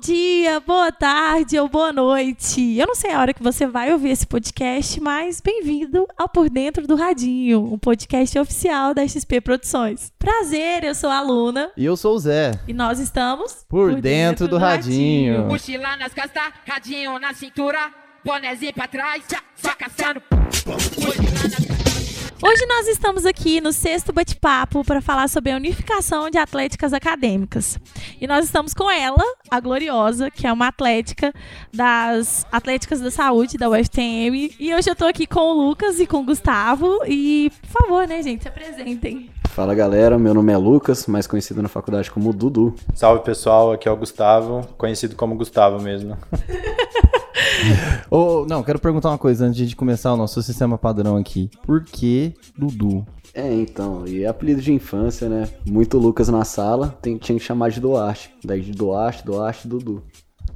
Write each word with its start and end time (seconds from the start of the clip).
dia, 0.00 0.58
boa 0.60 0.90
tarde 0.90 1.58
ou 1.58 1.68
boa 1.68 1.92
noite. 1.92 2.78
Eu 2.78 2.86
não 2.86 2.94
sei 2.94 3.12
a 3.12 3.20
hora 3.20 3.34
que 3.34 3.42
você 3.42 3.66
vai 3.66 3.92
ouvir 3.92 4.08
esse 4.08 4.26
podcast, 4.26 4.98
mas 4.98 5.42
bem-vindo 5.42 6.06
ao 6.16 6.26
Por 6.26 6.48
Dentro 6.48 6.86
do 6.86 6.96
Radinho, 6.96 7.70
um 7.70 7.78
podcast 7.78 8.38
oficial 8.38 8.94
da 8.94 9.06
XP 9.06 9.42
Produções. 9.42 10.10
Prazer, 10.18 10.84
eu 10.84 10.94
sou 10.94 11.10
a 11.10 11.20
Luna. 11.20 11.70
E 11.76 11.84
eu 11.84 11.98
sou 11.98 12.14
o 12.14 12.18
Zé. 12.18 12.52
E 12.66 12.72
nós 12.72 12.98
estamos 12.98 13.66
por, 13.68 13.90
por 13.90 14.00
dentro, 14.00 14.00
dentro, 14.00 14.48
do, 14.48 14.50
do 14.52 14.58
radinho. 14.58 15.32
radinho. 15.32 15.48
Mochila 15.50 15.96
nas 15.98 16.14
costas, 16.14 16.50
radinho 16.66 17.18
na 17.18 17.34
cintura, 17.34 17.90
bonezinho 18.24 18.72
pra 18.72 18.88
trás, 18.88 19.22
só 19.54 19.74
caçando. 19.74 20.22
Mochila 20.66 21.48
nas 21.50 21.59
Hoje 22.42 22.64
nós 22.64 22.88
estamos 22.88 23.26
aqui 23.26 23.60
no 23.60 23.70
sexto 23.70 24.14
bate-papo 24.14 24.82
para 24.82 25.02
falar 25.02 25.28
sobre 25.28 25.52
a 25.52 25.56
unificação 25.56 26.30
de 26.30 26.38
atléticas 26.38 26.94
acadêmicas. 26.94 27.78
E 28.18 28.26
nós 28.26 28.46
estamos 28.46 28.72
com 28.72 28.90
ela, 28.90 29.22
a 29.50 29.60
Gloriosa, 29.60 30.30
que 30.30 30.46
é 30.46 30.52
uma 30.52 30.68
atlética 30.68 31.34
das 31.70 32.46
Atléticas 32.50 32.98
da 32.98 33.10
Saúde 33.10 33.58
da 33.58 33.68
UFTM. 33.68 34.54
E 34.58 34.74
hoje 34.74 34.88
eu 34.88 34.94
estou 34.94 35.06
aqui 35.06 35.26
com 35.26 35.52
o 35.52 35.66
Lucas 35.66 36.00
e 36.00 36.06
com 36.06 36.22
o 36.22 36.24
Gustavo. 36.24 37.00
E, 37.06 37.52
por 37.60 37.82
favor, 37.82 38.08
né, 38.08 38.22
gente, 38.22 38.42
se 38.42 38.48
apresentem. 38.48 39.28
Fala 39.50 39.74
galera, 39.74 40.18
meu 40.18 40.32
nome 40.32 40.52
é 40.52 40.56
Lucas, 40.56 41.06
mais 41.06 41.26
conhecido 41.26 41.60
na 41.60 41.68
faculdade 41.68 42.10
como 42.10 42.32
Dudu. 42.32 42.74
Salve 42.94 43.22
pessoal, 43.22 43.72
aqui 43.72 43.86
é 43.86 43.90
o 43.90 43.96
Gustavo, 43.96 44.66
conhecido 44.78 45.14
como 45.14 45.34
Gustavo 45.34 45.82
mesmo. 45.82 46.16
oh, 48.08 48.46
não, 48.48 48.62
quero 48.62 48.78
perguntar 48.78 49.10
uma 49.10 49.18
coisa 49.18 49.44
antes 49.46 49.68
de 49.68 49.76
começar 49.76 50.12
o 50.12 50.16
nosso 50.16 50.40
sistema 50.42 50.78
padrão 50.78 51.16
aqui. 51.16 51.50
Por 51.64 51.84
que 51.84 52.29
Dudu? 52.56 53.06
É, 53.34 53.52
então, 53.52 54.06
e 54.06 54.24
é 54.24 54.28
apelido 54.28 54.60
de 54.60 54.72
infância, 54.72 55.28
né? 55.28 55.48
Muito 55.66 55.98
Lucas 55.98 56.28
na 56.28 56.44
sala, 56.44 56.98
tem, 57.00 57.16
tinha 57.16 57.38
que 57.38 57.44
chamar 57.44 57.70
de 57.70 57.80
Duarte. 57.80 58.34
Daí 58.44 58.60
de 58.60 58.72
Duarte, 58.72 59.24
Duarte, 59.24 59.68
Dudu. 59.68 60.02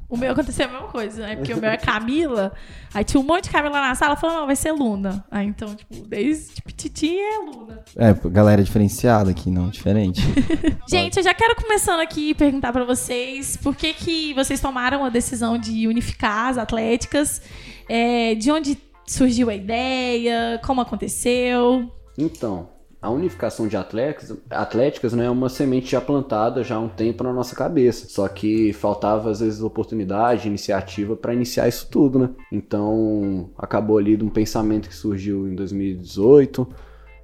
O 0.07 0.15
meu 0.15 0.31
aconteceu 0.31 0.67
a 0.67 0.71
mesma 0.71 0.87
coisa, 0.87 1.25
né? 1.25 1.35
Porque 1.35 1.53
o 1.53 1.59
meu 1.59 1.69
é 1.69 1.77
Camila. 1.77 2.53
Aí 2.93 3.03
tinha 3.03 3.19
um 3.19 3.23
monte 3.23 3.45
de 3.45 3.49
Camila 3.49 3.81
na 3.81 3.95
sala 3.95 4.15
falando, 4.15 4.37
não, 4.37 4.45
vai 4.45 4.55
ser 4.55 4.71
Luna. 4.71 5.25
Aí 5.31 5.47
então, 5.47 5.73
tipo, 5.73 6.07
desde 6.07 6.53
tipo, 6.53 6.71
Titi 6.71 7.17
é 7.17 7.39
Luna. 7.39 7.83
É, 7.95 8.13
galera 8.29 8.63
diferenciada 8.63 9.31
aqui, 9.31 9.49
não, 9.49 9.69
diferente. 9.69 10.21
Gente, 10.87 11.17
eu 11.17 11.23
já 11.23 11.33
quero 11.33 11.55
começando 11.55 12.01
aqui 12.01 12.35
perguntar 12.35 12.71
para 12.71 12.85
vocês 12.85 13.57
por 13.57 13.75
que, 13.75 13.93
que 13.93 14.33
vocês 14.35 14.61
tomaram 14.61 15.03
a 15.03 15.09
decisão 15.09 15.57
de 15.57 15.87
unificar 15.87 16.49
as 16.49 16.57
atléticas, 16.59 17.41
é, 17.89 18.35
de 18.35 18.51
onde 18.51 18.77
surgiu 19.05 19.49
a 19.49 19.55
ideia, 19.55 20.59
como 20.63 20.81
aconteceu. 20.81 21.91
Então, 22.17 22.69
a 23.05 23.09
unificação 23.09 23.67
de 23.67 23.77
atléticas, 23.77 24.35
atléticas 24.49 25.13
né, 25.13 25.25
é 25.25 25.29
uma 25.29 25.47
semente 25.47 25.91
já 25.91 26.01
plantada 26.01 26.63
já 26.63 26.75
há 26.75 26.79
um 26.79 26.89
tempo 26.89 27.23
na 27.23 27.31
nossa 27.31 27.55
cabeça. 27.55 28.07
Só 28.09 28.27
que 28.27 28.73
faltava, 28.73 29.29
às 29.29 29.41
vezes, 29.41 29.61
oportunidade, 29.61 30.47
iniciativa 30.47 31.15
para 31.15 31.33
iniciar 31.33 31.67
isso 31.67 31.87
tudo, 31.89 32.17
né? 32.17 32.29
Então, 32.51 33.51
acabou 33.57 33.99
ali 33.99 34.17
de 34.17 34.23
um 34.23 34.29
pensamento 34.29 34.89
que 34.89 34.95
surgiu 34.95 35.47
em 35.47 35.55
2018. 35.55 36.67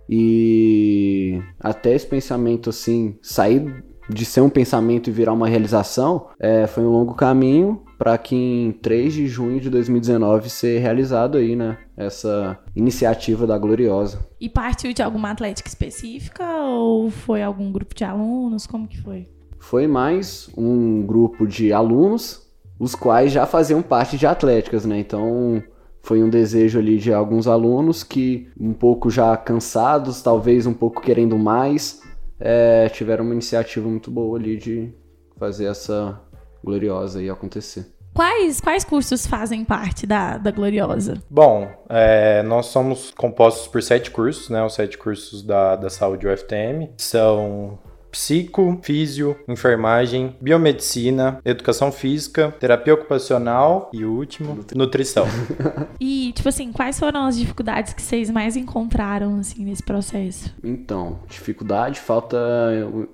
E 0.08 1.42
até 1.60 1.96
esse 1.96 2.06
pensamento, 2.06 2.70
assim, 2.70 3.18
sair 3.22 3.84
de 4.10 4.26
ser 4.26 4.42
um 4.42 4.50
pensamento 4.50 5.10
e 5.10 5.14
virar 5.14 5.34
uma 5.34 5.48
realização, 5.48 6.28
é, 6.40 6.68
foi 6.68 6.84
um 6.84 6.92
longo 6.92 7.16
caminho 7.16 7.82
para 8.02 8.18
que 8.18 8.36
em 8.36 8.72
3 8.72 9.14
de 9.14 9.28
junho 9.28 9.60
de 9.60 9.70
2019 9.70 10.50
ser 10.50 10.80
realizado 10.80 11.38
aí, 11.38 11.56
né, 11.56 11.78
essa 11.96 12.58
iniciativa 12.76 13.46
da 13.46 13.56
Gloriosa. 13.60 14.28
E 14.40 14.50
partiu 14.50 14.92
de 14.92 15.04
alguma 15.04 15.30
atlética 15.30 15.70
específica 15.70 16.44
ou 16.64 17.12
foi 17.12 17.44
algum 17.44 17.72
grupo 17.72 17.94
de 17.94 18.04
alunos? 18.04 18.66
Como 18.66 18.88
que 18.88 19.00
foi? 19.00 19.30
Foi 19.60 19.86
mais 19.86 20.50
um 20.58 21.06
grupo 21.06 21.46
de 21.46 21.72
alunos, 21.72 22.52
os 22.80 22.96
quais 22.96 23.32
já 23.32 23.46
faziam 23.46 23.84
parte 23.84 24.18
de 24.18 24.26
atléticas, 24.26 24.84
né? 24.84 24.98
Então, 24.98 25.62
foi 26.02 26.24
um 26.24 26.30
desejo 26.30 26.80
ali 26.80 26.98
de 26.98 27.14
alguns 27.14 27.46
alunos 27.46 28.04
que 28.04 28.50
um 28.60 28.74
pouco 28.74 29.12
já 29.12 29.38
cansados, 29.38 30.24
talvez 30.24 30.66
um 30.66 30.74
pouco 30.74 31.04
querendo 31.04 31.38
mais, 31.38 32.02
é, 32.40 32.90
tiveram 32.90 33.24
uma 33.24 33.34
iniciativa 33.34 33.88
muito 33.88 34.10
boa 34.10 34.40
ali 34.40 34.58
de 34.58 34.92
fazer 35.38 35.66
essa 35.66 36.20
gloriosa 36.64 37.20
aí 37.20 37.30
acontecer. 37.30 38.01
Quais, 38.22 38.62
quais 38.62 38.84
cursos 38.84 39.26
fazem 39.26 39.66
parte 39.66 40.06
da, 40.06 40.38
da 40.38 40.52
Gloriosa? 40.52 41.16
Bom, 41.28 41.68
é, 41.90 42.44
nós 42.44 42.68
somos 42.68 43.10
compostos 43.10 43.68
por 43.68 43.82
sete 43.82 44.12
cursos, 44.12 44.48
né? 44.48 44.64
Os 44.64 44.76
sete 44.76 44.96
cursos 44.96 45.42
da, 45.42 45.76
da 45.76 45.90
saúde 45.90 46.28
UFTM. 46.28 46.92
São 46.98 47.80
psico, 48.12 48.80
físio, 48.84 49.36
enfermagem, 49.48 50.36
biomedicina, 50.42 51.40
educação 51.46 51.92
física, 51.92 52.54
terapia 52.60 52.94
ocupacional 52.94 53.90
e 53.94 54.04
o 54.04 54.12
último, 54.12 54.60
nutrição. 54.76 55.26
e, 56.00 56.32
tipo 56.34 56.50
assim, 56.50 56.72
quais 56.72 57.00
foram 57.00 57.26
as 57.26 57.38
dificuldades 57.38 57.94
que 57.94 58.02
vocês 58.02 58.30
mais 58.30 58.56
encontraram, 58.56 59.38
assim, 59.40 59.64
nesse 59.64 59.84
processo? 59.84 60.54
Então, 60.64 61.20
dificuldade, 61.28 62.00
falta 62.00 62.38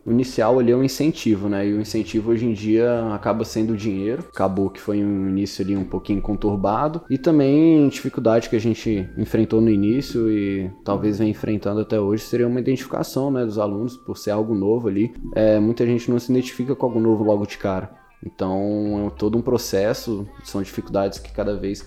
o 0.06 0.12
inicial 0.12 0.60
ali 0.60 0.72
é 0.72 0.76
um 0.76 0.84
incentivo, 0.84 1.48
né? 1.50 1.68
E 1.68 1.74
o 1.74 1.82
incentivo 1.82 2.32
hoje 2.32 2.46
em 2.46 2.54
dia 2.54 3.14
acaba 3.14 3.46
sendo 3.46 3.74
o 3.74 3.78
dinheiro. 3.78 4.24
Acabou 4.34 4.70
que 4.70 4.80
foi 4.80 5.04
um 5.04 5.30
início 5.30 5.64
ali 5.64 5.76
um 5.76 5.84
pouquinho 5.84 6.22
conturbado. 6.22 7.02
E 7.10 7.18
também 7.18 7.88
dificuldade 7.90 8.50
que 8.50 8.56
a 8.56 8.60
gente 8.60 9.08
enfrentou 9.18 9.62
no 9.62 9.70
início 9.70 10.30
e 10.32 10.70
talvez 10.84 11.20
vem 11.20 11.30
enfrentando 11.30 11.82
até 11.82 12.00
hoje 12.00 12.24
seria 12.24 12.48
uma 12.48 12.60
identificação, 12.60 13.32
né, 13.32 13.46
dos 13.46 13.58
alunos 13.58 13.98
por 13.98 14.18
ser 14.18 14.32
algo 14.32 14.56
novo 14.56 14.87
novo 14.88 14.90
ali, 14.90 15.14
é, 15.36 15.60
muita 15.60 15.86
gente 15.86 16.10
não 16.10 16.20
se 16.20 16.32
identifica 16.32 16.76
com 16.76 16.86
algo 16.86 17.00
novo 17.00 17.24
logo 17.24 17.46
de 17.46 17.58
cara. 17.58 17.92
Então 18.26 19.08
é 19.08 19.10
todo 19.18 19.38
um 19.38 19.42
processo, 19.42 20.28
são 20.44 20.62
dificuldades 20.62 21.20
que 21.20 21.32
cada 21.32 21.56
vez 21.56 21.86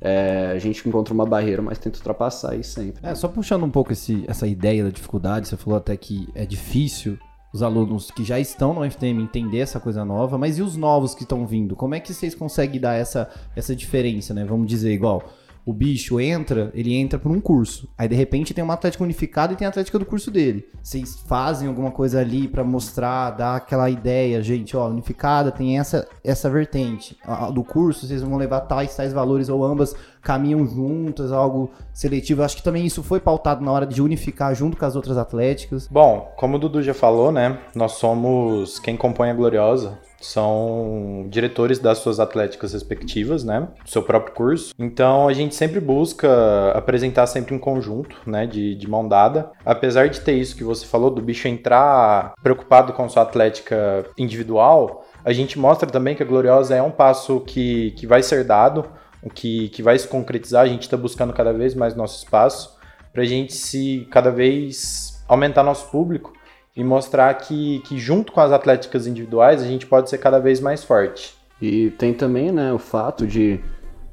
é, 0.00 0.52
a 0.54 0.58
gente 0.58 0.88
encontra 0.88 1.14
uma 1.14 1.26
barreira, 1.26 1.62
mas 1.62 1.78
tenta 1.78 1.98
ultrapassar 1.98 2.52
aí 2.52 2.64
sempre. 2.64 3.00
É, 3.02 3.14
só 3.14 3.28
puxando 3.28 3.64
um 3.64 3.70
pouco 3.70 3.92
esse, 3.92 4.24
essa 4.26 4.46
ideia 4.46 4.84
da 4.84 4.90
dificuldade, 4.90 5.48
você 5.48 5.56
falou 5.56 5.78
até 5.78 5.96
que 5.96 6.28
é 6.34 6.44
difícil 6.44 7.18
os 7.52 7.62
alunos 7.62 8.10
que 8.10 8.24
já 8.24 8.38
estão 8.38 8.74
no 8.74 8.88
FTM 8.88 9.22
entender 9.22 9.58
essa 9.58 9.80
coisa 9.80 10.04
nova, 10.04 10.36
mas 10.36 10.58
e 10.58 10.62
os 10.62 10.76
novos 10.76 11.14
que 11.14 11.22
estão 11.22 11.46
vindo? 11.46 11.74
Como 11.74 11.94
é 11.94 12.00
que 12.00 12.12
vocês 12.12 12.34
conseguem 12.34 12.80
dar 12.80 12.94
essa, 12.94 13.30
essa 13.56 13.74
diferença, 13.74 14.34
né? 14.34 14.44
Vamos 14.44 14.66
dizer, 14.66 14.92
igual, 14.92 15.22
o 15.68 15.72
bicho 15.74 16.18
entra, 16.18 16.70
ele 16.72 16.94
entra 16.94 17.18
por 17.18 17.30
um 17.30 17.38
curso. 17.38 17.90
Aí 17.98 18.08
de 18.08 18.14
repente 18.14 18.54
tem 18.54 18.64
uma 18.64 18.72
atlética 18.72 19.04
unificada 19.04 19.52
e 19.52 19.56
tem 19.56 19.66
a 19.66 19.68
atlética 19.68 19.98
do 19.98 20.06
curso 20.06 20.30
dele. 20.30 20.66
Vocês 20.82 21.20
fazem 21.28 21.68
alguma 21.68 21.90
coisa 21.90 22.20
ali 22.20 22.48
para 22.48 22.64
mostrar, 22.64 23.32
dar 23.32 23.56
aquela 23.56 23.90
ideia, 23.90 24.42
gente, 24.42 24.74
ó, 24.74 24.88
unificada 24.88 25.52
tem 25.52 25.78
essa 25.78 26.08
essa 26.24 26.48
vertente. 26.48 27.18
A, 27.22 27.50
do 27.50 27.62
curso 27.62 28.06
vocês 28.06 28.22
vão 28.22 28.38
levar 28.38 28.62
tais 28.62 28.96
tais 28.96 29.12
valores 29.12 29.50
ou 29.50 29.62
ambas 29.62 29.94
caminham 30.28 30.66
juntas, 30.66 31.32
algo 31.32 31.70
seletivo. 31.90 32.42
acho 32.42 32.56
que 32.56 32.62
também 32.62 32.84
isso 32.84 33.02
foi 33.02 33.18
pautado 33.18 33.64
na 33.64 33.72
hora 33.72 33.86
de 33.86 34.02
unificar 34.02 34.54
junto 34.54 34.76
com 34.76 34.84
as 34.84 34.94
outras 34.94 35.16
atléticas. 35.16 35.88
Bom, 35.90 36.30
como 36.36 36.56
o 36.56 36.58
Dudu 36.58 36.82
já 36.82 36.92
falou, 36.92 37.32
né? 37.32 37.58
Nós 37.74 37.92
somos 37.92 38.78
quem 38.78 38.94
compõe 38.94 39.30
a 39.30 39.34
Gloriosa 39.34 39.98
são 40.20 41.26
diretores 41.30 41.78
das 41.78 41.98
suas 41.98 42.18
atléticas 42.18 42.72
respectivas, 42.72 43.44
né? 43.44 43.68
Do 43.84 43.88
seu 43.88 44.02
próprio 44.02 44.34
curso. 44.34 44.74
Então 44.78 45.28
a 45.28 45.32
gente 45.32 45.54
sempre 45.54 45.80
busca 45.80 46.72
apresentar 46.72 47.26
sempre 47.28 47.54
em 47.54 47.58
conjunto, 47.58 48.16
né? 48.26 48.44
De, 48.44 48.74
de 48.74 48.90
mão 48.90 49.08
dada. 49.08 49.50
Apesar 49.64 50.08
de 50.08 50.20
ter 50.20 50.32
isso 50.32 50.56
que 50.56 50.64
você 50.64 50.84
falou, 50.84 51.10
do 51.10 51.22
bicho 51.22 51.48
entrar 51.48 52.34
preocupado 52.42 52.92
com 52.92 53.08
sua 53.08 53.22
atlética 53.22 54.04
individual, 54.18 55.04
a 55.24 55.32
gente 55.32 55.58
mostra 55.58 55.88
também 55.88 56.14
que 56.14 56.22
a 56.22 56.26
Gloriosa 56.26 56.74
é 56.74 56.82
um 56.82 56.90
passo 56.90 57.40
que, 57.40 57.92
que 57.92 58.06
vai 58.06 58.22
ser 58.22 58.44
dado, 58.44 58.84
que, 59.28 59.68
que 59.70 59.82
vai 59.82 59.98
se 59.98 60.06
concretizar. 60.06 60.64
A 60.64 60.68
gente 60.68 60.82
está 60.82 60.96
buscando 60.96 61.32
cada 61.32 61.52
vez 61.52 61.74
mais 61.74 61.94
nosso 61.94 62.22
espaço 62.22 62.76
para 63.12 63.22
a 63.22 63.26
gente 63.26 63.52
se 63.52 64.06
cada 64.10 64.30
vez 64.30 65.24
aumentar 65.26 65.62
nosso 65.62 65.90
público 65.90 66.32
e 66.76 66.84
mostrar 66.84 67.34
que, 67.34 67.80
que 67.80 67.98
junto 67.98 68.32
com 68.32 68.40
as 68.40 68.52
atléticas 68.52 69.06
individuais 69.06 69.62
a 69.62 69.66
gente 69.66 69.86
pode 69.86 70.08
ser 70.08 70.18
cada 70.18 70.38
vez 70.38 70.60
mais 70.60 70.84
forte. 70.84 71.36
E 71.60 71.90
tem 71.90 72.14
também 72.14 72.52
né, 72.52 72.72
o 72.72 72.78
fato 72.78 73.26
de 73.26 73.60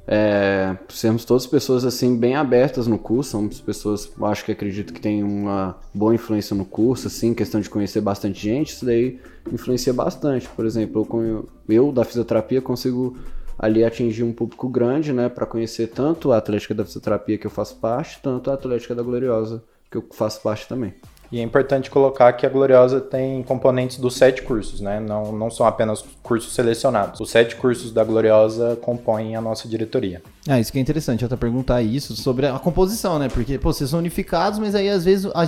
é, 0.07 0.75
sermos 0.89 1.25
todas 1.25 1.47
pessoas 1.47 1.83
assim 1.83 2.15
bem 2.17 2.35
abertas 2.35 2.87
no 2.87 2.97
curso, 2.97 3.31
somos 3.31 3.59
pessoas, 3.59 4.11
acho 4.23 4.45
que 4.45 4.51
acredito 4.51 4.93
que 4.93 4.99
tem 4.99 5.23
uma 5.23 5.77
boa 5.93 6.13
influência 6.13 6.55
no 6.55 6.65
curso, 6.65 7.07
assim, 7.07 7.33
questão 7.33 7.59
de 7.59 7.69
conhecer 7.69 8.01
bastante 8.01 8.39
gente, 8.39 8.69
isso 8.69 8.85
daí 8.85 9.19
influencia 9.51 9.93
bastante. 9.93 10.47
Por 10.49 10.65
exemplo, 10.65 11.07
eu, 11.13 11.49
eu 11.67 11.91
da 11.91 12.03
fisioterapia 12.03 12.61
consigo 12.61 13.17
ali 13.57 13.83
atingir 13.83 14.23
um 14.23 14.33
público 14.33 14.67
grande, 14.67 15.13
né, 15.13 15.29
para 15.29 15.45
conhecer 15.45 15.87
tanto 15.87 16.31
a 16.31 16.37
Atlética 16.37 16.73
da 16.73 16.85
Fisioterapia 16.85 17.37
que 17.37 17.47
eu 17.47 17.51
faço 17.51 17.75
parte, 17.77 18.19
tanto 18.21 18.51
a 18.51 18.53
Atlética 18.53 18.93
da 18.93 19.03
Gloriosa 19.03 19.63
que 19.89 19.97
eu 19.97 20.05
faço 20.11 20.41
parte 20.41 20.67
também. 20.67 20.93
E 21.31 21.39
é 21.39 21.41
importante 21.41 21.89
colocar 21.89 22.31
que 22.33 22.45
a 22.45 22.49
Gloriosa 22.49 23.01
tem 23.01 23.41
componentes 23.43 23.97
dos 23.97 24.15
sete 24.15 24.43
cursos, 24.43 24.79
né? 24.79 24.99
Não, 24.99 25.31
não 25.31 25.49
são 25.49 25.65
apenas 25.65 26.03
cursos 26.21 26.53
selecionados. 26.53 27.19
Os 27.19 27.29
sete 27.29 27.55
cursos 27.55 27.91
da 27.91 28.03
Gloriosa 28.03 28.77
compõem 28.81 29.35
a 29.35 29.41
nossa 29.41 29.67
diretoria. 29.67 30.21
Ah, 30.47 30.59
isso 30.59 30.71
que 30.71 30.77
é 30.77 30.81
interessante, 30.81 31.23
eu 31.23 31.25
até 31.25 31.35
perguntar 31.35 31.81
isso 31.81 32.15
sobre 32.15 32.47
a 32.47 32.59
composição, 32.59 33.17
né? 33.17 33.27
Porque, 33.27 33.57
pô, 33.57 33.73
vocês 33.73 33.89
são 33.89 33.99
unificados, 33.99 34.59
mas 34.59 34.75
aí 34.75 34.87
às 34.87 35.03
vezes 35.03 35.25
a, 35.33 35.43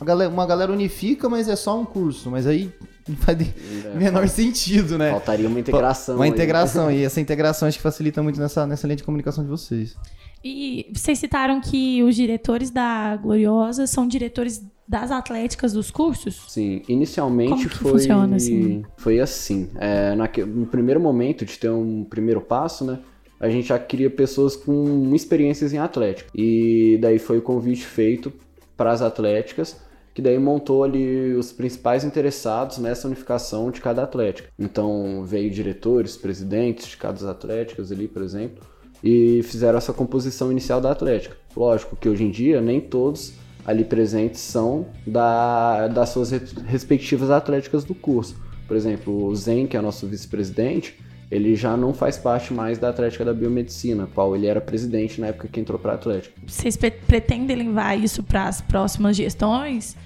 a 0.00 0.04
galera, 0.04 0.30
uma 0.30 0.46
galera 0.46 0.70
unifica, 0.70 1.28
mas 1.28 1.48
é 1.48 1.56
só 1.56 1.78
um 1.78 1.84
curso. 1.84 2.30
Mas 2.30 2.46
aí 2.46 2.70
não 3.08 3.16
faz 3.16 3.38
É, 3.40 3.94
menor 3.94 4.28
sentido, 4.28 4.96
né? 4.98 5.10
Faltaria 5.10 5.48
uma 5.48 5.58
integração. 5.60 6.14
Uma 6.16 6.24
aí. 6.24 6.30
integração, 6.30 6.90
e 6.90 7.04
essa 7.04 7.20
integração 7.22 7.68
acho 7.68 7.76
que 7.78 7.82
facilita 7.82 8.22
muito 8.22 8.38
nessa, 8.40 8.66
nessa 8.66 8.86
linha 8.86 8.96
de 8.96 9.02
comunicação 9.04 9.42
de 9.44 9.50
vocês. 9.50 9.96
E 10.44 10.90
vocês 10.92 11.18
citaram 11.18 11.60
que 11.60 12.02
os 12.02 12.16
diretores 12.16 12.70
da 12.70 13.16
Gloriosa 13.16 13.86
são 13.86 14.08
diretores 14.08 14.60
das 14.88 15.10
atléticas 15.12 15.72
dos 15.72 15.90
cursos? 15.90 16.44
Sim, 16.48 16.82
inicialmente 16.88 17.50
Como 17.52 17.68
que 17.68 17.76
foi 17.78 17.92
funciona, 17.92 18.36
assim? 18.36 18.82
foi 18.96 19.20
assim. 19.20 19.68
É, 19.78 20.14
naque- 20.16 20.44
no 20.44 20.66
primeiro 20.66 21.00
momento 21.00 21.44
de 21.44 21.56
ter 21.58 21.70
um 21.70 22.02
primeiro 22.04 22.40
passo, 22.40 22.84
né? 22.84 22.98
A 23.38 23.48
gente 23.48 23.68
já 23.68 23.78
queria 23.78 24.10
pessoas 24.10 24.54
com 24.56 25.12
experiências 25.14 25.72
em 25.72 25.78
atlética. 25.78 26.28
E 26.34 26.98
daí 27.00 27.18
foi 27.18 27.38
o 27.38 27.42
convite 27.42 27.84
feito 27.86 28.32
para 28.76 28.90
as 28.92 29.00
atléticas, 29.02 29.76
que 30.14 30.20
daí 30.22 30.38
montou 30.38 30.84
ali 30.84 31.32
os 31.34 31.52
principais 31.52 32.04
interessados 32.04 32.78
nessa 32.78 33.06
unificação 33.06 33.70
de 33.70 33.80
cada 33.80 34.02
atlética. 34.02 34.48
Então 34.58 35.24
veio 35.24 35.50
diretores, 35.50 36.16
presidentes 36.16 36.86
de 36.86 36.96
cada 36.96 37.30
atléticas 37.30 37.90
ali, 37.90 38.06
por 38.08 38.22
exemplo, 38.22 38.64
e 39.02 39.42
fizeram 39.42 39.78
essa 39.78 39.92
composição 39.92 40.52
inicial 40.52 40.80
da 40.80 40.90
atlética. 40.90 41.36
Lógico 41.56 41.96
que 41.96 42.08
hoje 42.08 42.24
em 42.24 42.30
dia 42.30 42.60
nem 42.60 42.80
todos 42.80 43.32
ali 43.64 43.84
presentes 43.84 44.40
são 44.40 44.86
da, 45.06 45.88
das 45.88 46.08
suas 46.10 46.30
re- 46.30 46.40
respectivas 46.66 47.30
atléticas 47.30 47.84
do 47.84 47.94
curso. 47.94 48.36
Por 48.66 48.76
exemplo, 48.76 49.24
o 49.26 49.34
Zen, 49.34 49.66
que 49.66 49.76
é 49.76 49.80
nosso 49.80 50.06
vice-presidente, 50.06 50.98
ele 51.32 51.56
já 51.56 51.76
não 51.76 51.94
faz 51.94 52.18
parte 52.18 52.52
mais 52.52 52.78
da 52.78 52.90
Atlética 52.90 53.24
da 53.24 53.32
Biomedicina, 53.32 54.06
qual 54.14 54.36
ele 54.36 54.46
era 54.46 54.60
presidente 54.60 55.18
na 55.20 55.28
época 55.28 55.48
que 55.48 55.58
entrou 55.58 55.78
para 55.78 55.92
a 55.92 55.94
Atlética. 55.94 56.34
Vocês 56.46 56.76
pre- 56.76 56.90
pretendem 56.90 57.56
levar 57.56 57.98
isso 57.98 58.22
para 58.22 58.44
as 58.48 58.60
próximas 58.60 59.16
gestões? 59.16 59.96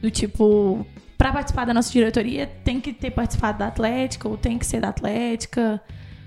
Do 0.00 0.08
tipo, 0.10 0.86
para 1.16 1.32
participar 1.32 1.64
da 1.64 1.74
nossa 1.74 1.90
diretoria, 1.92 2.46
tem 2.62 2.80
que 2.80 2.92
ter 2.92 3.10
participado 3.10 3.58
da 3.58 3.66
Atlética, 3.66 4.28
ou 4.28 4.36
tem 4.36 4.56
que 4.56 4.64
ser 4.64 4.80
da 4.80 4.90
Atlética, 4.90 5.80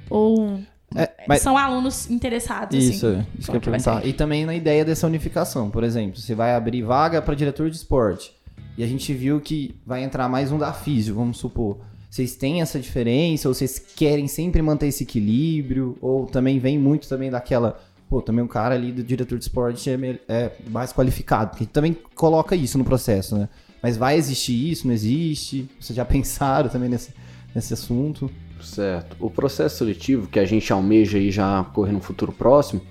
ou 0.10 0.60
É, 0.94 1.10
mas- 1.26 1.42
são 1.42 1.58
alunos 1.58 2.10
interessados, 2.12 2.78
Isso, 2.78 3.08
assim. 3.08 3.26
isso 3.40 3.46
que 3.50 3.52
eu 3.52 3.56
ia 3.56 3.62
perguntar. 3.62 4.06
E 4.06 4.12
também 4.12 4.46
na 4.46 4.54
ideia 4.54 4.84
dessa 4.84 5.08
unificação. 5.08 5.70
Por 5.70 5.86
exemplo, 5.86 6.20
você 6.20 6.36
vai 6.36 6.54
abrir 6.54 6.82
vaga 6.82 7.22
para 7.22 7.34
diretor 7.36 7.70
de 7.70 7.78
esporte. 7.78 8.34
E 8.78 8.84
a 8.84 8.88
gente 8.88 9.14
viu 9.14 9.40
que 9.40 9.74
vai 9.86 10.04
entrar 10.04 10.28
mais 10.28 10.52
um 10.52 10.58
da 10.58 10.74
físio, 10.74 11.16
vamos 11.16 11.38
supor. 11.38 11.80
Vocês 12.12 12.36
têm 12.36 12.62
essa 12.62 12.78
diferença? 12.78 13.48
Ou 13.48 13.54
vocês 13.54 13.80
querem 13.80 14.28
sempre 14.28 14.62
manter 14.62 14.88
esse 14.88 15.04
equilíbrio? 15.04 15.98
Ou 16.02 16.26
também 16.26 16.60
vem 16.60 16.78
muito 16.78 17.08
também 17.08 17.32
daquela. 17.32 17.80
Pô, 18.10 18.22
também 18.22 18.44
um 18.44 18.50
cara 18.50 18.76
ali 18.76 18.92
do 18.92 19.02
diretor 19.02 19.38
de 19.38 19.46
esporte 19.46 19.90
é, 19.90 20.20
é 20.28 20.52
mais 20.70 20.92
qualificado. 20.92 21.52
Porque 21.52 21.66
também 21.66 21.96
coloca 22.14 22.54
isso 22.54 22.78
no 22.78 22.84
processo, 22.84 23.38
né? 23.38 23.48
Mas 23.82 23.96
vai 23.96 24.18
existir 24.18 24.72
isso? 24.72 24.86
Não 24.86 24.94
existe? 24.94 25.70
Vocês 25.80 25.96
já 25.96 26.04
pensaram 26.06 26.70
também 26.70 26.90
nesse, 26.90 27.14
nesse 27.56 27.74
assunto? 27.74 28.30
Certo. 28.62 29.16
O 29.18 29.30
processo 29.30 29.78
seletivo 29.78 30.28
que 30.28 30.38
a 30.38 30.46
gente 30.46 30.72
almeja 30.74 31.18
aí 31.18 31.32
já 31.32 31.64
correr 31.74 31.94
no 31.94 32.02
futuro 32.02 32.34
próximo 32.34 32.82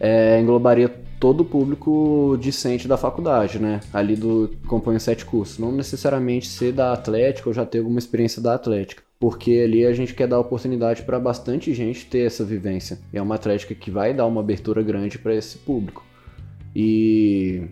é, 0.00 0.40
englobaria 0.40 0.88
todo 1.22 1.42
o 1.42 1.44
público 1.44 2.36
discente 2.40 2.88
da 2.88 2.96
faculdade, 2.96 3.60
né? 3.60 3.78
Ali 3.92 4.16
do 4.16 4.50
compõe 4.66 4.98
sete 4.98 5.24
cursos. 5.24 5.56
Não 5.56 5.70
necessariamente 5.70 6.48
ser 6.48 6.72
da 6.72 6.92
Atlética 6.92 7.48
ou 7.48 7.54
já 7.54 7.64
ter 7.64 7.78
alguma 7.78 8.00
experiência 8.00 8.42
da 8.42 8.54
Atlética. 8.54 9.04
Porque 9.20 9.62
ali 9.64 9.86
a 9.86 9.92
gente 9.92 10.14
quer 10.14 10.26
dar 10.26 10.40
oportunidade 10.40 11.02
para 11.02 11.20
bastante 11.20 11.72
gente 11.72 12.06
ter 12.06 12.26
essa 12.26 12.44
vivência. 12.44 12.98
É 13.12 13.22
uma 13.22 13.36
Atlética 13.36 13.72
que 13.72 13.88
vai 13.88 14.12
dar 14.12 14.26
uma 14.26 14.40
abertura 14.40 14.82
grande 14.82 15.16
para 15.16 15.32
esse 15.32 15.58
público. 15.58 16.04
E 16.74 17.68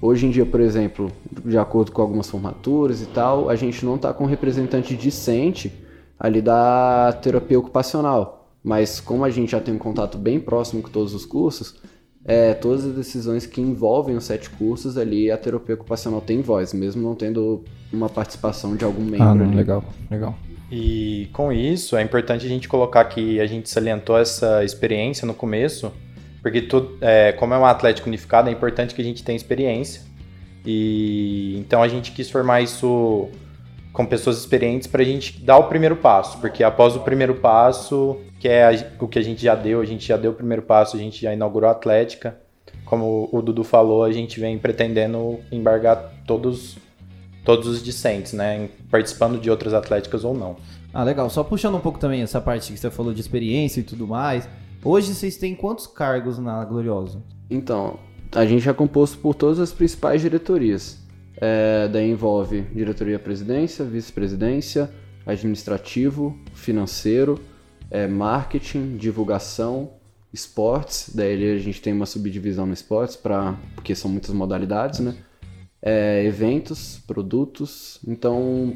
Hoje 0.00 0.24
em 0.24 0.30
dia, 0.30 0.46
por 0.46 0.62
exemplo, 0.62 1.12
de 1.44 1.58
acordo 1.58 1.92
com 1.92 2.00
algumas 2.00 2.30
formaturas 2.30 3.02
e 3.02 3.06
tal, 3.06 3.50
a 3.50 3.56
gente 3.56 3.84
não 3.84 3.96
está 3.96 4.14
com 4.14 4.24
representante 4.24 4.96
discente 4.96 5.70
ali 6.18 6.40
da 6.40 7.12
terapia 7.20 7.58
ocupacional. 7.58 8.50
Mas 8.64 9.00
como 9.00 9.22
a 9.22 9.28
gente 9.28 9.52
já 9.52 9.60
tem 9.60 9.74
um 9.74 9.78
contato 9.78 10.16
bem 10.16 10.40
próximo 10.40 10.80
com 10.80 10.88
todos 10.88 11.12
os 11.12 11.26
cursos, 11.26 11.76
é, 12.24 12.54
todas 12.54 12.84
as 12.84 12.94
decisões 12.94 13.46
que 13.46 13.60
envolvem 13.60 14.16
os 14.16 14.24
sete 14.24 14.50
cursos 14.50 14.98
ali, 14.98 15.30
a 15.30 15.38
terapia 15.38 15.74
ocupacional 15.74 16.20
tem 16.20 16.42
voz, 16.42 16.74
mesmo 16.74 17.02
não 17.02 17.14
tendo 17.14 17.64
uma 17.92 18.08
participação 18.08 18.76
de 18.76 18.84
algum 18.84 19.02
membro 19.02 19.28
ali. 19.28 19.42
Ah, 19.42 19.56
legal, 19.56 19.84
legal. 20.10 20.38
E 20.70 21.28
com 21.32 21.52
isso, 21.52 21.96
é 21.96 22.02
importante 22.02 22.46
a 22.46 22.48
gente 22.48 22.68
colocar 22.68 23.04
que 23.06 23.40
a 23.40 23.46
gente 23.46 23.68
salientou 23.68 24.16
essa 24.16 24.62
experiência 24.64 25.26
no 25.26 25.34
começo, 25.34 25.92
porque 26.42 26.62
tudo, 26.62 26.96
é, 27.00 27.32
como 27.32 27.54
é 27.54 27.58
um 27.58 27.64
Atlético 27.64 28.08
unificado, 28.08 28.48
é 28.48 28.52
importante 28.52 28.94
que 28.94 29.00
a 29.02 29.04
gente 29.04 29.24
tenha 29.24 29.36
experiência. 29.36 30.02
E 30.64 31.56
então 31.58 31.82
a 31.82 31.88
gente 31.88 32.12
quis 32.12 32.30
formar 32.30 32.60
isso 32.60 33.28
com 33.92 34.06
pessoas 34.06 34.38
experientes 34.38 34.86
para 34.86 35.02
a 35.02 35.04
gente 35.04 35.42
dar 35.42 35.56
o 35.56 35.64
primeiro 35.64 35.96
passo, 35.96 36.38
porque 36.38 36.62
após 36.62 36.94
o 36.94 37.00
primeiro 37.00 37.34
passo, 37.34 38.18
que 38.40 38.48
é 38.48 38.64
a- 38.64 38.86
o 38.98 39.06
que 39.06 39.18
a 39.18 39.22
gente 39.22 39.42
já 39.42 39.54
deu, 39.54 39.80
a 39.80 39.84
gente 39.84 40.08
já 40.08 40.16
deu 40.16 40.32
o 40.32 40.34
primeiro 40.34 40.62
passo, 40.62 40.96
a 40.96 40.98
gente 40.98 41.20
já 41.22 41.32
inaugurou 41.32 41.68
a 41.68 41.72
Atlética. 41.72 42.36
Como 42.84 43.28
o 43.30 43.40
Dudu 43.40 43.62
falou, 43.62 44.02
a 44.02 44.10
gente 44.10 44.40
vem 44.40 44.58
pretendendo 44.58 45.38
embargar 45.52 46.12
todos 46.26 46.76
todos 47.42 47.66
os 47.66 47.82
discentes, 47.82 48.34
né, 48.34 48.68
participando 48.90 49.40
de 49.40 49.50
outras 49.50 49.72
atléticas 49.72 50.24
ou 50.24 50.34
não. 50.34 50.56
Ah, 50.92 51.02
legal. 51.02 51.28
Só 51.30 51.42
puxando 51.42 51.76
um 51.76 51.80
pouco 51.80 51.98
também 51.98 52.20
essa 52.20 52.40
parte 52.40 52.70
que 52.70 52.78
você 52.78 52.90
falou 52.90 53.14
de 53.14 53.20
experiência 53.20 53.80
e 53.80 53.82
tudo 53.82 54.06
mais. 54.06 54.48
Hoje 54.84 55.14
vocês 55.14 55.36
têm 55.36 55.54
quantos 55.54 55.86
cargos 55.86 56.38
na 56.38 56.62
Gloriosa? 56.64 57.22
Então, 57.48 57.98
a 58.32 58.44
gente 58.44 58.68
é 58.68 58.72
composto 58.72 59.18
por 59.18 59.34
todas 59.34 59.58
as 59.58 59.72
principais 59.72 60.20
diretorias. 60.20 60.98
É, 61.40 61.88
daí 61.88 62.10
envolve 62.10 62.60
diretoria 62.74 63.18
presidência, 63.18 63.84
vice-presidência, 63.84 64.90
administrativo, 65.26 66.38
financeiro, 66.52 67.40
é, 67.90 68.06
marketing, 68.06 68.96
divulgação, 68.96 69.90
esportes. 70.32 71.10
Daí 71.14 71.52
a 71.52 71.58
gente 71.58 71.80
tem 71.82 71.92
uma 71.92 72.06
subdivisão 72.06 72.66
no 72.66 72.72
esportes, 72.72 73.16
pra, 73.16 73.56
porque 73.74 73.94
são 73.94 74.10
muitas 74.10 74.30
modalidades, 74.34 75.00
né? 75.00 75.14
É, 75.82 76.24
eventos, 76.24 77.00
produtos. 77.06 77.98
Então, 78.06 78.74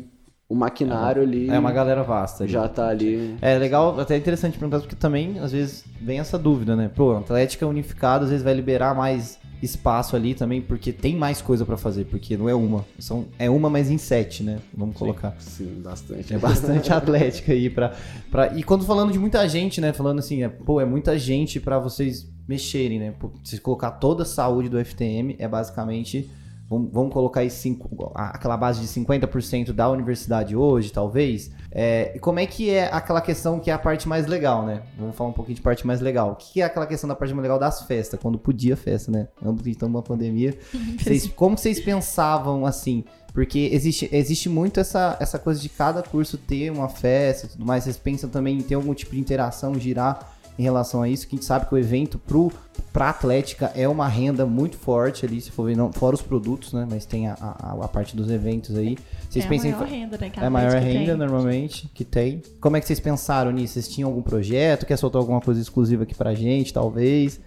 o 0.49 0.55
maquinário 0.55 1.23
ali 1.23 1.49
É 1.49 1.59
uma 1.59 1.73
galera 1.73 2.03
vasta. 2.03 2.45
ali. 2.45 2.53
já 2.53 2.69
tá 2.69 2.89
ali. 2.89 3.37
É 3.41 3.57
legal, 3.59 3.99
até 4.01 4.17
interessante 4.17 4.59
perguntar, 4.59 4.81
porque 4.81 4.97
também, 4.97 5.39
às 5.39 5.53
vezes, 5.53 5.85
vem 6.01 6.19
essa 6.19 6.39
dúvida, 6.39 6.75
né? 6.75 6.91
Pô, 6.95 7.17
Atlética 7.17 7.67
unificada, 7.67 8.25
às 8.25 8.31
vezes, 8.31 8.45
vai 8.45 8.55
liberar 8.55 8.95
mais 8.95 9.39
espaço 9.65 10.15
ali 10.15 10.35
também, 10.35 10.61
porque 10.61 10.93
tem 10.93 11.17
mais 11.17 11.41
coisa 11.41 11.65
pra 11.65 11.77
fazer, 11.77 12.05
porque 12.05 12.37
não 12.37 12.49
é 12.49 12.55
uma. 12.55 12.85
São, 12.99 13.27
é 13.39 13.49
uma, 13.49 13.71
mas 13.71 13.91
em 13.91 13.99
sete, 13.99 14.43
né? 14.43 14.59
Vamos 14.73 14.97
colocar. 14.97 15.35
Sim, 15.39 15.81
bastante. 15.83 16.35
É 16.35 16.39
bastante 16.39 16.93
atlética 16.95 17.53
aí 17.53 17.71
pra, 17.71 17.95
pra. 18.31 18.57
E 18.57 18.63
quando 18.63 18.85
falando 18.85 19.13
de 19.13 19.19
muita 19.19 19.49
gente, 19.49 19.81
né? 19.81 19.93
Falando 19.93 20.19
assim, 20.19 20.43
é, 20.43 20.49
pô, 20.49 20.81
é 20.81 20.85
muita 20.85 21.19
gente 21.19 21.59
pra 21.59 21.79
vocês 21.79 22.31
mexerem, 22.47 22.99
né? 22.99 23.15
Se 23.43 23.59
colocar 23.61 23.93
toda 23.93 24.23
a 24.23 24.27
saúde 24.27 24.69
do 24.69 24.83
FTM, 24.85 25.37
é 25.39 25.49
basicamente. 25.49 26.31
Vamos, 26.75 26.93
vamos 26.93 27.13
colocar 27.13 27.41
aí 27.41 27.51
cinco, 27.51 28.13
aquela 28.15 28.57
base 28.57 28.81
de 28.81 28.87
50% 28.89 29.73
da 29.73 29.89
universidade 29.91 30.57
hoje, 30.57 30.93
talvez. 30.93 31.51
É, 31.71 32.13
e 32.15 32.19
como 32.19 32.39
é 32.39 32.47
que 32.47 32.71
é 32.71 32.87
aquela 32.93 33.21
questão 33.21 33.59
que 33.61 33.71
é 33.71 33.75
a 33.75 33.79
parte 33.79 34.09
mais 34.09 34.27
legal, 34.27 34.65
né? 34.65 34.83
Vamos 34.99 35.17
falar 35.17 35.31
um 35.31 35.33
pouquinho 35.33 35.57
de 35.57 35.63
parte 35.63 35.87
mais 35.87 36.01
legal. 36.01 36.33
O 36.33 36.37
que 36.37 36.61
é 36.61 36.65
aquela 36.65 36.87
questão 36.87 37.09
da 37.09 37.15
parte 37.15 37.33
mais 37.33 37.43
legal 37.43 37.59
das 37.59 37.83
festas? 37.83 38.19
Quando 38.21 38.39
podia 38.39 38.77
festa, 38.77 39.11
né? 39.11 39.29
De 39.63 39.71
então 39.71 39.89
uma 39.89 40.03
pandemia. 40.03 40.57
Vocês- 40.99 41.27
como 41.29 41.57
vocês 41.57 41.81
pensavam 41.81 42.65
assim? 42.67 43.05
Porque 43.33 43.69
existe, 43.73 44.09
existe 44.13 44.49
muito 44.49 44.79
essa, 44.79 45.17
essa 45.19 45.39
coisa 45.41 45.61
de 45.61 45.69
cada 45.69 46.03
curso 46.03 46.39
ter 46.39 46.71
uma 46.71 46.89
festa 46.89 47.47
e 47.47 47.49
tudo 47.51 47.67
mais. 47.67 47.83
Vocês 47.85 47.97
pensam 47.97 48.31
também 48.31 48.59
em 48.59 48.61
ter 48.63 48.75
algum 48.77 48.95
tipo 48.95 49.13
de 49.13 49.21
interação, 49.21 49.75
girar 49.79 50.34
em 50.59 50.63
relação 50.63 51.03
a 51.03 51.09
isso? 51.09 51.27
Que 51.27 51.35
a 51.35 51.37
gente 51.37 51.45
sabe 51.47 51.67
que 51.67 51.75
o 51.75 51.79
evento 51.79 52.19
pro, 52.19 52.53
pra 52.93 53.11
Atlética 53.11 53.73
é 53.75 53.89
uma 53.89 54.07
renda 54.09 54.47
muito 54.47 54.77
forte 54.77 55.27
ali, 55.27 55.41
se 55.41 55.51
for 55.51 55.67
ver, 55.67 55.77
não, 55.77 55.93
fora 55.93 56.15
os 56.15 56.23
produtos, 56.23 56.73
né? 56.73 56.87
Mas 56.89 57.05
tem 57.05 57.29
a, 57.29 57.35
a, 57.41 57.85
a 57.85 57.89
parte 57.89 58.17
dos 58.17 58.31
eventos 58.31 58.77
aí. 58.77 58.97
Vocês 59.29 59.45
é 59.45 59.49
pensam 59.49 59.71
a 59.71 59.73
em 59.73 59.75
maior 59.75 59.87
fa- 59.89 59.95
renda, 59.95 60.19
né? 60.19 60.31
que 60.31 60.41
é 60.41 60.45
a 60.45 60.51
maior 60.51 60.73
renda, 60.73 61.07
tem. 61.07 61.17
normalmente, 61.17 61.91
que 61.93 62.05
tem. 62.05 62.43
Como 62.61 62.77
é 62.77 62.81
que 62.81 62.87
vocês 62.87 63.01
pensaram 63.01 63.51
nisso? 63.51 63.75
Vocês 63.75 63.89
tinham 63.89 64.09
algum 64.09 64.23
projeto? 64.23 64.87
Quer 64.87 64.97
soltar 64.97 65.21
alguma 65.21 65.41
coisa 65.41 65.61
exclusiva 65.61 66.05
aqui 66.05 66.15
pra 66.15 66.35
gente, 66.35 66.73
talvez? 66.73 67.41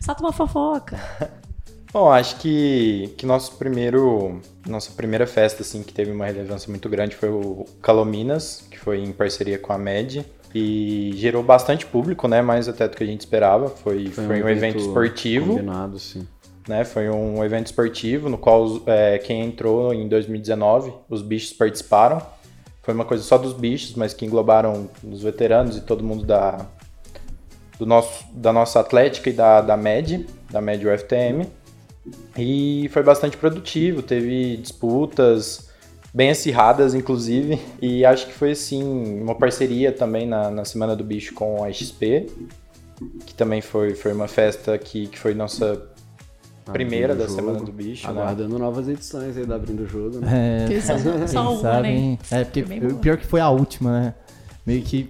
Solta 0.00 0.22
uma 0.22 0.32
fofoca. 0.32 0.98
Bom, 1.90 2.10
acho 2.12 2.36
que, 2.36 3.14
que 3.16 3.24
nosso 3.24 3.52
primeiro, 3.56 4.40
nossa 4.66 4.92
primeira 4.92 5.26
festa 5.26 5.62
assim 5.62 5.82
que 5.82 5.92
teve 5.92 6.10
uma 6.10 6.26
relevância 6.26 6.68
muito 6.68 6.86
grande 6.86 7.16
foi 7.16 7.30
o 7.30 7.64
Calominas, 7.80 8.62
que 8.70 8.78
foi 8.78 9.02
em 9.02 9.10
parceria 9.10 9.58
com 9.58 9.72
a 9.72 9.78
MED 9.78 10.24
e 10.54 11.12
gerou 11.14 11.42
bastante 11.42 11.84
público, 11.86 12.26
né? 12.26 12.40
Mais 12.40 12.68
até 12.68 12.88
do 12.88 12.96
que 12.96 13.04
a 13.04 13.06
gente 13.06 13.20
esperava. 13.20 13.68
Foi, 13.68 14.06
foi, 14.08 14.42
um, 14.42 14.48
evento, 14.48 14.78
esportivo, 14.78 15.54
Combinado, 15.54 15.98
sim. 15.98 16.26
né? 16.66 16.84
Foi 16.84 17.08
um 17.08 17.44
evento 17.44 17.66
esportivo 17.66 18.28
no 18.28 18.38
qual 18.38 18.82
é, 18.86 19.18
quem 19.18 19.42
entrou 19.44 19.92
em 19.92 20.08
2019, 20.08 20.92
os 21.08 21.22
bichos 21.22 21.52
participaram. 21.52 22.22
Foi 22.82 22.94
uma 22.94 23.04
coisa 23.04 23.22
só 23.22 23.36
dos 23.36 23.52
bichos, 23.52 23.94
mas 23.94 24.14
que 24.14 24.24
englobaram 24.24 24.88
os 25.04 25.22
veteranos 25.22 25.76
e 25.76 25.82
todo 25.82 26.02
mundo 26.02 26.24
da, 26.24 26.66
do 27.78 27.84
nosso, 27.84 28.24
da 28.32 28.52
nossa 28.52 28.80
Atlética 28.80 29.28
e 29.28 29.32
da, 29.32 29.60
da 29.60 29.76
MED, 29.76 30.26
da 30.50 30.60
MED 30.60 30.88
UFTM. 30.88 31.46
E 32.38 32.88
foi 32.90 33.02
bastante 33.02 33.36
produtivo, 33.36 34.00
teve 34.00 34.56
disputas 34.56 35.67
bem 36.18 36.30
acirradas, 36.30 36.94
inclusive. 36.94 37.60
E 37.80 38.04
acho 38.04 38.26
que 38.26 38.32
foi, 38.32 38.50
assim, 38.50 38.82
uma 39.22 39.36
parceria 39.36 39.92
também 39.92 40.26
na, 40.26 40.50
na 40.50 40.64
Semana 40.64 40.96
do 40.96 41.04
Bicho 41.04 41.32
com 41.32 41.62
a 41.62 41.72
XP, 41.72 42.26
que 43.24 43.32
também 43.34 43.60
foi, 43.60 43.94
foi 43.94 44.12
uma 44.12 44.26
festa 44.26 44.76
que, 44.76 45.06
que 45.06 45.16
foi 45.16 45.32
nossa 45.32 45.80
primeira 46.72 47.14
da 47.14 47.28
Semana 47.28 47.60
do 47.60 47.70
Bicho, 47.70 48.04
né? 48.12 48.20
Aguardando 48.20 48.58
novas 48.58 48.88
edições 48.88 49.36
aí 49.36 49.46
da 49.46 49.54
Abrindo 49.54 49.84
o 49.84 49.86
Jogo, 49.86 50.18
né? 50.18 50.64
É, 50.64 50.66
Que 50.66 50.80
só, 50.80 50.98
só 50.98 51.02
quem 51.04 51.38
uma, 51.38 51.60
sabe, 51.60 51.88
né? 51.88 52.18
É, 52.32 52.44
porque 52.44 52.62
o 52.62 52.96
pior 52.96 53.16
que 53.16 53.24
foi 53.26 53.40
a 53.40 53.48
última, 53.48 54.00
né? 54.00 54.14
Meio 54.66 54.82
que 54.82 55.08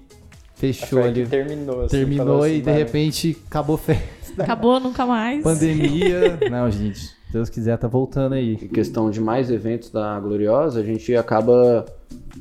fechou 0.57 1.01
Foi 1.01 1.09
a 1.09 1.13
que 1.13 1.21
ali. 1.21 1.27
terminou, 1.31 1.81
assim, 1.85 1.97
Terminou 1.97 2.47
e 2.47 2.51
assim, 2.51 2.59
de 2.59 2.65
"Vai, 2.65 2.75
repente 2.77 3.39
acabou 3.47 3.77
a 3.77 3.79
festa. 3.79 4.43
Acabou 4.43 4.79
nunca 4.79 5.07
mais. 5.07 5.43
Pandemia. 5.43 6.39
Não, 6.51 6.71
gente. 6.71 7.17
Deus 7.31 7.49
quiser, 7.51 7.77
tá 7.77 7.87
voltando 7.89 8.35
aí. 8.35 8.55
Em 8.55 8.69
questão 8.69 9.11
de 9.11 9.21
mais 9.21 9.51
eventos 9.51 9.91
da 9.91 10.19
Gloriosa, 10.19 10.81
a 10.81 10.85
gente 10.85 11.15
acaba 11.15 11.85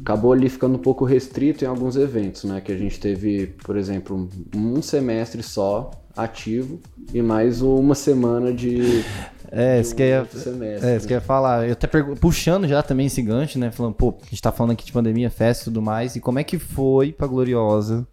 acabou 0.02 0.32
ali 0.32 0.48
ficando 0.48 0.76
um 0.76 0.82
pouco 0.82 1.04
restrito 1.04 1.66
em 1.66 1.68
alguns 1.68 1.96
eventos, 1.96 2.44
né? 2.44 2.62
Que 2.62 2.72
a 2.72 2.78
gente 2.78 3.00
teve, 3.00 3.48
por 3.64 3.76
exemplo, 3.76 4.30
um 4.56 4.82
semestre 4.82 5.42
só 5.44 5.92
ativo 6.16 6.80
e 7.14 7.22
mais 7.22 7.62
uma 7.62 7.94
semana 7.96 8.54
de, 8.54 9.04
É, 9.52 9.80
isso 9.80 9.96
que 9.96 10.04
ia, 10.04 10.26
semestre. 10.26 10.90
é, 10.90 10.98
isso 10.98 11.08
que 11.08 11.14
eu 11.14 11.18
ia 11.18 11.22
falar. 11.22 11.66
Eu 11.68 11.74
até 11.74 11.88
puxando 12.20 12.68
já 12.68 12.82
também 12.84 13.08
esse 13.08 13.22
gancho, 13.22 13.60
né? 13.60 13.72
Falando, 13.72 13.94
pô, 13.96 14.16
a 14.22 14.30
gente 14.30 14.42
tá 14.42 14.52
falando 14.52 14.72
aqui 14.72 14.86
de 14.86 14.92
pandemia, 14.92 15.30
festa 15.30 15.64
e 15.64 15.66
tudo 15.66 15.82
mais. 15.82 16.16
E 16.16 16.20
como 16.20 16.40
é 16.40 16.44
que 16.44 16.58
foi 16.60 17.12
pra 17.12 17.28
Gloriosa 17.28 18.08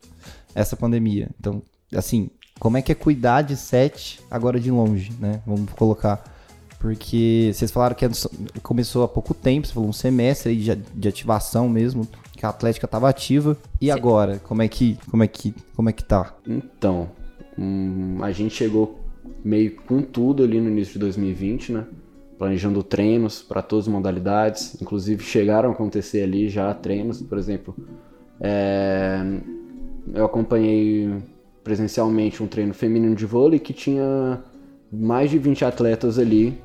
essa 0.54 0.76
pandemia? 0.76 1.28
Então, 1.38 1.62
assim, 1.94 2.30
como 2.58 2.76
é 2.76 2.82
que 2.82 2.92
é 2.92 2.94
cuidar 2.94 3.42
de 3.42 3.56
sete 3.56 4.20
agora 4.30 4.58
de 4.58 4.70
longe, 4.70 5.12
né? 5.20 5.40
Vamos 5.46 5.70
colocar. 5.72 6.33
Porque 6.84 7.50
vocês 7.54 7.70
falaram 7.70 7.96
que 7.96 8.04
é 8.04 8.10
começou 8.62 9.04
há 9.04 9.08
pouco 9.08 9.32
tempo, 9.32 9.66
você 9.66 9.72
falou 9.72 9.88
um 9.88 9.92
semestre 9.92 10.50
aí 10.50 10.58
de, 10.58 10.76
de 10.76 11.08
ativação 11.08 11.66
mesmo, 11.66 12.06
que 12.36 12.44
a 12.44 12.50
Atlética 12.50 12.86
tava 12.86 13.08
ativa. 13.08 13.56
E 13.80 13.90
agora, 13.90 14.38
como 14.44 14.60
é 14.60 14.68
que, 14.68 14.98
como 15.10 15.22
é 15.22 15.26
que, 15.26 15.54
como 15.74 15.88
é 15.88 15.94
que 15.94 16.04
tá? 16.04 16.36
Então, 16.46 17.08
hum, 17.58 18.18
a 18.20 18.30
gente 18.32 18.54
chegou 18.54 19.00
meio 19.42 19.76
com 19.76 20.02
tudo 20.02 20.42
ali 20.42 20.60
no 20.60 20.68
início 20.68 20.92
de 20.92 20.98
2020, 20.98 21.72
né? 21.72 21.86
Planejando 22.36 22.82
treinos 22.82 23.40
para 23.40 23.62
todas 23.62 23.86
as 23.86 23.90
modalidades, 23.90 24.76
inclusive 24.78 25.24
chegaram 25.24 25.70
a 25.70 25.72
acontecer 25.72 26.22
ali 26.22 26.50
já 26.50 26.74
treinos, 26.74 27.22
por 27.22 27.38
exemplo. 27.38 27.74
é, 28.38 29.22
eu 30.12 30.26
acompanhei 30.26 31.16
presencialmente 31.62 32.42
um 32.42 32.46
treino 32.46 32.74
feminino 32.74 33.14
de 33.14 33.24
vôlei 33.24 33.58
que 33.58 33.72
tinha 33.72 34.44
mais 34.92 35.30
de 35.30 35.38
20 35.38 35.64
atletas 35.64 36.18
ali 36.18 36.62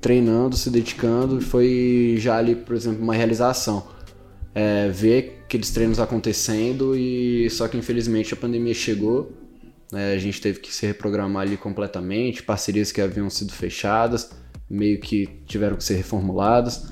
treinando, 0.00 0.56
se 0.56 0.70
dedicando, 0.70 1.40
foi 1.40 2.16
já 2.18 2.36
ali, 2.36 2.54
por 2.54 2.74
exemplo, 2.74 3.02
uma 3.02 3.14
realização. 3.14 3.86
É, 4.54 4.88
ver 4.88 5.42
aqueles 5.44 5.70
treinos 5.70 6.00
acontecendo 6.00 6.96
e 6.96 7.48
só 7.50 7.68
que 7.68 7.76
infelizmente 7.76 8.34
a 8.34 8.36
pandemia 8.36 8.74
chegou, 8.74 9.32
né, 9.92 10.14
a 10.14 10.18
gente 10.18 10.40
teve 10.40 10.58
que 10.58 10.74
se 10.74 10.84
reprogramar 10.86 11.42
ali 11.42 11.56
completamente, 11.56 12.42
parcerias 12.42 12.90
que 12.90 13.00
haviam 13.00 13.30
sido 13.30 13.52
fechadas 13.52 14.30
meio 14.68 15.00
que 15.00 15.26
tiveram 15.46 15.76
que 15.76 15.84
ser 15.84 15.96
reformuladas. 15.96 16.88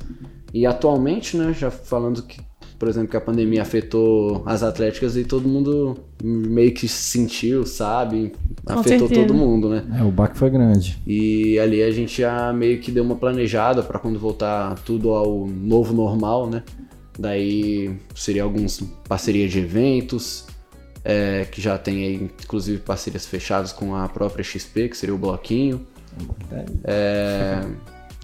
E 0.52 0.64
atualmente, 0.64 1.37
né, 1.37 1.52
já 1.52 1.71
falando 1.71 2.23
que 2.23 2.40
por 2.78 2.88
exemplo 2.88 3.09
que 3.09 3.16
a 3.16 3.21
pandemia 3.21 3.62
afetou 3.62 4.42
as 4.47 4.62
atléticas 4.62 5.16
e 5.16 5.25
todo 5.25 5.49
mundo 5.49 5.99
meio 6.23 6.73
que 6.73 6.87
sentiu, 6.88 7.64
sabe, 7.64 8.33
Com 8.64 8.73
afetou 8.75 9.09
certeza. 9.09 9.26
todo 9.26 9.35
mundo, 9.35 9.68
né? 9.68 9.85
É, 9.99 10.02
o 10.02 10.11
baque 10.11 10.37
foi 10.37 10.50
grande. 10.50 10.99
E 11.06 11.59
ali 11.59 11.83
a 11.83 11.90
gente 11.90 12.21
já 12.21 12.52
meio 12.52 12.78
que 12.80 12.90
deu 12.90 13.04
uma 13.04 13.16
planejada 13.16 13.83
para 13.83 13.99
quando 13.99 14.18
voltar 14.18 14.75
tudo 14.80 15.11
ao 15.11 15.47
novo 15.47 15.95
normal, 15.95 16.49
né? 16.49 16.62
Daí 17.18 17.97
seria 18.14 18.42
alguns 18.42 18.83
parceria 19.09 19.49
de 19.49 19.59
eventos, 19.59 20.47
é, 21.02 21.47
que 21.50 21.61
já 21.61 21.78
tem 21.78 22.04
aí, 22.04 22.30
inclusive 22.45 22.78
parcerias 22.78 23.26
fechadas 23.26 23.73
com 23.73 23.95
a 23.95 24.09
própria 24.09 24.45
XP, 24.45 24.88
que 24.90 24.97
seria 24.97 25.14
o 25.14 25.18
bloquinho. 25.18 25.87
É, 26.85 27.61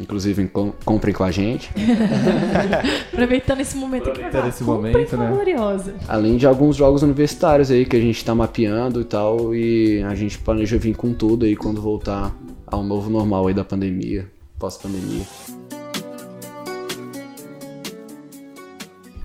inclusive 0.03 0.47
com- 0.49 0.73
comprem 0.85 1.15
com 1.15 1.25
a 1.25 1.31
gente. 1.31 1.71
Aproveitando 3.13 3.61
esse 3.61 3.77
momento 3.77 4.11
aqui. 4.11 4.21
Aproveitando 4.23 4.49
esse 4.49 4.65
comprem 4.65 4.93
momento, 4.93 5.17
né? 5.17 5.29
Gloriosa. 5.31 5.95
Além 6.09 6.37
de 6.37 6.47
alguns 6.47 6.77
jogos 6.77 7.03
universitários 7.03 7.71
aí 7.71 7.87
que 7.87 7.97
a 7.97 8.01
gente 8.01 8.25
tá 8.25 8.35
mapeando 8.35 9.01
e 9.01 9.05
tal, 9.05 9.55
e 9.55 10.03
a 10.03 10.15
gente 10.15 10.39
planeja 10.39 10.77
vir 10.77 10.95
com 10.97 11.15
tudo 11.15 11.45
aí 11.47 11.57
quando 11.57 11.81
voltar 11.81 12.35
ao 12.67 12.83
novo 12.83 13.09
normal 13.09 13.47
aí 13.47 13.55
da 13.55 13.65
pandemia, 13.65 14.27
pós-pandemia. 14.59 15.25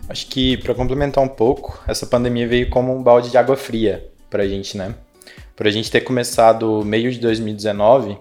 Acho 0.09 0.27
que 0.27 0.55
para 0.57 0.73
complementar 0.73 1.23
um 1.23 1.27
pouco, 1.27 1.81
essa 1.87 2.05
pandemia 2.05 2.47
veio 2.47 2.69
como 2.69 2.95
um 2.95 3.03
balde 3.03 3.29
de 3.29 3.37
água 3.37 3.57
fria 3.57 4.07
pra 4.29 4.47
gente, 4.47 4.77
né? 4.77 4.95
Por 5.55 5.67
a 5.67 5.71
gente 5.71 5.91
ter 5.91 6.01
começado 6.01 6.83
meio 6.85 7.11
de 7.11 7.19
2019, 7.19 8.17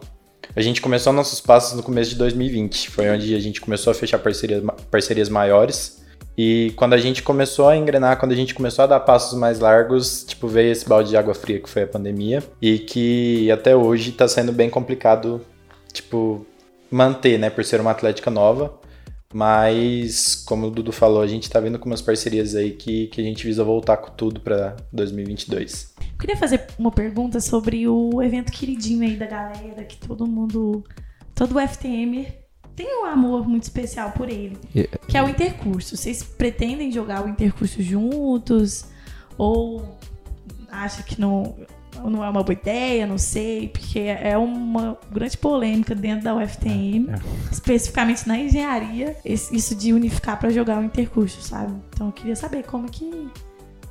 a 0.54 0.60
gente 0.60 0.80
começou 0.80 1.12
nossos 1.12 1.40
passos 1.40 1.76
no 1.76 1.82
começo 1.82 2.10
de 2.10 2.16
2020. 2.16 2.90
Foi 2.90 3.08
onde 3.10 3.34
a 3.34 3.40
gente 3.40 3.60
começou 3.60 3.90
a 3.90 3.94
fechar 3.94 4.18
parcerias, 4.18 4.62
parcerias 4.90 5.28
maiores. 5.28 6.04
E 6.38 6.72
quando 6.76 6.92
a 6.92 6.98
gente 6.98 7.22
começou 7.22 7.68
a 7.68 7.76
engrenar, 7.76 8.18
quando 8.18 8.32
a 8.32 8.36
gente 8.36 8.54
começou 8.54 8.82
a 8.84 8.86
dar 8.86 9.00
passos 9.00 9.38
mais 9.38 9.58
largos, 9.58 10.24
tipo, 10.24 10.46
veio 10.46 10.70
esse 10.70 10.86
balde 10.86 11.08
de 11.08 11.16
água 11.16 11.34
fria 11.34 11.58
que 11.58 11.68
foi 11.68 11.82
a 11.82 11.86
pandemia. 11.86 12.42
E 12.60 12.78
que 12.78 13.50
até 13.50 13.74
hoje 13.74 14.12
tá 14.12 14.28
sendo 14.28 14.52
bem 14.52 14.68
complicado, 14.68 15.40
tipo, 15.92 16.46
manter, 16.90 17.38
né? 17.38 17.48
Por 17.48 17.64
ser 17.64 17.80
uma 17.80 17.90
atlética 17.90 18.30
nova. 18.30 18.74
Mas, 19.32 20.34
como 20.34 20.66
o 20.66 20.70
Dudu 20.70 20.92
falou, 20.92 21.20
a 21.20 21.26
gente 21.26 21.50
tá 21.50 21.60
vendo 21.60 21.78
com 21.78 21.86
umas 21.86 22.00
parcerias 22.00 22.54
aí 22.54 22.70
que, 22.72 23.08
que 23.08 23.20
a 23.20 23.24
gente 23.24 23.44
visa 23.44 23.62
voltar 23.64 23.96
com 23.98 24.10
tudo 24.12 24.40
pra 24.40 24.76
2022. 24.92 25.94
Eu 26.12 26.18
queria 26.18 26.36
fazer 26.36 26.66
uma 26.78 26.90
pergunta 26.90 27.40
sobre 27.40 27.86
o 27.88 28.22
evento 28.22 28.50
queridinho 28.52 29.02
aí 29.02 29.16
da 29.16 29.26
galera, 29.26 29.84
que 29.84 29.96
todo 29.98 30.26
mundo, 30.26 30.82
todo 31.34 31.56
o 31.56 31.60
FTM 31.68 32.26
tem 32.74 33.02
um 33.02 33.04
amor 33.06 33.46
muito 33.48 33.64
especial 33.64 34.12
por 34.12 34.28
ele, 34.28 34.56
E- 34.74 34.88
que 35.08 35.16
é 35.16 35.22
o 35.22 35.28
intercurso. 35.28 35.96
Vocês 35.96 36.22
pretendem 36.22 36.90
jogar 36.92 37.24
o 37.24 37.28
intercurso 37.28 37.82
juntos? 37.82 38.84
Ou 39.38 39.98
acha 40.70 41.02
que 41.02 41.20
não, 41.20 41.56
não 42.04 42.24
é 42.24 42.28
uma 42.28 42.42
boa 42.42 42.52
ideia? 42.52 43.06
Não 43.06 43.18
sei, 43.18 43.68
porque 43.68 43.98
é 44.00 44.36
uma 44.36 44.96
grande 45.10 45.36
polêmica 45.36 45.94
dentro 45.94 46.24
da 46.24 46.34
UFTM, 46.34 47.08
especificamente 47.50 48.26
na 48.28 48.38
engenharia, 48.38 49.16
isso 49.24 49.74
de 49.74 49.92
unificar 49.92 50.38
para 50.38 50.50
jogar 50.50 50.78
o 50.80 50.84
intercurso, 50.84 51.40
sabe? 51.42 51.72
Então 51.90 52.08
eu 52.08 52.12
queria 52.12 52.36
saber 52.36 52.62
como 52.64 52.88
que, 52.90 53.28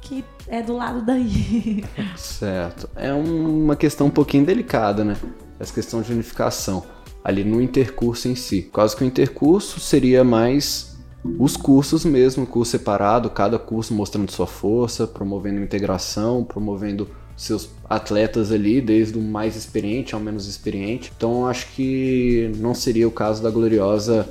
que 0.01 0.24
é 0.47 0.62
do 0.62 0.74
lado 0.75 1.01
daí. 1.03 1.83
Certo. 2.15 2.89
É 2.95 3.13
um- 3.13 3.63
uma 3.63 3.75
questão 3.75 4.07
um 4.07 4.12
pouquinho 4.12 4.45
delicada, 4.45 5.03
né? 5.03 5.15
Essa 5.59 5.74
questão 5.74 6.01
de 6.01 6.12
unificação. 6.12 6.83
Ali 7.24 7.43
no 7.43 7.59
intercurso 7.62 8.27
em 8.27 8.35
si. 8.35 8.69
Quase 8.71 8.95
que 8.95 9.03
o 9.03 9.07
intercurso 9.07 9.79
seria 9.79 10.24
mais 10.24 10.95
os 11.39 11.57
cursos 11.57 12.05
mesmo, 12.05 12.45
curso 12.45 12.71
separado, 12.74 13.31
cada 13.31 13.57
curso 13.57 13.95
mostrando 13.95 14.29
sua 14.31 14.45
força, 14.45 15.07
promovendo 15.07 15.59
integração, 15.59 16.43
promovendo 16.43 17.09
seus 17.36 17.70
atletas 17.89 18.51
ali, 18.51 18.80
desde 18.82 19.18
o 19.18 19.22
mais 19.22 19.56
experiente 19.56 20.15
ao 20.15 20.22
menos 20.22 20.48
experiente. 20.48 21.12
Então 21.15 21.46
acho 21.46 21.68
que 21.75 22.51
não 22.58 22.74
seria 22.74 23.08
o 23.08 23.12
caso 23.12 23.44
da 23.44 23.50
Gloriosa 23.50 24.27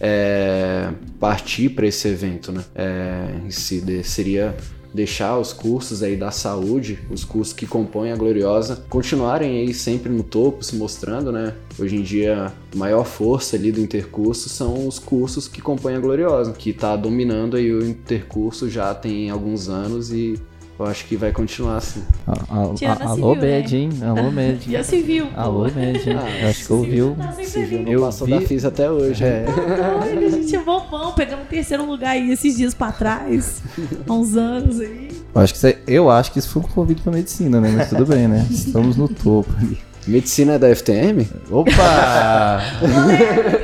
é, 0.00 0.90
partir 1.18 1.70
para 1.70 1.86
esse 1.86 2.08
evento, 2.08 2.52
né? 2.52 2.64
É, 2.74 3.28
de- 3.48 4.02
seria 4.04 4.54
deixar 4.94 5.38
os 5.38 5.52
cursos 5.52 6.02
aí 6.02 6.16
da 6.16 6.30
saúde, 6.30 6.98
os 7.10 7.22
cursos 7.22 7.52
que 7.52 7.66
compõem 7.66 8.12
a 8.12 8.16
Gloriosa, 8.16 8.82
continuarem 8.88 9.58
aí 9.60 9.74
sempre 9.74 10.10
no 10.10 10.22
topo, 10.22 10.64
se 10.64 10.74
mostrando, 10.76 11.30
né? 11.30 11.52
Hoje 11.78 11.96
em 11.96 12.02
dia, 12.02 12.50
a 12.74 12.76
maior 12.76 13.04
força 13.04 13.56
ali 13.56 13.70
do 13.70 13.80
intercurso 13.80 14.48
são 14.48 14.88
os 14.88 14.98
cursos 14.98 15.46
que 15.48 15.60
compõem 15.60 15.96
a 15.96 16.00
Gloriosa, 16.00 16.52
que 16.52 16.72
tá 16.72 16.96
dominando 16.96 17.56
aí 17.56 17.70
o 17.70 17.84
intercurso 17.86 18.70
já 18.70 18.94
tem 18.94 19.28
alguns 19.28 19.68
anos 19.68 20.10
e 20.10 20.40
eu 20.78 20.84
acho 20.86 21.04
que 21.06 21.16
vai 21.16 21.32
continuar 21.32 21.76
assim. 21.78 22.02
A- 22.26 22.32
a- 22.32 22.56
a- 23.04 23.10
alô, 23.10 23.32
viu, 23.34 23.42
né? 23.42 23.48
Med, 23.60 23.72
hein? 23.76 23.90
Alô, 24.02 24.30
Med. 24.32 24.70
Já 24.70 24.82
se 24.84 25.00
viu. 25.02 25.28
Alô, 25.34 25.64
Med. 25.74 26.00
Ah, 26.10 26.40
Eu 26.42 26.48
acho 26.50 26.66
que 26.66 26.72
ouviu. 26.72 27.16
Se 27.44 27.64
viu, 27.64 27.82
não 27.82 27.92
Eu 27.92 28.00
passou 28.02 28.26
vi- 28.26 28.34
da 28.34 28.40
FIS 28.42 28.64
até 28.64 28.90
hoje. 28.90 29.24
É. 29.24 29.44
Doido, 30.14 30.30
gente 30.30 30.54
é 30.54 30.58
bobão, 30.62 31.12
pegamos 31.14 31.48
terceiro 31.48 31.86
lugar 31.86 32.10
aí 32.10 32.30
esses 32.30 32.56
dias 32.56 32.74
pra 32.74 32.92
trás, 32.92 33.62
há 34.06 34.12
uns 34.12 34.36
anos 34.36 34.80
aí. 34.80 35.08
Eu 35.34 35.40
acho 35.40 35.52
que 35.52 35.58
isso, 35.58 35.66
é- 35.66 35.78
eu 35.86 36.10
acho 36.10 36.32
que 36.32 36.38
isso 36.38 36.50
foi 36.50 36.62
um 36.62 36.66
convite 36.66 37.02
pra 37.02 37.12
medicina, 37.12 37.60
né? 37.60 37.72
Mas 37.76 37.88
tudo 37.88 38.06
bem, 38.06 38.26
né? 38.28 38.46
Estamos 38.50 38.96
no 38.96 39.08
topo 39.08 39.50
ali. 39.58 39.78
Medicina 40.06 40.52
é 40.54 40.58
da 40.58 40.68
FTM? 40.74 41.28
Opa! 41.50 42.60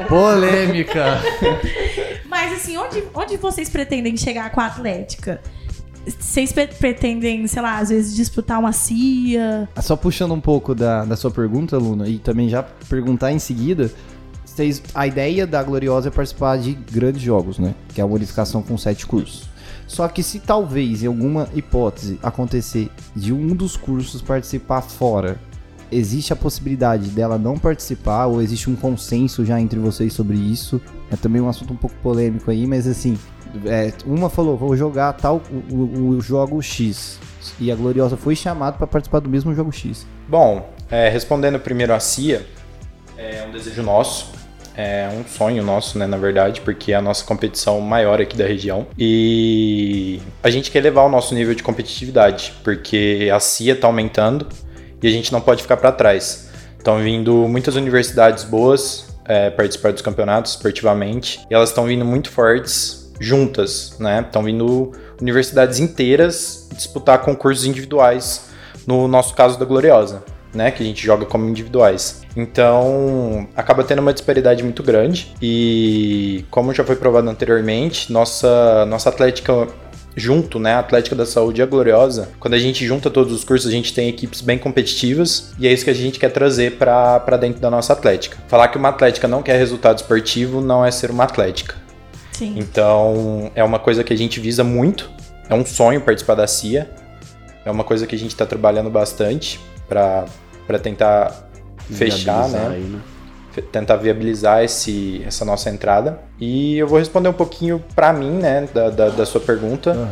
Polêmica! 0.08 1.20
Mas 2.28 2.52
assim, 2.54 2.76
onde, 2.76 3.02
onde 3.14 3.36
vocês 3.36 3.68
pretendem 3.68 4.16
chegar 4.16 4.50
com 4.50 4.60
a 4.60 4.66
Atlética? 4.66 5.40
Vocês 6.06 6.52
pre- 6.52 6.66
pretendem, 6.66 7.46
sei 7.46 7.62
lá, 7.62 7.78
às 7.78 7.90
vezes 7.90 8.14
disputar 8.14 8.58
uma 8.58 8.72
CIA? 8.72 9.68
Só 9.80 9.96
puxando 9.96 10.32
um 10.32 10.40
pouco 10.40 10.74
da, 10.74 11.04
da 11.04 11.16
sua 11.16 11.30
pergunta, 11.30 11.78
Luna, 11.78 12.08
e 12.08 12.18
também 12.18 12.48
já 12.48 12.62
perguntar 12.62 13.32
em 13.32 13.38
seguida 13.38 13.90
vocês, 14.44 14.82
a 14.94 15.06
ideia 15.06 15.46
da 15.46 15.62
Gloriosa 15.62 16.08
é 16.08 16.10
participar 16.10 16.58
de 16.58 16.74
grandes 16.74 17.22
jogos, 17.22 17.58
né? 17.58 17.74
Que 17.88 18.00
é 18.02 18.04
a 18.04 18.06
unificação 18.06 18.62
com 18.62 18.76
sete 18.76 19.06
cursos. 19.06 19.48
Só 19.86 20.06
que 20.08 20.22
se 20.22 20.40
talvez, 20.40 21.02
em 21.02 21.06
alguma 21.06 21.48
hipótese, 21.54 22.18
acontecer 22.22 22.90
de 23.16 23.32
um 23.32 23.48
dos 23.48 23.76
cursos 23.78 24.20
participar 24.20 24.82
fora, 24.82 25.40
existe 25.90 26.32
a 26.34 26.36
possibilidade 26.36 27.08
dela 27.08 27.38
não 27.38 27.58
participar 27.58 28.26
ou 28.26 28.42
existe 28.42 28.68
um 28.68 28.76
consenso 28.76 29.44
já 29.44 29.58
entre 29.60 29.78
vocês 29.78 30.12
sobre 30.12 30.36
isso? 30.36 30.80
É 31.10 31.16
também 31.16 31.40
um 31.40 31.48
assunto 31.48 31.72
um 31.72 31.76
pouco 31.76 31.96
polêmico 32.02 32.50
aí, 32.50 32.66
mas 32.66 32.86
assim, 32.86 33.16
é, 33.66 33.92
uma 34.06 34.28
falou, 34.30 34.56
vou 34.56 34.76
jogar 34.76 35.12
tal 35.14 35.40
o, 35.70 35.74
o- 35.76 36.08
o 36.10 36.20
jogo 36.20 36.60
X. 36.62 37.18
E 37.60 37.70
a 37.72 37.74
Gloriosa 37.76 38.16
foi 38.16 38.34
chamada 38.36 38.76
para 38.76 38.86
participar 38.86 39.20
do 39.20 39.28
mesmo 39.28 39.54
jogo 39.54 39.72
X. 39.72 40.06
Bom, 40.28 40.68
é, 40.90 41.08
respondendo 41.08 41.58
primeiro 41.58 41.92
a 41.92 42.00
CIA, 42.00 42.46
é 43.18 43.44
um 43.46 43.50
desejo 43.52 43.82
nosso, 43.82 44.30
é 44.76 45.08
um 45.12 45.24
sonho 45.28 45.62
nosso, 45.62 45.98
né, 45.98 46.06
na 46.06 46.16
verdade, 46.16 46.60
porque 46.60 46.92
é 46.92 46.94
a 46.96 47.02
nossa 47.02 47.24
competição 47.24 47.80
maior 47.80 48.20
aqui 48.20 48.36
da 48.36 48.46
região. 48.46 48.86
E 48.98 50.20
a 50.42 50.48
gente 50.50 50.70
quer 50.70 50.80
levar 50.82 51.02
o 51.04 51.08
nosso 51.08 51.34
nível 51.34 51.54
de 51.54 51.62
competitividade, 51.62 52.54
porque 52.64 53.28
a 53.32 53.38
CIA 53.40 53.74
está 53.74 53.86
aumentando 53.86 54.46
e 55.02 55.06
a 55.06 55.10
gente 55.10 55.32
não 55.32 55.40
pode 55.40 55.62
ficar 55.62 55.76
para 55.76 55.92
trás. 55.92 56.50
Estão 56.78 56.98
vindo 57.02 57.46
muitas 57.48 57.76
universidades 57.76 58.44
boas 58.44 59.06
é, 59.24 59.50
participar 59.50 59.92
dos 59.92 60.02
campeonatos 60.02 60.52
esportivamente 60.52 61.40
e 61.50 61.54
elas 61.54 61.68
estão 61.68 61.84
vindo 61.84 62.04
muito 62.04 62.28
fortes 62.30 63.01
juntas, 63.22 63.96
né? 63.98 64.20
Estão 64.26 64.42
vindo 64.42 64.92
universidades 65.20 65.78
inteiras 65.78 66.68
disputar 66.74 67.18
concursos 67.20 67.64
individuais, 67.64 68.50
no 68.86 69.06
nosso 69.06 69.34
caso 69.34 69.58
da 69.58 69.64
Gloriosa, 69.64 70.24
né? 70.52 70.70
Que 70.70 70.82
a 70.82 70.86
gente 70.86 71.04
joga 71.04 71.24
como 71.24 71.48
individuais. 71.48 72.22
Então, 72.36 73.46
acaba 73.54 73.84
tendo 73.84 74.00
uma 74.00 74.12
disparidade 74.12 74.62
muito 74.62 74.82
grande 74.82 75.32
e, 75.40 76.44
como 76.50 76.74
já 76.74 76.82
foi 76.82 76.96
provado 76.96 77.28
anteriormente, 77.28 78.12
nossa, 78.12 78.86
nossa 78.86 79.08
atlética 79.08 79.68
junto, 80.16 80.58
né, 80.58 80.74
a 80.74 80.78
Atlética 80.78 81.16
da 81.16 81.24
Saúde 81.24 81.60
e 81.60 81.62
a 81.62 81.66
Gloriosa, 81.66 82.28
quando 82.38 82.54
a 82.54 82.58
gente 82.58 82.86
junta 82.86 83.10
todos 83.10 83.32
os 83.32 83.44
cursos, 83.44 83.68
a 83.68 83.72
gente 83.72 83.94
tem 83.94 84.08
equipes 84.08 84.40
bem 84.40 84.58
competitivas 84.58 85.52
e 85.58 85.66
é 85.66 85.72
isso 85.72 85.84
que 85.84 85.90
a 85.90 85.94
gente 85.94 86.18
quer 86.18 86.30
trazer 86.30 86.72
para 86.72 87.36
dentro 87.40 87.60
da 87.60 87.70
nossa 87.70 87.92
Atlética. 87.92 88.36
Falar 88.48 88.68
que 88.68 88.76
uma 88.76 88.90
Atlética 88.90 89.26
não 89.26 89.42
quer 89.42 89.56
resultado 89.56 89.96
esportivo 89.98 90.60
não 90.60 90.84
é 90.84 90.90
ser 90.90 91.10
uma 91.10 91.24
Atlética. 91.24 91.81
Sim. 92.42 92.54
Então, 92.56 93.52
é 93.54 93.62
uma 93.62 93.78
coisa 93.78 94.02
que 94.02 94.12
a 94.12 94.16
gente 94.16 94.40
visa 94.40 94.64
muito, 94.64 95.08
é 95.48 95.54
um 95.54 95.64
sonho 95.64 96.00
participar 96.00 96.34
da 96.34 96.46
CIA, 96.46 96.90
é 97.64 97.70
uma 97.70 97.84
coisa 97.84 98.04
que 98.04 98.16
a 98.16 98.18
gente 98.18 98.32
está 98.32 98.44
trabalhando 98.44 98.90
bastante 98.90 99.60
para 99.88 100.26
tentar 100.82 101.48
fechar, 101.88 102.48
né? 102.48 102.68
aí, 102.72 102.80
né? 102.80 103.00
tentar 103.70 103.96
viabilizar 103.96 104.64
esse, 104.64 105.22
essa 105.24 105.44
nossa 105.44 105.70
entrada. 105.70 106.18
E 106.40 106.78
eu 106.78 106.88
vou 106.88 106.98
responder 106.98 107.28
um 107.28 107.34
pouquinho 107.34 107.84
para 107.94 108.12
mim, 108.12 108.30
né, 108.30 108.68
da, 108.74 108.90
da, 108.90 109.08
da 109.10 109.26
sua 109.26 109.40
pergunta, 109.40 110.08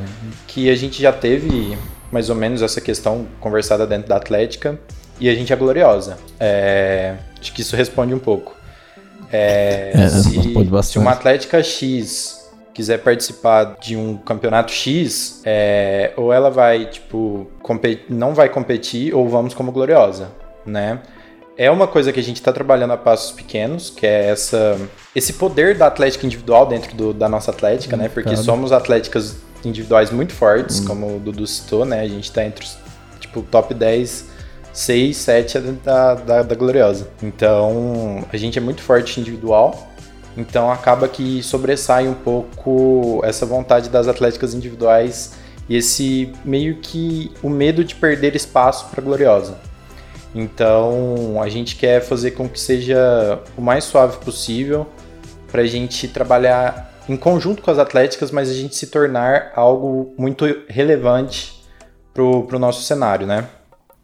que 0.46 0.70
a 0.70 0.76
gente 0.76 1.02
já 1.02 1.12
teve 1.12 1.76
mais 2.12 2.30
ou 2.30 2.36
menos 2.36 2.62
essa 2.62 2.80
questão 2.80 3.26
conversada 3.40 3.86
dentro 3.86 4.08
da 4.08 4.16
Atlética 4.16 4.78
e 5.18 5.28
a 5.28 5.34
gente 5.34 5.52
é 5.52 5.56
gloriosa. 5.56 6.16
É, 6.38 7.16
acho 7.40 7.52
que 7.52 7.62
isso 7.62 7.74
responde 7.74 8.14
um 8.14 8.18
pouco. 8.18 8.59
É, 9.32 9.92
É, 9.94 10.08
se, 10.08 10.30
se 10.82 10.98
uma 10.98 11.12
Atlética 11.12 11.62
X 11.62 12.38
quiser 12.74 12.98
participar 12.98 13.76
de 13.80 13.96
um 13.96 14.16
campeonato 14.16 14.72
X, 14.72 15.42
é, 15.44 16.12
ou 16.16 16.32
ela 16.32 16.50
vai, 16.50 16.86
tipo, 16.86 17.46
não 18.08 18.34
vai 18.34 18.48
competir, 18.48 19.14
ou 19.14 19.28
vamos 19.28 19.54
como 19.54 19.70
gloriosa, 19.72 20.28
né? 20.64 21.00
É 21.58 21.70
uma 21.70 21.86
coisa 21.86 22.10
que 22.10 22.18
a 22.18 22.22
gente 22.22 22.36
está 22.36 22.52
trabalhando 22.52 22.92
a 22.92 22.96
passos 22.96 23.32
pequenos, 23.32 23.90
que 23.90 24.06
é 24.06 24.30
essa, 24.30 24.78
esse 25.14 25.34
poder 25.34 25.76
da 25.76 25.88
atlética 25.88 26.24
individual 26.24 26.64
dentro 26.66 26.94
do- 26.96 27.12
da 27.12 27.28
nossa 27.28 27.50
atlética, 27.50 27.96
né? 27.98 28.08
Porque 28.08 28.30
Claro. 28.30 28.42
somos 28.44 28.72
atléticas 28.72 29.36
individuais 29.62 30.10
muito 30.10 30.32
fortes, 30.32 30.80
como 30.80 31.16
o 31.16 31.20
Dudu 31.20 31.46
citou, 31.46 31.84
né? 31.84 32.00
A 32.00 32.08
gente 32.08 32.24
está 32.24 32.42
entre 32.44 32.64
os 32.64 32.78
tipo, 33.18 33.42
top 33.42 33.74
10, 33.74 34.29
6, 34.72 35.16
7 35.16 35.58
é 35.58 35.60
da, 35.60 36.14
da, 36.14 36.42
da 36.42 36.54
Gloriosa. 36.54 37.08
Então, 37.22 38.24
a 38.32 38.36
gente 38.36 38.58
é 38.58 38.60
muito 38.60 38.82
forte 38.82 39.20
individual, 39.20 39.88
então 40.36 40.70
acaba 40.70 41.08
que 41.08 41.42
sobressai 41.42 42.08
um 42.08 42.14
pouco 42.14 43.20
essa 43.24 43.44
vontade 43.44 43.88
das 43.88 44.08
atléticas 44.08 44.54
individuais 44.54 45.34
e 45.68 45.76
esse 45.76 46.32
meio 46.44 46.76
que 46.76 47.32
o 47.42 47.48
medo 47.48 47.84
de 47.84 47.94
perder 47.94 48.34
espaço 48.34 48.88
para 48.90 49.02
Gloriosa. 49.02 49.58
Então 50.34 51.42
a 51.42 51.48
gente 51.48 51.76
quer 51.76 52.00
fazer 52.00 52.32
com 52.32 52.48
que 52.48 52.60
seja 52.60 53.40
o 53.56 53.60
mais 53.60 53.84
suave 53.84 54.18
possível 54.18 54.86
para 55.50 55.62
a 55.62 55.66
gente 55.66 56.06
trabalhar 56.06 56.92
em 57.08 57.16
conjunto 57.16 57.62
com 57.62 57.70
as 57.70 57.78
atléticas, 57.78 58.30
mas 58.30 58.48
a 58.48 58.54
gente 58.54 58.76
se 58.76 58.86
tornar 58.86 59.52
algo 59.56 60.14
muito 60.16 60.44
relevante 60.68 61.60
para 62.14 62.22
o 62.22 62.58
nosso 62.58 62.82
cenário, 62.82 63.26
né? 63.26 63.48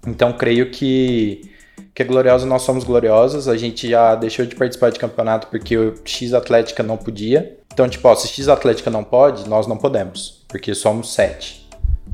Então 0.07 0.33
creio 0.33 0.71
que 0.71 1.51
que 1.95 2.03
é 2.03 2.05
gloriosa 2.05 2.45
nós 2.45 2.63
somos 2.63 2.85
gloriosas. 2.85 3.49
A 3.49 3.57
gente 3.57 3.89
já 3.89 4.15
deixou 4.15 4.45
de 4.45 4.55
participar 4.55 4.91
de 4.91 4.99
campeonato 4.99 5.47
porque 5.47 5.77
o 5.77 5.95
X 6.05 6.35
Atlética 6.35 6.83
não 6.83 6.99
podia. 6.99 7.59
Então, 7.73 7.89
tipo, 7.89 8.07
ó, 8.07 8.15
se 8.15 8.29
X 8.29 8.49
Atlética 8.49 8.91
não 8.91 9.03
pode, 9.03 9.49
nós 9.49 9.67
não 9.67 9.77
podemos, 9.77 10.45
porque 10.47 10.75
somos 10.75 11.13
sete. 11.13 11.67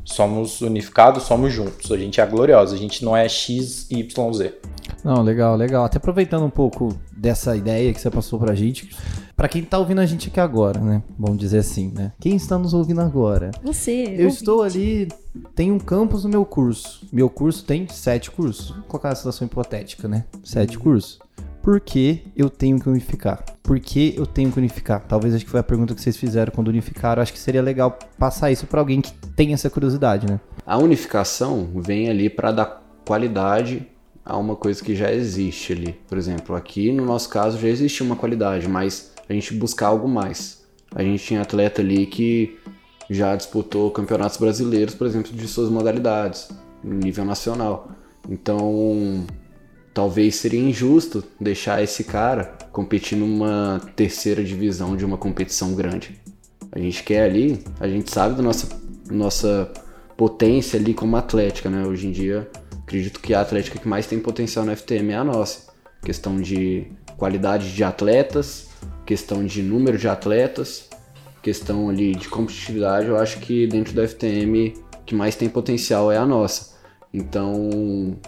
Somos 0.05 0.61
unificados, 0.61 1.25
somos 1.25 1.53
juntos. 1.53 1.91
A 1.91 1.97
gente 1.97 2.21
é 2.21 2.27
gloriosa, 2.27 2.75
a 2.75 2.79
gente 2.79 3.05
não 3.05 3.17
é 3.17 3.29
X, 3.29 3.89
Y, 3.91 4.33
Z. 4.33 4.55
Não, 5.05 5.23
legal, 5.23 5.57
legal. 5.57 5.85
Até 5.85 5.99
aproveitando 5.99 6.45
um 6.45 6.51
pouco 6.51 6.97
dessa 7.23 7.57
ideia 7.57 7.95
que 7.95 8.01
você 8.01 8.11
passou 8.11 8.37
pra 8.41 8.53
gente, 8.53 8.91
pra 9.37 9.47
quem 9.47 9.63
tá 9.63 9.79
ouvindo 9.79 10.01
a 10.01 10.07
gente 10.07 10.29
aqui 10.29 10.41
agora, 10.41 10.81
né? 10.81 11.01
Vamos 11.17 11.39
dizer 11.39 11.59
assim, 11.59 11.93
né? 11.95 12.11
Quem 12.19 12.35
está 12.35 12.59
nos 12.59 12.75
ouvindo 12.75 13.01
agora? 13.01 13.53
Você. 13.63 14.17
Eu 14.19 14.27
estou 14.27 14.61
ali, 14.61 15.07
tem 15.55 15.71
um 15.71 15.79
campus 15.79 16.25
no 16.25 16.31
meu 16.31 16.45
curso. 16.45 17.07
Meu 17.13 17.31
curso 17.31 17.65
tem 17.65 17.87
sete 17.87 18.29
cursos. 18.29 18.71
Vou 18.71 18.83
colocar 18.89 19.11
a 19.11 19.15
situação 19.15 19.47
hipotética, 19.47 20.09
né? 20.09 20.25
Sete 20.43 20.77
cursos. 20.77 21.21
Por 21.63 21.79
que 21.81 22.25
eu 22.37 22.51
tenho 22.51 22.81
que 22.81 22.89
unificar? 22.89 23.45
Por 23.63 23.79
que 23.79 24.15
eu 24.17 24.27
tenho 24.27 24.51
que 24.51 24.59
unificar? 24.59 25.05
Talvez 25.07 25.33
acho 25.33 25.45
que 25.45 25.51
foi 25.51 25.61
a 25.61 25.63
pergunta 25.63 25.95
que 25.95 26.01
vocês 26.01 26.17
fizeram 26.17 26.51
quando 26.53 26.67
unificaram. 26.67 27.23
Acho 27.23 27.33
que 27.33 27.39
seria 27.39 27.63
legal 27.63 27.97
passar 28.19 28.51
isso 28.51 28.67
pra 28.67 28.81
alguém 28.81 29.01
que 29.01 29.13
tem 29.37 29.53
essa 29.53 29.71
curiosidade, 29.71 30.27
né? 30.27 30.41
A 30.67 30.77
unificação 30.77 31.69
vem 31.77 32.09
ali 32.09 32.29
para 32.29 32.51
dar 32.51 32.83
qualidade 33.07 33.87
a 34.25 34.37
uma 34.37 34.57
coisa 34.57 34.83
que 34.83 34.95
já 34.95 35.13
existe 35.13 35.73
ali. 35.73 35.99
Por 36.09 36.17
exemplo, 36.17 36.55
aqui 36.55 36.93
no 36.93 37.05
nosso 37.05 37.29
caso 37.29 37.59
já 37.59 37.69
existia 37.69 38.05
uma 38.07 38.17
qualidade, 38.17 38.69
mas 38.69 39.13
a 39.29 39.33
gente 39.33 39.55
buscar 39.55 39.89
algo 39.89 40.09
mais. 40.09 40.63
A 40.95 41.03
gente 41.03 41.25
tinha 41.25 41.43
atleta 41.43 41.81
ali 41.81 42.07
que 42.07 42.59
já 43.11 43.35
disputou 43.35 43.91
campeonatos 43.91 44.37
brasileiros, 44.37 44.95
por 44.95 45.07
exemplo, 45.07 45.33
de 45.33 45.47
suas 45.49 45.69
modalidades, 45.69 46.49
nível 46.83 47.25
nacional. 47.25 47.91
Então, 48.29 49.25
talvez 49.93 50.37
seria 50.37 50.61
injusto 50.61 51.25
deixar 51.41 51.83
esse 51.83 52.05
cara 52.05 52.57
competir 52.71 53.19
numa 53.19 53.81
terceira 53.97 54.43
divisão 54.43 54.97
de 54.97 55.05
uma 55.05 55.17
competição 55.17 55.75
grande. 55.75 56.21
A 56.71 56.79
gente 56.79 57.03
quer 57.03 57.25
ali, 57.25 57.63
a 57.79 57.89
gente 57.89 58.11
sabe 58.11 58.35
da 58.35 58.43
nossa, 58.43 58.69
nossa 59.11 59.71
potência 60.17 60.79
ali 60.79 60.95
como 60.95 61.17
atlética, 61.17 61.69
né? 61.69 61.87
Hoje 61.87 62.07
em 62.07 62.13
dia, 62.13 62.49
acredito 62.93 63.21
que 63.21 63.33
a 63.33 63.41
atlética 63.41 63.79
que 63.79 63.89
mais 63.89 64.07
tem 64.07 64.19
potencial 64.19 64.67
no 64.67 64.77
FTM 64.77 65.13
é 65.13 65.17
a 65.17 65.25
nossa. 65.25 65.73
Questão 66.03 66.39
de 66.39 66.87
qualidade 67.17 67.75
de 67.75 67.83
atletas, 67.83 68.69
questão 69.07 69.47
de 69.47 69.63
número 69.63 69.97
de 69.97 70.09
atletas, 70.09 70.91
questão 71.41 71.89
ali 71.89 72.15
de 72.15 72.29
competitividade, 72.29 73.09
eu 73.09 73.17
acho 73.17 73.39
que 73.39 73.67
dentro 73.67 73.95
do 73.95 74.07
FTM 74.07 74.75
que 75.07 75.15
mais 75.15 75.35
tem 75.35 75.49
potencial 75.49 76.13
é 76.13 76.19
a 76.19 76.27
nossa. 76.27 76.77
Então, 77.15 78.19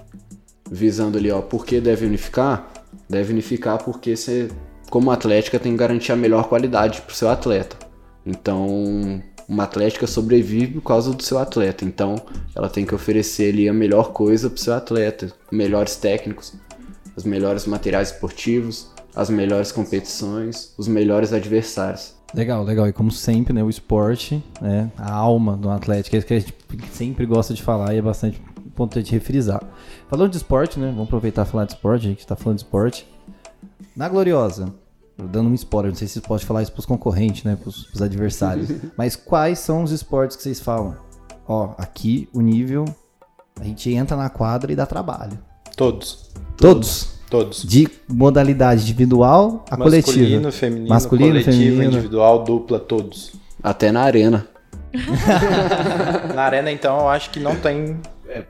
visando 0.70 1.18
ali, 1.18 1.30
ó, 1.30 1.42
por 1.42 1.66
que 1.66 1.78
deve 1.78 2.06
unificar? 2.06 2.72
Deve 3.08 3.32
unificar 3.34 3.82
porque 3.84 4.16
você, 4.16 4.48
como 4.88 5.10
atlética, 5.10 5.58
tem 5.58 5.72
que 5.72 5.78
garantir 5.78 6.12
a 6.12 6.16
melhor 6.16 6.48
qualidade 6.48 7.02
para 7.02 7.12
o 7.12 7.14
seu 7.14 7.28
atleta. 7.28 7.76
Então, 8.24 9.22
uma 9.48 9.64
atlética 9.64 10.06
sobrevive 10.06 10.74
por 10.74 10.82
causa 10.82 11.12
do 11.12 11.22
seu 11.22 11.38
atleta. 11.38 11.84
Então, 11.84 12.16
ela 12.54 12.68
tem 12.68 12.84
que 12.84 12.94
oferecer 12.94 13.52
ali 13.52 13.68
a 13.68 13.72
melhor 13.72 14.12
coisa 14.12 14.48
para 14.48 14.56
o 14.56 14.60
seu 14.60 14.74
atleta, 14.74 15.32
melhores 15.50 15.96
técnicos, 15.96 16.54
os 17.16 17.24
melhores 17.24 17.66
materiais 17.66 18.12
esportivos, 18.12 18.92
as 19.14 19.30
melhores 19.30 19.70
competições, 19.70 20.72
os 20.76 20.88
melhores 20.88 21.32
adversários. 21.32 22.14
Legal, 22.34 22.64
legal. 22.64 22.88
E 22.88 22.92
como 22.92 23.12
sempre, 23.12 23.52
né, 23.52 23.62
o 23.62 23.70
esporte, 23.70 24.42
né, 24.60 24.90
a 24.98 25.12
alma 25.12 25.56
do 25.56 25.70
Atlético, 25.70 26.16
é 26.16 26.18
isso 26.18 26.26
que 26.26 26.34
a 26.34 26.40
gente 26.40 26.54
sempre 26.90 27.24
gosta 27.24 27.54
de 27.54 27.62
falar 27.62 27.94
e 27.94 27.98
é 27.98 28.02
bastante 28.02 28.42
importante 28.66 29.12
refrisar. 29.12 29.62
Falando 30.08 30.32
de 30.32 30.38
esporte, 30.38 30.80
né, 30.80 30.88
vamos 30.88 31.04
aproveitar 31.04 31.46
e 31.46 31.50
falar 31.50 31.64
de 31.64 31.74
esporte, 31.74 32.06
a 32.06 32.10
gente 32.10 32.26
tá 32.26 32.34
falando 32.34 32.58
de 32.58 32.64
esporte. 32.64 33.06
Na 33.94 34.08
Gloriosa, 34.08 34.74
dando 35.16 35.48
um 35.48 35.54
spoiler, 35.54 35.90
não 35.92 35.96
sei 35.96 36.08
se 36.08 36.14
você 36.14 36.20
pode 36.20 36.44
falar 36.44 36.62
isso 36.62 36.72
pros 36.72 36.86
concorrentes, 36.86 37.44
né, 37.44 37.56
pros, 37.60 37.84
pros 37.84 38.02
adversários, 38.02 38.68
mas 38.96 39.16
quais 39.16 39.58
são 39.58 39.82
os 39.82 39.92
esportes 39.92 40.36
que 40.36 40.42
vocês 40.42 40.60
falam? 40.60 40.96
Ó, 41.46 41.74
aqui 41.78 42.28
o 42.32 42.40
nível, 42.40 42.84
a 43.60 43.64
gente 43.64 43.92
entra 43.92 44.16
na 44.16 44.28
quadra 44.28 44.72
e 44.72 44.76
dá 44.76 44.86
trabalho. 44.86 45.38
Todos. 45.76 46.30
Todos? 46.56 47.14
Todos. 47.30 47.64
De 47.64 47.88
modalidade 48.08 48.82
individual 48.82 49.64
a 49.70 49.76
Masculino, 49.76 50.02
coletiva. 50.04 50.52
feminino, 50.52 50.88
Masculino, 50.88 51.30
coletivo, 51.30 51.56
feminino. 51.56 51.84
individual, 51.84 52.44
dupla, 52.44 52.78
todos. 52.78 53.32
Até 53.62 53.90
na 53.90 54.02
arena. 54.02 54.46
Na 56.34 56.42
arena, 56.42 56.70
então, 56.70 57.00
eu 57.00 57.08
acho 57.08 57.30
que 57.30 57.40
não 57.40 57.56
tem 57.56 57.96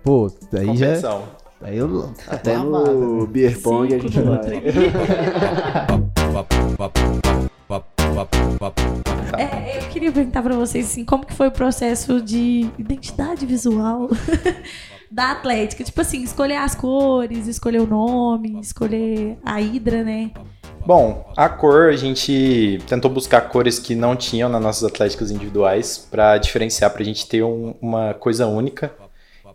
Pô, 0.03 0.31
aí 0.53 0.77
já. 0.77 0.87
competição. 0.87 1.22
Aí 1.62 1.79
eu. 1.79 2.12
Até 2.29 2.59
Lavada. 2.59 2.92
no 2.92 3.27
beer 3.27 3.59
pong 3.61 3.94
a 3.94 3.98
gente 3.98 4.20
vai. 4.20 4.62
É, 9.38 9.79
eu 9.79 9.88
queria 9.88 10.12
perguntar 10.12 10.42
pra 10.42 10.55
vocês 10.55 10.87
assim, 10.87 11.05
como 11.05 11.25
que 11.27 11.33
foi 11.35 11.49
o 11.49 11.51
processo 11.53 12.20
de 12.20 12.68
identidade 12.79 13.44
visual 13.47 14.09
da 15.11 15.33
Atlética? 15.33 15.83
Tipo 15.85 16.01
assim, 16.01 16.23
escolher 16.23 16.57
as 16.57 16.75
cores, 16.75 17.47
escolher 17.47 17.81
o 17.81 17.87
nome, 17.87 18.61
escolher 18.61 19.37
a 19.44 19.61
Hidra, 19.61 20.03
né? 20.03 20.31
Bom, 20.87 21.25
a 21.37 21.49
cor, 21.49 21.88
a 21.88 21.97
gente 21.97 22.79
tentou 22.87 23.11
buscar 23.11 23.40
cores 23.42 23.79
que 23.79 23.94
não 23.94 24.14
tinham 24.14 24.49
nas 24.51 24.62
nossas 24.62 24.85
atléticas 24.85 25.31
individuais 25.31 25.97
pra 26.11 26.37
diferenciar, 26.37 26.90
pra 26.92 27.03
gente 27.03 27.27
ter 27.27 27.42
um- 27.42 27.75
uma 27.81 28.12
coisa 28.12 28.47
única. 28.47 28.92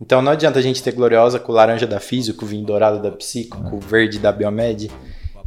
Então 0.02 0.22
não 0.22 0.32
adianta 0.32 0.58
a 0.58 0.62
gente 0.62 0.82
ter 0.82 0.92
gloriosa 0.94 1.39
com 1.39 1.52
laranja 1.52 1.86
da 1.86 2.00
Físio, 2.00 2.34
com 2.34 2.46
vinho 2.46 2.65
dourado 2.65 3.02
da 3.02 3.12
Psico, 3.12 3.62
com 3.70 3.80
verde 3.80 4.18
da 4.18 4.32
Biomed 4.32 4.89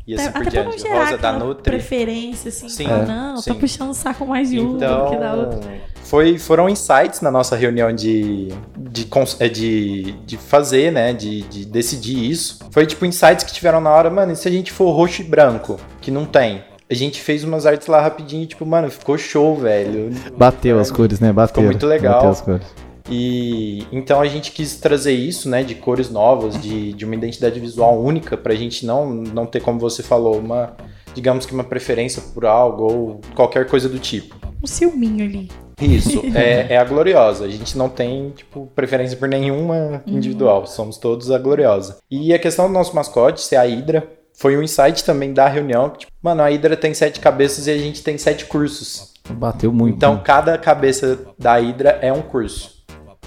e 0.07 0.15
assim 0.15 0.25
Até, 0.29 0.33
por 0.38 0.49
até 0.49 0.62
diante. 0.62 0.81
gerar 0.83 1.05
Rosa 1.05 1.19
da 1.19 1.33
Nutri. 1.33 1.62
preferência, 1.62 2.49
assim, 2.49 2.69
Sim, 2.69 2.87
é, 2.87 3.07
não, 3.07 3.37
sim. 3.37 3.53
tô 3.53 3.59
puxando 3.61 3.91
o 3.91 3.95
saco 3.95 4.27
mais 4.27 4.51
de 4.51 4.59
um 4.61 4.77
Então, 4.77 5.05
do 5.05 5.11
que 5.11 5.17
da 5.17 5.35
outra. 5.35 5.61
foi, 6.03 6.38
foram 6.38 6.69
insights 6.69 7.21
na 7.21 7.31
nossa 7.31 7.55
reunião 7.57 7.93
de, 7.95 8.49
de, 8.77 9.07
é, 9.38 9.49
de, 9.49 10.12
de 10.27 10.37
fazer, 10.37 10.91
né? 10.91 11.12
De, 11.12 11.43
de 11.43 11.65
decidir 11.65 12.31
isso. 12.31 12.59
Foi 12.71 12.85
tipo 12.87 13.07
insights 13.07 13.45
que 13.45 13.53
tiveram 13.53 13.81
na 13.81 13.91
hora, 13.91 14.11
mano, 14.11 14.33
e 14.33 14.37
se 14.37 14.49
a 14.49 14.51
gente 14.51 14.73
for 14.73 14.91
roxo 14.91 15.23
e 15.23 15.25
branco, 15.25 15.79
que 16.01 16.11
não 16.11 16.25
tem? 16.25 16.65
A 16.91 16.95
gente 16.95 17.21
fez 17.23 17.43
umas 17.43 17.65
artes 17.65 17.87
lá 17.87 18.03
rapidinho, 18.03 18.45
tipo, 18.45 18.67
mano, 18.67 18.91
ficou 18.91 19.17
show, 19.17 19.57
velho. 19.57 20.11
Bateu 20.37 20.79
as 20.79 20.91
cores, 20.91 21.21
né? 21.21 21.33
Bateu. 21.33 21.62
muito 21.62 21.87
legal. 21.87 22.15
Bateu 22.17 22.31
as 22.31 22.41
cores. 22.43 22.67
E 23.14 23.87
então 23.92 24.22
a 24.22 24.27
gente 24.27 24.53
quis 24.53 24.77
trazer 24.77 25.12
isso, 25.12 25.46
né, 25.46 25.62
de 25.62 25.75
cores 25.75 26.09
novas, 26.09 26.59
de, 26.61 26.94
de 26.94 27.05
uma 27.05 27.14
identidade 27.14 27.61
visual 27.61 28.03
única, 28.03 28.38
pra 28.38 28.55
gente 28.55 28.87
não, 28.87 29.12
não 29.12 29.44
ter, 29.44 29.61
como 29.61 29.79
você 29.79 30.03
falou, 30.03 30.38
uma, 30.38 30.75
digamos 31.14 31.44
que 31.44 31.53
uma 31.53 31.62
preferência 31.62 32.22
por 32.33 32.46
algo 32.46 32.83
ou 32.85 33.20
qualquer 33.35 33.66
coisa 33.68 33.87
do 33.87 33.98
tipo. 33.98 34.35
Um 34.62 34.66
ciúminho 34.66 35.27
ali. 35.27 35.51
Isso, 35.79 36.22
é, 36.35 36.72
é 36.72 36.77
a 36.79 36.85
gloriosa. 36.85 37.44
A 37.44 37.51
gente 37.51 37.77
não 37.77 37.90
tem, 37.90 38.31
tipo, 38.31 38.66
preferência 38.75 39.16
por 39.18 39.29
nenhuma 39.29 40.03
individual. 40.07 40.66
Somos 40.66 40.96
todos 40.96 41.31
a 41.31 41.38
gloriosa. 41.38 41.98
E 42.11 42.33
a 42.33 42.38
questão 42.38 42.66
do 42.66 42.72
nosso 42.72 42.96
mascote 42.96 43.42
ser 43.42 43.57
a 43.57 43.64
Hydra 43.64 44.09
foi 44.33 44.57
um 44.57 44.62
insight 44.62 45.05
também 45.05 45.35
da 45.35 45.46
reunião. 45.48 45.90
que, 45.90 45.98
Tipo, 46.01 46.12
mano, 46.22 46.42
a 46.42 46.48
Hydra 46.48 46.79
tem 46.79 46.94
sete 46.94 47.20
cabeças 47.20 47.66
e 47.66 47.70
a 47.70 47.77
gente 47.77 48.03
tem 48.03 48.16
sete 48.16 48.46
cursos. 48.46 49.12
Bateu 49.29 49.70
muito. 49.72 49.96
Então, 49.96 50.14
né? 50.14 50.22
cada 50.25 50.57
cabeça 50.57 51.18
da 51.38 51.57
Hydra 51.57 51.98
é 52.01 52.11
um 52.11 52.22
curso. 52.22 52.82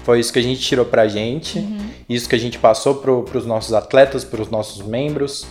Foi 0.06 0.20
isso 0.20 0.32
que 0.32 0.38
a 0.38 0.42
gente 0.42 0.60
tirou 0.60 0.84
pra 0.84 1.08
gente, 1.08 1.66
isso 2.08 2.28
que 2.28 2.36
a 2.36 2.38
gente 2.38 2.60
passou 2.60 2.94
pro, 2.94 3.24
pros 3.24 3.44
nossos 3.44 3.72
atletas, 3.72 4.22
pros 4.24 4.48
nossos 4.48 4.86
membros, 4.86 5.44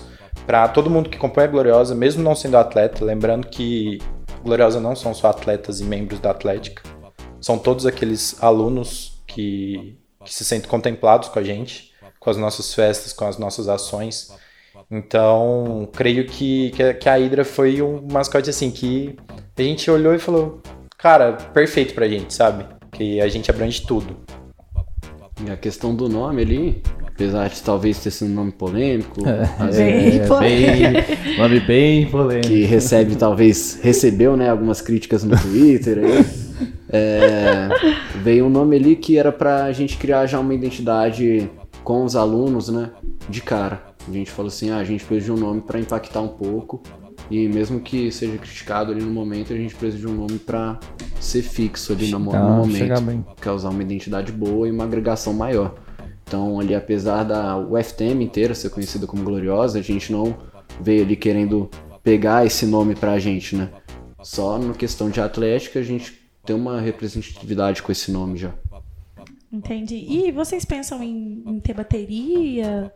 pra 0.46 0.66
todo 0.70 0.90
mundo 0.90 1.10
que 1.10 1.18
acompanha 1.18 1.46
a 1.46 1.52
Gloriosa, 1.52 1.94
mesmo 1.94 2.24
não 2.24 2.34
sendo 2.34 2.56
atleta, 2.56 3.04
lembrando 3.04 3.48
que 3.48 4.00
Gloriosa 4.46 4.80
não 4.80 4.96
são 4.96 5.14
só 5.14 5.28
atletas 5.28 5.82
e 5.82 5.84
membros 5.84 6.22
da 6.22 6.32
Atlética, 6.32 6.82
são 7.42 7.58
todos 7.60 7.86
aqueles 7.86 8.42
alunos 8.42 9.22
que, 9.28 9.98
que 10.24 10.34
se 10.34 10.46
sentem 10.46 10.70
contemplados 10.70 11.28
com 11.28 11.38
a 11.38 11.44
gente, 11.44 11.92
com 12.18 12.30
as 12.30 12.38
nossas 12.38 12.74
festas, 12.74 13.12
com 13.12 13.28
as 13.28 13.38
nossas 13.38 13.68
ações. 13.68 14.32
Então, 14.90 15.90
creio 15.92 16.28
que, 16.28 16.72
que 17.02 17.10
a 17.10 17.18
Hydra 17.18 17.44
foi 17.44 17.82
um 17.82 18.08
mascote 18.10 18.50
assim 18.50 18.72
que 18.72 19.18
a 19.58 19.62
gente 19.62 19.92
olhou 19.92 20.16
e 20.16 20.20
falou, 20.20 20.62
cara, 20.98 21.34
perfeito 21.34 21.94
pra 21.94 22.08
gente, 22.08 22.34
sabe? 22.34 22.66
Que 22.94 23.20
a 23.20 23.28
gente 23.28 23.52
abrange 23.52 23.86
tudo. 23.86 24.24
E 25.46 25.52
a 25.52 25.56
questão 25.58 25.94
do 25.94 26.10
nome 26.10 26.42
ali, 26.42 26.82
apesar 27.06 27.50
de 27.50 27.62
talvez 27.62 28.00
ter 28.00 28.10
sido 28.12 28.32
um 28.32 28.34
nome 28.34 28.52
polêmico, 28.52 29.22
às 29.60 29.78
Bem 29.78 30.10
vezes, 30.12 30.30
bem, 30.40 31.38
nome 31.38 31.60
bem 31.60 32.06
polêmico. 32.08 32.48
que 32.48 32.64
recebe, 32.64 33.16
talvez, 33.16 33.80
recebeu, 33.82 34.36
né, 34.36 34.50
algumas 34.50 34.82
críticas 34.82 35.24
no 35.24 35.40
Twitter 35.40 36.00
aí. 36.00 36.26
É, 36.90 37.70
veio 38.24 38.46
um 38.46 38.50
nome 38.50 38.76
ali 38.78 38.96
que 38.96 39.18
era 39.18 39.32
pra 39.32 39.72
gente 39.72 39.98
criar 39.98 40.26
já 40.26 40.40
uma 40.40 40.54
identidade 40.54 41.50
com 41.84 42.04
os 42.04 42.16
alunos, 42.16 42.70
né, 42.70 42.90
de 43.30 43.42
cara. 43.42 43.84
A 44.08 44.12
gente 44.12 44.32
falou 44.32 44.48
assim, 44.48 44.72
ah, 44.72 44.78
a 44.78 44.84
gente 44.84 45.06
de 45.20 45.32
um 45.32 45.38
nome 45.38 45.62
pra 45.62 45.80
impactar 45.80 46.22
um 46.22 46.28
pouco 46.28 46.82
e 47.30 47.48
mesmo 47.48 47.80
que 47.80 48.12
seja 48.12 48.38
criticado 48.38 48.92
ali 48.92 49.02
no 49.04 49.12
momento, 49.12 49.52
a 49.54 49.56
gente 49.58 49.74
precisa 49.76 50.00
de 50.00 50.08
um 50.08 50.16
nome 50.16 50.38
pra 50.40 50.80
ser 51.20 51.42
fixo 51.42 51.94
ali 51.94 52.10
no, 52.12 52.20
mo- 52.20 52.26
no 52.26 52.32
Tá, 52.32 52.40
momento 52.44 52.78
chegar 52.78 53.02
bem. 53.02 53.26
causar 53.42 53.70
uma 53.70 53.82
identidade 53.82 54.32
boa 54.32 54.68
e 54.68 54.72
uma 54.72 54.84
agregação 54.84 55.34
maior. 55.34 55.76
Então, 56.28 56.60
ali, 56.60 56.74
apesar 56.74 57.24
da 57.24 57.58
UFTM 57.58 58.24
inteira 58.24 58.54
ser 58.56 58.70
conhecida 58.70 59.06
como 59.08 59.24
Gloriosa, 59.24 59.80
a 59.80 59.82
gente 59.82 60.12
não 60.12 60.36
veio 60.82 61.04
ali 61.04 61.16
querendo 61.16 61.70
pegar 62.04 62.46
esse 62.46 62.66
nome 62.66 62.96
pra 62.96 63.18
gente, 63.20 63.56
né? 63.56 63.70
Só 64.24 64.58
na 64.58 64.74
questão 64.74 65.10
de 65.10 65.22
atlética, 65.22 65.80
a 65.80 65.84
gente 65.84 66.20
tem 66.44 66.56
uma 66.56 66.80
representatividade 66.82 67.82
com 67.84 67.92
esse 67.92 68.12
nome 68.12 68.38
já. 68.38 68.52
Entendi. 69.52 69.96
E 70.10 70.32
vocês 70.32 70.66
pensam 70.66 71.02
em, 71.02 71.44
em 71.46 71.60
ter 71.60 71.74
bateria, 71.74 72.92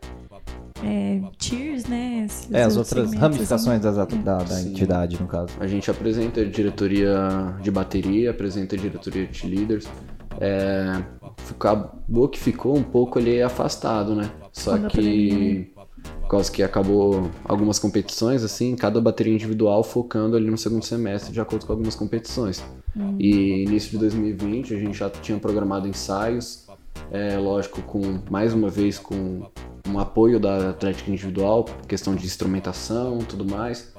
é, 0.84 1.20
cheers, 1.38 1.84
né? 1.86 2.24
Esses 2.26 2.50
É, 2.52 2.62
as 2.62 2.76
outras 2.76 2.88
segmentos, 3.10 3.20
ramificações 3.20 3.80
das 3.80 3.98
at- 3.98 4.14
da, 4.16 4.38
da 4.38 4.60
entidade, 4.62 5.20
no 5.20 5.26
caso. 5.26 5.52
A 5.60 5.66
gente 5.66 5.90
apresenta 5.90 6.40
a 6.40 6.44
diretoria 6.44 7.16
de 7.62 7.70
bateria, 7.70 8.30
apresenta 8.30 8.74
a 8.76 8.78
diretoria 8.78 9.26
de 9.26 9.46
leaders. 9.46 9.86
É, 10.40 11.02
acabou 11.50 12.28
que 12.28 12.38
ficou 12.38 12.76
um 12.76 12.82
pouco 12.82 13.18
ali 13.18 13.42
afastado, 13.42 14.14
né? 14.14 14.30
Só 14.52 14.72
Quando 14.78 14.88
que 14.88 15.72
por 16.22 16.28
causa 16.28 16.50
que 16.50 16.62
acabou 16.62 17.28
algumas 17.44 17.78
competições, 17.78 18.42
assim, 18.44 18.74
cada 18.76 19.00
bateria 19.00 19.34
individual 19.34 19.82
focando 19.82 20.36
ali 20.36 20.48
no 20.50 20.56
segundo 20.56 20.84
semestre 20.84 21.32
de 21.32 21.40
acordo 21.40 21.66
com 21.66 21.72
algumas 21.72 21.94
competições. 21.94 22.62
E 23.18 23.64
início 23.64 23.90
de 23.90 23.98
2020 23.98 24.74
a 24.74 24.78
gente 24.78 24.96
já 24.96 25.10
tinha 25.10 25.38
programado 25.38 25.86
ensaios, 25.88 26.64
é, 27.10 27.36
lógico, 27.36 27.82
com 27.82 28.20
mais 28.30 28.54
uma 28.54 28.68
vez 28.68 28.98
com 28.98 29.50
um 29.88 29.98
apoio 29.98 30.38
da 30.38 30.70
Atlética 30.70 31.10
Individual, 31.10 31.64
questão 31.88 32.14
de 32.14 32.24
instrumentação 32.24 33.18
tudo 33.18 33.44
mais. 33.44 33.94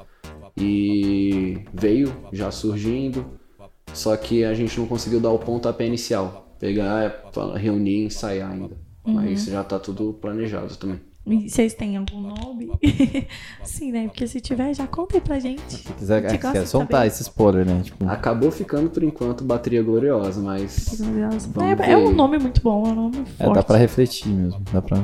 E 0.58 1.63
veio 1.73 2.13
já 2.32 2.51
surgindo, 2.51 3.25
só 3.93 4.15
que 4.15 4.43
a 4.43 4.54
gente 4.54 4.80
não 4.80 4.88
conseguiu 4.88 5.19
dar 5.19 5.32
o 5.32 5.39
pontapé 5.39 5.86
inicial. 5.86 6.56
Pegar, 6.60 7.23
reunir 7.56 8.04
e 8.04 8.06
ensaiar 8.06 8.51
ainda. 8.51 8.77
Mas 9.04 9.45
já 9.45 9.63
tá 9.63 9.80
tudo 9.80 10.13
planejado 10.13 10.75
também. 10.75 11.01
E 11.25 11.49
vocês 11.49 11.73
têm 11.75 11.97
algum 11.97 12.19
nome? 12.19 12.71
Sim, 13.63 13.91
né? 13.91 14.07
Porque 14.07 14.25
se 14.25 14.41
tiver, 14.41 14.73
já 14.73 14.88
conta 14.88 15.17
aí 15.17 15.21
pra 15.21 15.39
gente. 15.39 15.62
Se 15.71 15.93
quiser, 15.93 16.25
A 16.25 16.29
gente 16.29 16.45
é, 16.45 16.51
quer 16.51 16.65
soltar 16.65 17.05
esse 17.05 17.21
spoiler, 17.21 17.65
né? 17.65 17.81
Tipo, 17.84 18.10
Acabou 18.10 18.49
ficando 18.49 18.89
por 18.89 19.03
enquanto 19.03 19.43
Bateria 19.43 19.84
Gloriosa, 19.84 20.41
mas 20.41 20.99
Vamos 20.99 21.79
É, 21.79 21.91
é 21.91 21.97
um 21.97 22.12
nome 22.12 22.39
muito 22.39 22.62
bom, 22.62 22.88
é 22.88 22.89
um 22.89 22.95
nome 22.95 23.25
é, 23.39 23.43
forte. 23.43 23.55
dá 23.55 23.63
pra 23.63 23.77
refletir 23.77 24.29
mesmo. 24.29 24.62
Dá 24.71 24.81
pra... 24.81 24.97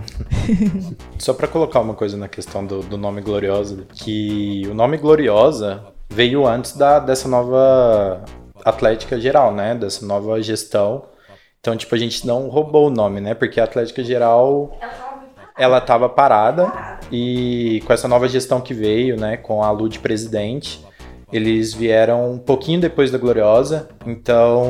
Só 1.19 1.33
pra 1.33 1.47
colocar 1.47 1.81
uma 1.81 1.93
coisa 1.93 2.17
na 2.17 2.27
questão 2.27 2.65
do, 2.65 2.81
do 2.81 2.97
nome 2.97 3.21
Gloriosa, 3.21 3.85
que 3.93 4.63
o 4.69 4.73
nome 4.73 4.97
Gloriosa 4.97 5.85
veio 6.09 6.47
antes 6.47 6.75
da, 6.75 6.97
dessa 6.99 7.27
nova 7.29 8.23
Atlética 8.65 9.19
Geral, 9.19 9.53
né? 9.53 9.75
Dessa 9.75 10.03
nova 10.05 10.41
gestão. 10.41 11.05
Então, 11.59 11.75
tipo, 11.75 11.93
a 11.93 11.97
gente 11.97 12.25
não 12.25 12.47
roubou 12.47 12.87
o 12.87 12.89
nome, 12.89 13.19
né? 13.19 13.33
Porque 13.33 13.59
a 13.59 13.65
Atlética 13.65 14.03
Geral, 14.03 14.77
ela 15.57 15.81
tava 15.81 16.07
parada 16.07 16.71
e 17.11 17.81
com 17.85 17.93
essa 17.93 18.07
nova 18.07 18.27
gestão 18.27 18.61
que 18.61 18.73
veio, 18.73 19.17
né? 19.19 19.37
Com 19.37 19.63
a 19.63 19.71
Lu 19.71 19.89
de 19.89 19.99
presidente, 19.99 20.85
eles 21.31 21.73
vieram 21.73 22.31
um 22.31 22.37
pouquinho 22.37 22.79
depois 22.79 23.11
da 23.11 23.17
Gloriosa, 23.17 23.89
então 24.05 24.65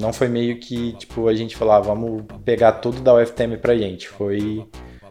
não 0.00 0.12
foi 0.12 0.28
meio 0.28 0.58
que, 0.58 0.92
tipo, 0.94 1.28
a 1.28 1.34
gente 1.34 1.56
falar, 1.56 1.80
vamos 1.80 2.22
pegar 2.44 2.72
tudo 2.72 3.00
da 3.00 3.14
UFTM 3.14 3.56
pra 3.58 3.76
gente. 3.76 4.08
Foi 4.08 4.66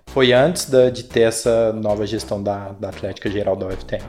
foi 0.07 0.33
antes 0.33 0.69
da- 0.69 0.89
de 0.89 1.03
ter 1.03 1.21
essa 1.21 1.71
nova 1.71 2.05
gestão 2.05 2.41
da, 2.43 2.69
da 2.73 2.89
Atlética 2.89 3.29
Geral 3.29 3.55
da 3.55 3.67
UFTM. 3.67 4.03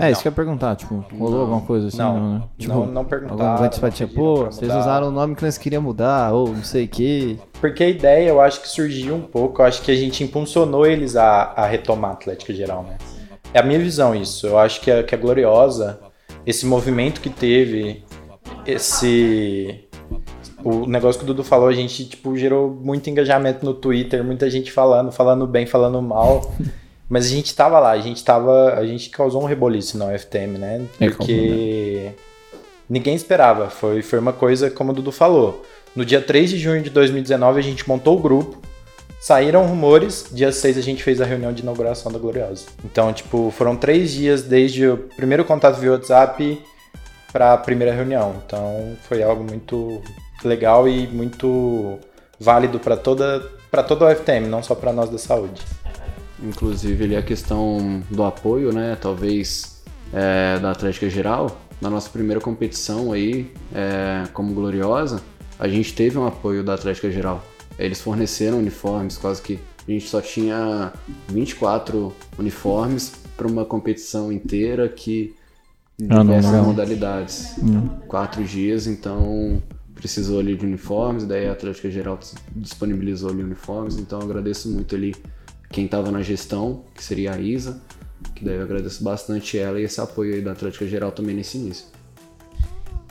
É, 0.00 0.10
isso 0.10 0.22
que 0.22 0.28
eu 0.28 0.30
ia 0.30 0.36
perguntar, 0.36 0.76
tipo, 0.76 1.04
rolou 1.12 1.32
Não. 1.32 1.40
alguma 1.40 1.60
coisa 1.60 1.88
assim? 1.88 1.98
Não, 1.98 2.18
Não, 2.18 2.34
né? 2.34 2.42
Tipo, 2.58 2.74
não, 2.74 2.86
não 2.86 3.04
perguntaram. 3.04 3.58
coisa 3.58 3.80
não 3.82 3.90
tipo, 3.90 4.14
pô, 4.14 4.36
vocês 4.46 4.74
usaram 4.74 5.08
o 5.08 5.10
nome 5.10 5.36
que 5.36 5.44
nós 5.44 5.58
queríamos 5.58 5.86
mudar, 5.88 6.32
ou 6.32 6.48
não 6.48 6.64
sei 6.64 6.86
o 6.86 6.88
que. 6.88 7.38
Porque 7.60 7.84
a 7.84 7.88
ideia, 7.88 8.28
eu 8.28 8.40
acho 8.40 8.62
que 8.62 8.68
surgiu 8.68 9.14
um 9.14 9.20
pouco, 9.20 9.60
eu 9.60 9.66
acho 9.66 9.82
que 9.82 9.90
a 9.90 9.96
gente 9.96 10.24
impulsionou 10.24 10.86
eles 10.86 11.16
a, 11.16 11.52
a 11.54 11.66
retomar 11.66 12.12
a 12.12 12.14
Atlética 12.14 12.54
Geral, 12.54 12.82
né? 12.84 12.96
É 13.52 13.60
a 13.60 13.62
minha 13.62 13.78
visão 13.78 14.14
isso. 14.14 14.46
Eu 14.46 14.58
acho 14.58 14.80
que 14.80 14.90
a, 14.90 15.02
que 15.02 15.14
a 15.14 15.18
Gloriosa, 15.18 16.00
esse 16.46 16.64
movimento 16.64 17.20
que 17.20 17.28
teve, 17.28 18.02
esse... 18.66 19.84
O 20.62 20.86
negócio 20.86 21.18
que 21.18 21.24
o 21.24 21.26
Dudu 21.26 21.42
falou, 21.42 21.68
a 21.68 21.72
gente, 21.72 22.06
tipo, 22.06 22.36
gerou 22.36 22.70
muito 22.70 23.08
engajamento 23.08 23.64
no 23.64 23.72
Twitter, 23.72 24.22
muita 24.22 24.48
gente 24.50 24.70
falando, 24.70 25.10
falando 25.10 25.46
bem, 25.46 25.66
falando 25.66 26.00
mal. 26.02 26.52
Mas 27.10 27.26
a 27.26 27.28
gente 27.28 27.52
tava 27.56 27.80
lá, 27.80 27.90
a 27.90 28.00
gente 28.00 28.24
tava. 28.24 28.74
A 28.74 28.86
gente 28.86 29.10
causou 29.10 29.42
um 29.42 29.46
reboliço 29.46 29.98
na 29.98 30.06
UFTM, 30.06 30.56
né? 30.56 30.86
É, 31.00 31.10
Porque 31.10 32.12
ninguém 32.88 33.16
esperava. 33.16 33.68
Foi, 33.68 34.00
foi 34.00 34.20
uma 34.20 34.32
coisa, 34.32 34.70
como 34.70 34.92
o 34.92 34.94
Dudu 34.94 35.10
falou. 35.10 35.66
No 35.94 36.04
dia 36.04 36.22
3 36.22 36.50
de 36.50 36.58
junho 36.58 36.80
de 36.80 36.88
2019, 36.88 37.58
a 37.58 37.62
gente 37.62 37.86
montou 37.88 38.16
o 38.16 38.22
grupo. 38.22 38.62
Saíram 39.20 39.66
rumores, 39.66 40.28
dia 40.30 40.52
6 40.52 40.78
a 40.78 40.80
gente 40.80 41.02
fez 41.02 41.20
a 41.20 41.24
reunião 41.24 41.52
de 41.52 41.62
inauguração 41.62 42.12
da 42.12 42.18
Gloriosa. 42.18 42.66
Então, 42.84 43.12
tipo, 43.12 43.50
foram 43.50 43.76
três 43.76 44.12
dias 44.12 44.42
desde 44.42 44.86
o 44.86 44.96
primeiro 45.16 45.44
contato 45.44 45.80
via 45.80 45.90
WhatsApp 45.90 46.62
para 47.32 47.54
a 47.54 47.58
primeira 47.58 47.92
reunião. 47.92 48.36
Então, 48.46 48.96
foi 49.02 49.20
algo 49.20 49.42
muito 49.42 50.00
legal 50.44 50.88
e 50.88 51.08
muito 51.08 51.98
válido 52.38 52.78
para 52.78 52.96
toda 52.96 53.42
para 53.70 53.82
toda 53.84 54.04
a 54.04 54.12
UFTM, 54.12 54.48
não 54.48 54.62
só 54.62 54.74
para 54.74 54.92
nós 54.92 55.10
da 55.10 55.18
saúde. 55.18 55.62
Inclusive 56.42 57.04
ali 57.04 57.16
a 57.16 57.22
questão 57.22 58.02
do 58.10 58.22
apoio, 58.24 58.72
né? 58.72 58.96
Talvez 59.00 59.82
é, 60.12 60.58
da 60.58 60.70
Atlética 60.70 61.08
Geral. 61.08 61.60
Na 61.80 61.88
nossa 61.88 62.10
primeira 62.10 62.40
competição 62.40 63.12
aí, 63.12 63.50
é, 63.74 64.24
como 64.32 64.52
Gloriosa, 64.54 65.22
a 65.58 65.68
gente 65.68 65.94
teve 65.94 66.18
um 66.18 66.26
apoio 66.26 66.62
da 66.62 66.74
Atlética 66.74 67.10
Geral. 67.10 67.44
Eles 67.78 68.00
forneceram 68.00 68.58
uniformes, 68.58 69.16
quase 69.16 69.40
que 69.40 69.58
a 69.86 69.90
gente 69.90 70.08
só 70.08 70.20
tinha 70.20 70.92
24 71.28 72.12
uniformes 72.38 73.12
para 73.36 73.46
uma 73.46 73.64
competição 73.64 74.30
inteira 74.30 74.88
que 74.88 75.34
Ah, 76.08 76.16
não, 76.16 76.24
diversas 76.24 76.52
não. 76.52 76.64
modalidades. 76.64 77.56
Quatro 78.06 78.44
dias, 78.44 78.86
então 78.86 79.62
precisou 79.94 80.40
ali 80.40 80.56
de 80.56 80.64
uniformes, 80.64 81.24
daí 81.24 81.46
a 81.46 81.52
Atlética 81.52 81.90
Geral 81.90 82.18
disponibilizou 82.56 83.30
ali 83.30 83.42
uniformes, 83.42 83.96
então 83.98 84.20
agradeço 84.20 84.70
muito 84.70 84.94
ali 84.94 85.14
quem 85.70 85.84
estava 85.86 86.10
na 86.10 86.20
gestão, 86.22 86.84
que 86.94 87.02
seria 87.02 87.32
a 87.34 87.38
Isa, 87.40 87.80
que 88.34 88.44
daí 88.44 88.56
eu 88.56 88.62
agradeço 88.62 89.02
bastante 89.02 89.56
ela 89.58 89.80
e 89.80 89.84
esse 89.84 90.00
apoio 90.00 90.34
aí 90.34 90.42
da 90.42 90.52
Atlética 90.52 90.86
Geral 90.86 91.12
também 91.12 91.34
nesse 91.34 91.56
início. 91.58 91.86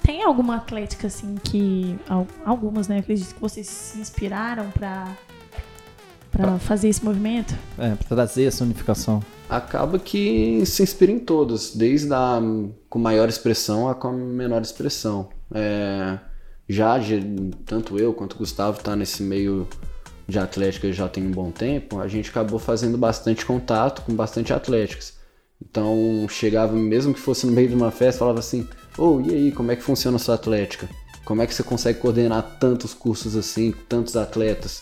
Tem 0.03 0.23
alguma 0.23 0.55
atlética, 0.55 1.07
assim, 1.07 1.35
que. 1.43 1.95
al- 2.07 2.27
Algumas, 2.45 2.87
né? 2.87 2.97
Acredito 2.99 3.35
que 3.35 3.41
vocês 3.41 3.67
se 3.67 3.99
inspiraram 3.99 4.69
pra, 4.71 5.07
pra 6.31 6.57
fazer 6.57 6.89
esse 6.89 7.03
movimento? 7.05 7.53
É, 7.77 7.93
pra 7.95 8.07
trazer 8.07 8.43
essa 8.45 8.63
unificação. 8.63 9.21
Acaba 9.47 9.99
que 9.99 10.63
se 10.65 10.81
inspira 10.83 11.11
em 11.11 11.19
todas, 11.19 11.75
desde 11.75 12.11
a 12.13 12.39
com 12.89 12.99
maior 12.99 13.29
expressão 13.29 13.87
a 13.87 13.93
com 13.95 14.11
menor 14.11 14.61
expressão. 14.61 15.29
É, 15.53 16.17
já 16.67 16.95
tanto 17.65 17.97
eu 17.99 18.13
quanto 18.13 18.33
o 18.33 18.37
Gustavo 18.39 18.81
tá 18.81 18.95
nesse 18.95 19.21
meio 19.23 19.67
de 20.29 20.39
atlética 20.39 20.91
já 20.93 21.07
tem 21.07 21.25
um 21.25 21.31
bom 21.31 21.51
tempo, 21.51 21.99
a 21.99 22.07
gente 22.07 22.29
acabou 22.29 22.59
fazendo 22.59 22.97
bastante 22.97 23.45
contato 23.45 24.01
com 24.03 24.13
bastante 24.13 24.53
atléticas. 24.53 25.13
Então 25.61 26.25
chegava, 26.29 26.73
mesmo 26.73 27.13
que 27.13 27.19
fosse 27.19 27.45
no 27.45 27.51
meio 27.51 27.67
de 27.67 27.75
uma 27.75 27.91
festa, 27.91 28.19
falava 28.19 28.39
assim: 28.39 28.67
Ô, 28.97 29.19
e 29.19 29.33
aí, 29.33 29.51
como 29.51 29.71
é 29.71 29.75
que 29.75 29.83
funciona 29.83 30.15
a 30.15 30.19
sua 30.19 30.35
atlética? 30.35 30.87
Como 31.25 31.41
é 31.41 31.47
que 31.47 31.53
você 31.53 31.63
consegue 31.63 31.99
coordenar 31.99 32.57
tantos 32.59 32.93
cursos 32.93 33.35
assim, 33.35 33.73
tantos 33.87 34.15
atletas? 34.15 34.81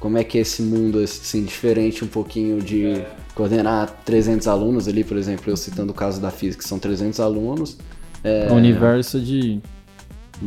Como 0.00 0.18
é 0.18 0.24
que 0.24 0.36
é 0.36 0.40
esse 0.40 0.62
mundo 0.62 0.98
assim, 0.98 1.44
diferente 1.44 2.04
um 2.04 2.08
pouquinho 2.08 2.60
de 2.60 3.04
coordenar 3.34 4.02
300 4.04 4.48
alunos 4.48 4.88
ali, 4.88 5.04
por 5.04 5.16
exemplo, 5.16 5.50
eu 5.50 5.56
citando 5.56 5.92
o 5.92 5.94
caso 5.94 6.20
da 6.20 6.30
física, 6.30 6.62
que 6.62 6.68
são 6.68 6.78
300 6.78 7.20
alunos, 7.20 7.78
é, 8.24 8.48
O 8.50 8.54
universo 8.54 9.20
de. 9.20 9.60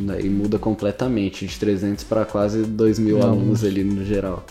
Daí 0.03 0.29
muda 0.29 0.59
completamente, 0.59 1.45
de 1.45 1.57
300 1.59 2.03
para 2.03 2.25
quase 2.25 2.63
2 2.63 2.99
mil 2.99 3.21
alunos 3.21 3.63
ali 3.63 3.83
no 3.83 4.03
geral. 4.03 4.45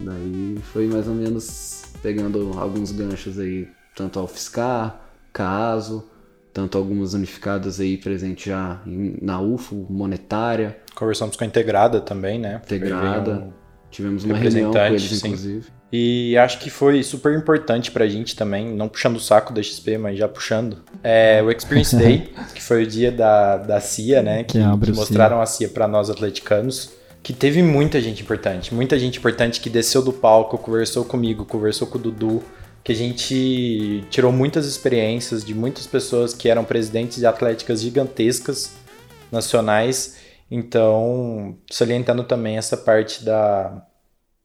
Daí 0.00 0.58
foi 0.72 0.86
mais 0.86 1.06
ou 1.08 1.14
menos 1.14 1.84
pegando 2.02 2.52
alguns 2.58 2.92
ganchos 2.92 3.38
aí, 3.38 3.68
tanto 3.94 4.18
ao 4.18 4.26
Fiscar, 4.26 5.04
Caso, 5.32 6.04
tanto 6.52 6.78
algumas 6.78 7.14
unificadas 7.14 7.78
aí 7.78 7.96
presentes 7.96 8.46
já 8.46 8.80
na 9.20 9.40
UFO, 9.40 9.86
monetária, 9.88 10.76
Conversamos 10.98 11.36
com 11.36 11.44
a 11.44 11.46
Integrada 11.46 12.00
também, 12.00 12.40
né? 12.40 12.60
integrada. 12.64 13.54
Um- 13.88 13.90
Tivemos 13.90 14.24
uma 14.24 14.36
reunião 14.36 14.70
com 14.72 14.78
representante, 14.78 15.06
eles, 15.06 15.20
sim. 15.20 15.26
inclusive. 15.28 15.66
E 15.90 16.36
acho 16.36 16.58
que 16.58 16.68
foi 16.68 17.02
super 17.02 17.34
importante 17.34 17.90
pra 17.90 18.06
gente 18.06 18.36
também, 18.36 18.66
não 18.74 18.88
puxando 18.88 19.16
o 19.16 19.20
saco 19.20 19.54
da 19.54 19.62
XP, 19.62 19.96
mas 19.96 20.18
já 20.18 20.28
puxando. 20.28 20.78
É 21.02 21.42
o 21.42 21.50
Experience 21.50 21.96
Day, 21.96 22.30
que 22.54 22.62
foi 22.62 22.82
o 22.82 22.86
dia 22.86 23.10
da, 23.10 23.56
da 23.56 23.80
CIA, 23.80 24.22
né? 24.22 24.44
Que, 24.44 24.58
Que 24.58 24.80
que 24.92 24.92
mostraram 24.92 25.40
a 25.40 25.46
CIA 25.46 25.68
pra 25.70 25.88
nós 25.88 26.10
atleticanos. 26.10 26.90
Que 27.22 27.32
teve 27.32 27.62
muita 27.62 28.00
gente 28.00 28.22
importante, 28.22 28.72
muita 28.74 28.98
gente 28.98 29.18
importante 29.18 29.60
que 29.60 29.68
desceu 29.70 30.02
do 30.02 30.12
palco, 30.12 30.56
conversou 30.58 31.04
comigo, 31.04 31.44
conversou 31.44 31.86
com 31.88 31.98
o 31.98 32.00
Dudu, 32.00 32.42
que 32.84 32.92
a 32.92 32.94
gente 32.94 34.04
tirou 34.10 34.30
muitas 34.30 34.66
experiências 34.66 35.44
de 35.44 35.52
muitas 35.54 35.86
pessoas 35.86 36.32
que 36.32 36.48
eram 36.48 36.64
presidentes 36.64 37.18
de 37.18 37.26
atléticas 37.26 37.80
gigantescas 37.82 38.72
nacionais. 39.32 40.16
Então, 40.50 41.56
salientando 41.70 42.24
também 42.24 42.56
essa 42.56 42.76
parte 42.76 43.24
da, 43.24 43.82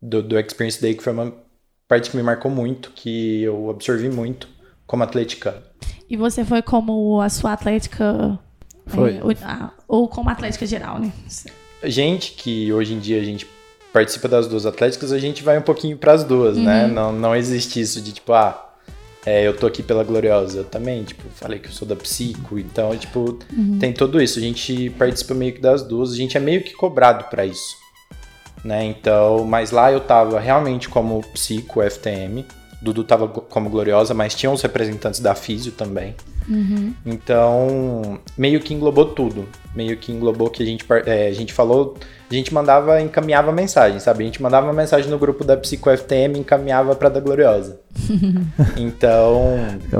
do, 0.01 0.21
do 0.21 0.39
Experience 0.39 0.81
Day, 0.81 0.95
que 0.95 1.03
foi 1.03 1.13
uma 1.13 1.33
parte 1.87 2.09
que 2.09 2.17
me 2.17 2.23
marcou 2.23 2.51
muito, 2.51 2.91
que 2.91 3.43
eu 3.43 3.69
absorvi 3.69 4.09
muito 4.09 4.47
como 4.85 5.03
atleticano. 5.03 5.61
E 6.09 6.17
você 6.17 6.43
foi 6.43 6.61
como 6.61 7.21
a 7.21 7.29
sua 7.29 7.53
atlética. 7.53 8.37
Foi. 8.85 9.17
é, 9.17 9.23
ou, 9.23 10.01
ou 10.01 10.07
como 10.09 10.29
atlética 10.29 10.65
geral, 10.65 10.99
né? 10.99 11.11
Gente 11.83 12.33
que 12.33 12.71
hoje 12.73 12.93
em 12.93 12.99
dia 12.99 13.21
a 13.21 13.23
gente 13.23 13.47
participa 13.93 14.27
das 14.27 14.47
duas 14.47 14.65
atléticas, 14.65 15.11
a 15.11 15.19
gente 15.19 15.43
vai 15.43 15.57
um 15.57 15.61
pouquinho 15.61 15.97
para 15.97 16.11
as 16.11 16.23
duas, 16.23 16.57
né? 16.57 16.87
Não, 16.87 17.13
não 17.13 17.35
existe 17.35 17.79
isso 17.79 18.01
de 18.01 18.11
tipo, 18.11 18.33
ah, 18.33 18.72
é, 19.25 19.47
eu 19.47 19.55
tô 19.55 19.65
aqui 19.67 19.81
pela 19.81 20.03
Gloriosa. 20.03 20.59
Eu 20.59 20.63
também, 20.65 21.03
tipo, 21.03 21.23
falei 21.29 21.59
que 21.59 21.67
eu 21.67 21.71
sou 21.71 21.87
da 21.87 21.95
Psico, 21.95 22.59
então, 22.59 22.95
tipo, 22.97 23.39
tem 23.79 23.93
tudo 23.93 24.21
isso. 24.21 24.39
A 24.39 24.41
gente 24.41 24.89
participa 24.91 25.33
meio 25.33 25.53
que 25.53 25.61
das 25.61 25.83
duas, 25.83 26.11
a 26.11 26.15
gente 26.15 26.37
é 26.37 26.39
meio 26.39 26.61
que 26.61 26.73
cobrado 26.73 27.25
para 27.25 27.45
isso. 27.45 27.77
Né? 28.63 28.85
Então, 28.85 29.43
mas 29.45 29.71
lá 29.71 29.91
eu 29.91 29.99
tava 29.99 30.39
realmente 30.39 30.89
como 30.89 31.21
Psico, 31.33 31.81
FTM. 31.81 32.45
Dudu 32.81 33.03
tava 33.03 33.27
como 33.27 33.69
Gloriosa, 33.69 34.13
mas 34.13 34.35
tinha 34.35 34.51
os 34.51 34.61
representantes 34.61 35.21
da 35.21 35.33
Físio 35.33 35.71
também. 35.71 36.15
Então, 37.05 38.19
meio 38.37 38.59
que 38.59 38.73
englobou 38.73 39.05
tudo. 39.05 39.47
Meio 39.75 39.97
que 39.97 40.11
englobou 40.11 40.49
que 40.49 40.61
a 40.61 40.65
gente, 40.65 40.85
é, 41.05 41.27
a 41.27 41.33
gente 41.33 41.51
falou, 41.51 41.97
a 42.29 42.33
gente 42.33 42.53
mandava, 42.53 43.01
encaminhava 43.01 43.51
mensagem, 43.51 43.99
sabe? 43.99 44.23
A 44.23 44.25
gente 44.25 44.41
mandava 44.41 44.67
uma 44.67 44.73
mensagem 44.73 45.09
no 45.09 45.17
grupo 45.17 45.43
da 45.43 45.55
Psico 45.57 45.89
FTM 45.95 46.37
e 46.37 46.39
encaminhava 46.41 46.95
pra 46.95 47.09
da 47.09 47.19
Gloriosa. 47.19 47.79
então, 48.77 49.57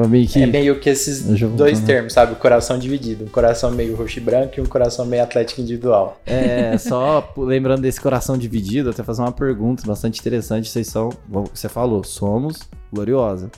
meio 0.10 0.28
que. 0.28 0.42
é 0.42 0.48
meio 0.48 0.80
que 0.80 0.90
esses 0.90 1.24
dois 1.56 1.80
termos, 1.82 2.14
sabe? 2.14 2.34
O 2.34 2.36
coração 2.36 2.78
dividido. 2.78 3.26
Um 3.26 3.30
coração 3.30 3.72
meio 3.72 3.96
roxo 3.96 4.20
e 4.20 4.22
branco 4.22 4.54
e 4.58 4.62
um 4.62 4.66
coração 4.66 5.06
meio 5.06 5.24
atlético 5.24 5.62
individual. 5.62 6.20
É, 6.26 6.78
só 6.78 7.34
lembrando 7.38 7.82
desse 7.82 8.02
coração 8.02 8.38
dividido, 8.38 8.90
até 8.90 9.04
fazer 9.04 9.22
uma 9.22 9.32
pergunta 9.32 9.84
bastante 9.86 10.20
interessante. 10.20 10.70
Vocês 10.70 10.88
são, 10.88 11.10
você 11.54 11.70
falou, 11.70 12.04
somos 12.04 12.60
gloriosa. 12.92 13.50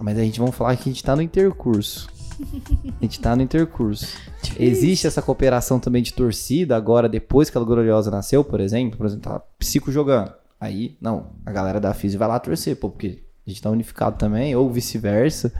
Mas 0.00 0.18
a 0.18 0.22
gente 0.22 0.40
vamos 0.40 0.56
falar 0.56 0.76
que 0.76 0.88
a 0.88 0.92
gente 0.92 1.04
tá 1.04 1.14
no 1.14 1.22
intercurso. 1.22 2.08
A 3.00 3.04
gente 3.04 3.20
tá 3.20 3.34
no 3.34 3.42
intercurso. 3.42 4.16
Existe 4.58 5.06
essa 5.06 5.22
cooperação 5.22 5.78
também 5.78 6.02
de 6.02 6.12
torcida 6.12 6.76
agora, 6.76 7.08
depois 7.08 7.50
que 7.50 7.58
a 7.58 7.60
Gloriosa 7.60 8.10
nasceu, 8.10 8.44
por 8.44 8.60
exemplo? 8.60 8.96
Por 8.96 9.06
exemplo, 9.06 9.30
tá 9.30 9.40
psico 9.58 9.90
jogando. 9.90 10.32
Aí, 10.60 10.96
não, 11.00 11.32
a 11.44 11.52
galera 11.52 11.80
da 11.80 11.92
Físio 11.92 12.18
vai 12.18 12.28
lá 12.28 12.38
torcer, 12.38 12.76
pô, 12.76 12.88
porque 12.88 13.22
a 13.46 13.50
gente 13.50 13.60
tá 13.60 13.70
unificado 13.70 14.16
também, 14.16 14.54
ou 14.56 14.70
vice-versa. 14.70 15.52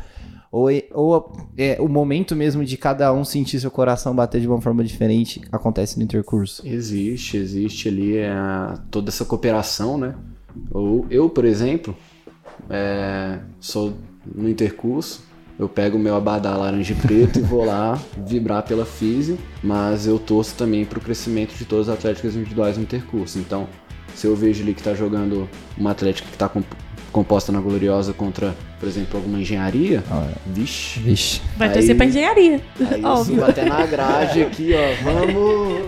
Ou, 0.50 0.68
ou 0.92 1.32
é, 1.58 1.76
o 1.80 1.88
momento 1.88 2.36
mesmo 2.36 2.64
de 2.64 2.76
cada 2.76 3.12
um 3.12 3.24
sentir 3.24 3.58
seu 3.58 3.72
coração 3.72 4.14
bater 4.14 4.40
de 4.40 4.46
uma 4.46 4.60
forma 4.60 4.84
diferente 4.84 5.42
acontece 5.50 5.98
no 5.98 6.04
intercurso. 6.04 6.62
Existe, 6.64 7.36
existe 7.36 7.88
ali 7.88 8.16
é, 8.16 8.32
toda 8.88 9.10
essa 9.10 9.24
cooperação, 9.24 9.98
né? 9.98 10.14
Ou 10.70 11.06
eu, 11.10 11.28
por 11.28 11.44
exemplo, 11.44 11.96
é, 12.70 13.40
sou 13.58 13.94
no 14.24 14.48
intercurso, 14.48 15.24
eu 15.58 15.68
pego 15.68 15.96
o 15.96 16.00
meu 16.00 16.16
abadá 16.16 16.56
laranja 16.56 16.92
e 16.92 16.96
preto 16.96 17.38
e 17.38 17.42
vou 17.42 17.64
lá 17.64 17.98
vibrar 18.26 18.62
pela 18.62 18.84
física, 18.84 19.38
mas 19.62 20.06
eu 20.06 20.18
torço 20.18 20.54
também 20.56 20.84
para 20.84 20.98
o 20.98 21.02
crescimento 21.02 21.54
de 21.54 21.64
todas 21.64 21.88
as 21.88 21.94
atléticas 21.96 22.34
individuais 22.34 22.76
no 22.76 22.82
intercurso. 22.82 23.38
Então, 23.38 23.66
se 24.14 24.26
eu 24.26 24.34
vejo 24.34 24.62
ali 24.62 24.74
que 24.74 24.80
está 24.80 24.94
jogando 24.94 25.48
uma 25.78 25.90
atlética 25.92 26.26
que 26.28 26.34
está 26.34 26.50
composta 27.12 27.52
na 27.52 27.60
Gloriosa 27.60 28.12
contra, 28.12 28.54
por 28.80 28.88
exemplo, 28.88 29.16
alguma 29.16 29.38
engenharia, 29.38 30.02
Ah, 30.10 30.26
vixe, 30.46 30.98
Vixe. 30.98 31.40
Vai 31.56 31.68
Aí- 31.68 31.74
torcer 31.74 31.96
pra 31.96 32.06
engenharia. 32.06 32.60
Aí 32.90 33.04
Óbvio. 33.04 33.44
até 33.44 33.64
na 33.64 33.86
grade 33.86 34.42
aqui, 34.42 34.72
ó. 34.74 35.04
Vamos! 35.04 35.84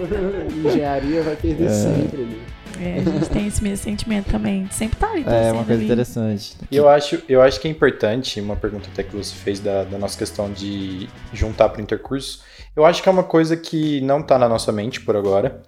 Engenharia 0.73 1.23
vai 1.23 1.35
perder 1.37 1.71
sempre 1.71 2.23
ali. 2.23 2.41
É, 2.81 2.99
a 2.99 3.11
gente 3.11 3.31
tem 3.31 3.47
esse 3.47 3.63
mesmo 3.63 3.85
sentimento 3.85 4.31
também. 4.31 4.69
Sempre 4.71 4.99
tá 4.99 5.11
ali. 5.11 5.25
É 5.27 5.53
uma 5.53 5.65
coisa 5.65 5.75
ali. 5.75 5.85
interessante. 5.85 6.57
E 6.71 6.77
eu 6.77 6.89
acho, 6.89 7.23
eu 7.29 7.43
acho 7.43 7.61
que 7.61 7.69
é 7.69 7.71
importante, 7.71 8.41
uma 8.41 8.57
pergunta 8.57 8.89
até 8.93 9.03
que 9.03 9.15
você 9.15 9.35
fez 9.35 9.61
da, 9.61 9.85
da 9.85 9.99
nossa 9.99 10.17
questão 10.17 10.53
de 10.53 11.09
juntar 11.33 11.69
para 11.69 11.81
o 11.81 11.83
intercurso, 11.83 12.43
eu 12.75 12.85
acho 12.85 13.03
que 13.03 13.09
é 13.09 13.13
uma 13.13 13.25
coisa 13.25 13.57
que 13.57 14.01
não 14.03 14.23
tá 14.23 14.39
na 14.39 14.49
nossa 14.49 14.71
mente 14.73 15.01
por 15.01 15.17
agora. 15.17 15.63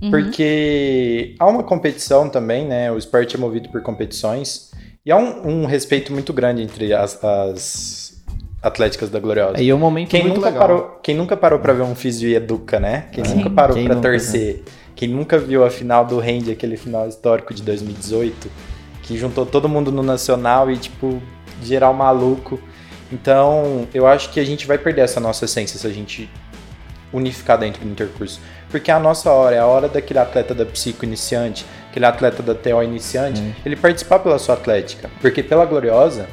Uhum. 0.00 0.10
Porque 0.10 1.34
há 1.38 1.46
uma 1.46 1.62
competição 1.62 2.28
também, 2.28 2.66
né? 2.66 2.90
O 2.90 2.96
esporte 2.96 3.36
é 3.36 3.38
movido 3.38 3.68
por 3.68 3.82
competições. 3.82 4.70
E 5.04 5.12
há 5.12 5.16
um, 5.16 5.62
um 5.62 5.66
respeito 5.66 6.12
muito 6.12 6.32
grande 6.32 6.62
entre 6.62 6.92
as, 6.92 7.22
as 7.22 8.24
atléticas 8.62 9.10
da 9.10 9.20
Gloriosa. 9.20 9.58
Aí 9.58 9.68
é 9.68 9.74
um 9.74 9.78
momento 9.78 10.08
Quem 10.08 10.22
muito 10.22 10.36
nunca, 10.36 10.48
legal. 10.48 10.60
parou, 10.60 11.00
quem 11.02 11.14
nunca 11.14 11.36
parou 11.36 11.58
pra 11.58 11.72
ver 11.72 11.82
um 11.82 11.94
Físio 11.94 12.28
e 12.28 12.34
Educa, 12.34 12.80
né? 12.80 13.06
Quem 13.12 13.24
Sim. 13.24 13.36
nunca 13.36 13.50
parou 13.50 13.76
pra 13.76 13.94
nunca, 13.94 14.08
torcer. 14.08 14.62
Quem 14.96 15.08
nunca 15.08 15.38
viu 15.38 15.62
a 15.62 15.70
final 15.70 16.06
do 16.06 16.18
Rende, 16.18 16.50
aquele 16.50 16.76
final 16.76 17.06
histórico 17.06 17.52
de 17.52 17.62
2018, 17.62 18.50
que 19.02 19.16
juntou 19.18 19.44
todo 19.44 19.68
mundo 19.68 19.92
no 19.92 20.02
Nacional 20.02 20.70
e, 20.70 20.78
tipo, 20.78 21.22
geral 21.62 21.92
maluco. 21.92 22.58
Então, 23.12 23.86
eu 23.92 24.06
acho 24.06 24.30
que 24.30 24.40
a 24.40 24.44
gente 24.44 24.66
vai 24.66 24.78
perder 24.78 25.02
essa 25.02 25.20
nossa 25.20 25.44
essência 25.44 25.78
se 25.78 25.86
a 25.86 25.90
gente 25.90 26.30
unificar 27.12 27.58
dentro 27.58 27.84
do 27.84 27.90
intercurso. 27.90 28.40
Porque 28.70 28.90
a 28.90 28.98
nossa 28.98 29.30
hora 29.30 29.54
é 29.54 29.58
a 29.58 29.66
hora 29.66 29.86
daquele 29.86 30.18
atleta 30.18 30.54
da 30.54 30.64
psico 30.64 31.04
iniciante, 31.04 31.66
aquele 31.90 32.06
atleta 32.06 32.42
da 32.42 32.54
TO 32.54 32.82
iniciante, 32.82 33.54
ele 33.64 33.76
participar 33.76 34.18
pela 34.18 34.38
sua 34.38 34.54
atlética. 34.54 35.10
Porque 35.20 35.42
pela 35.42 35.66
Gloriosa, 35.66 36.26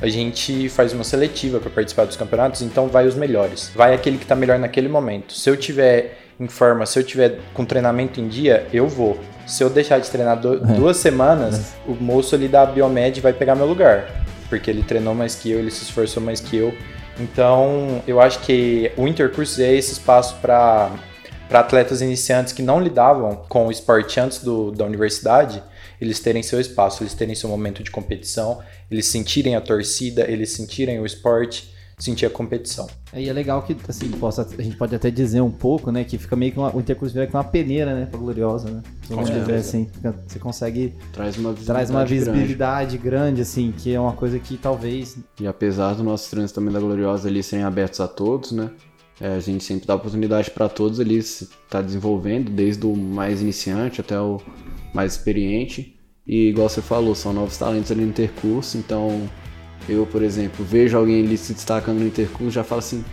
a 0.00 0.08
gente 0.08 0.68
faz 0.68 0.92
uma 0.92 1.04
seletiva 1.04 1.60
para 1.60 1.70
participar 1.70 2.04
dos 2.04 2.16
campeonatos, 2.16 2.60
então 2.60 2.88
vai 2.88 3.06
os 3.06 3.14
melhores. 3.14 3.72
Vai 3.74 3.94
aquele 3.94 4.18
que 4.18 4.26
tá 4.26 4.36
melhor 4.36 4.58
naquele 4.58 4.88
momento. 4.88 5.32
Se 5.32 5.48
eu 5.48 5.56
tiver 5.56 6.21
em 6.42 6.48
forma, 6.48 6.84
se 6.86 6.98
eu 6.98 7.04
tiver 7.04 7.38
com 7.54 7.64
treinamento 7.64 8.20
em 8.20 8.28
dia, 8.28 8.66
eu 8.72 8.88
vou. 8.88 9.18
Se 9.46 9.62
eu 9.62 9.70
deixar 9.70 9.98
de 10.00 10.10
treinar 10.10 10.38
du- 10.40 10.60
duas 10.60 10.96
semanas, 10.96 11.72
o 11.86 11.92
moço 11.94 12.34
ali 12.34 12.48
da 12.48 12.64
Biomed 12.66 13.20
vai 13.20 13.32
pegar 13.32 13.54
meu 13.54 13.66
lugar. 13.66 14.24
Porque 14.48 14.70
ele 14.70 14.82
treinou 14.82 15.14
mais 15.14 15.34
que 15.34 15.50
eu, 15.50 15.58
ele 15.58 15.70
se 15.70 15.82
esforçou 15.82 16.22
mais 16.22 16.40
que 16.40 16.56
eu. 16.56 16.74
Então, 17.18 18.02
eu 18.06 18.20
acho 18.20 18.40
que 18.40 18.90
o 18.96 19.06
intercurso 19.06 19.60
é 19.62 19.72
esse 19.74 19.92
espaço 19.92 20.36
para 20.40 20.90
para 21.48 21.60
atletas 21.60 22.00
iniciantes 22.00 22.50
que 22.50 22.62
não 22.62 22.80
lidavam 22.80 23.42
com 23.46 23.66
o 23.66 23.70
esporte 23.70 24.18
antes 24.18 24.38
do, 24.42 24.70
da 24.70 24.86
universidade, 24.86 25.62
eles 26.00 26.18
terem 26.18 26.42
seu 26.42 26.58
espaço, 26.58 27.02
eles 27.02 27.12
terem 27.12 27.34
seu 27.34 27.46
momento 27.46 27.82
de 27.82 27.90
competição, 27.90 28.60
eles 28.90 29.04
sentirem 29.06 29.54
a 29.54 29.60
torcida, 29.60 30.24
eles 30.30 30.50
sentirem 30.52 30.98
o 30.98 31.04
esporte, 31.04 31.71
sentir 32.02 32.26
a 32.26 32.30
competição. 32.30 32.86
Aí 33.12 33.28
é 33.28 33.32
legal 33.32 33.62
que, 33.62 33.76
assim, 33.88 34.08
possa, 34.10 34.46
a 34.58 34.62
gente 34.62 34.76
pode 34.76 34.94
até 34.94 35.10
dizer 35.10 35.40
um 35.40 35.50
pouco, 35.50 35.90
né, 35.92 36.02
que 36.04 36.18
fica 36.18 36.34
meio 36.34 36.52
que 36.52 36.58
uma, 36.58 36.74
o 36.74 36.80
intercurso 36.80 37.14
vira 37.14 37.26
que 37.26 37.34
uma 37.34 37.44
peneira, 37.44 37.94
né, 37.94 38.06
pra 38.06 38.18
Gloriosa, 38.18 38.70
né? 38.70 38.82
Vamos 39.08 39.26
certeza. 39.28 39.46
dizer 39.46 39.58
assim, 39.58 39.86
fica- 39.92 40.14
você 40.26 40.38
consegue, 40.38 40.94
Traz 41.12 41.36
uma 41.36 41.52
visibilidade, 41.52 41.64
traz 41.64 41.90
uma 41.90 42.04
grande. 42.04 42.14
visibilidade 42.14 42.98
grande. 42.98 43.40
assim, 43.42 43.72
que 43.76 43.92
é 43.94 44.00
uma 44.00 44.12
coisa 44.14 44.38
que 44.38 44.56
talvez... 44.56 45.16
E 45.40 45.46
apesar 45.46 45.94
dos 45.94 46.02
nossos 46.04 46.28
treinos 46.28 46.52
também 46.52 46.72
da 46.72 46.80
Gloriosa 46.80 47.28
ali 47.28 47.42
serem 47.42 47.64
abertos 47.64 48.00
a 48.00 48.08
todos, 48.08 48.52
né? 48.52 48.70
é, 49.20 49.34
a 49.36 49.40
gente 49.40 49.62
sempre 49.62 49.86
dá 49.86 49.94
oportunidade 49.94 50.50
para 50.50 50.68
todos 50.68 50.98
ali 50.98 51.22
se 51.22 51.48
tá 51.70 51.80
desenvolvendo, 51.80 52.50
desde 52.50 52.84
o 52.84 52.96
mais 52.96 53.40
iniciante 53.40 54.00
até 54.00 54.18
o 54.18 54.40
mais 54.92 55.12
experiente. 55.12 55.96
E 56.26 56.48
igual 56.48 56.68
você 56.68 56.80
falou, 56.82 57.14
são 57.14 57.32
novos 57.32 57.56
talentos 57.56 57.90
ali 57.92 58.02
no 58.02 58.08
intercurso, 58.08 58.76
então 58.78 59.22
eu, 59.88 60.06
por 60.06 60.22
exemplo, 60.22 60.64
vejo 60.64 60.96
alguém 60.96 61.24
ali 61.24 61.36
se 61.36 61.52
destacando 61.52 61.98
no 61.98 62.06
intercurso, 62.06 62.50
já 62.50 62.64
falo 62.64 62.78
assim, 62.78 63.04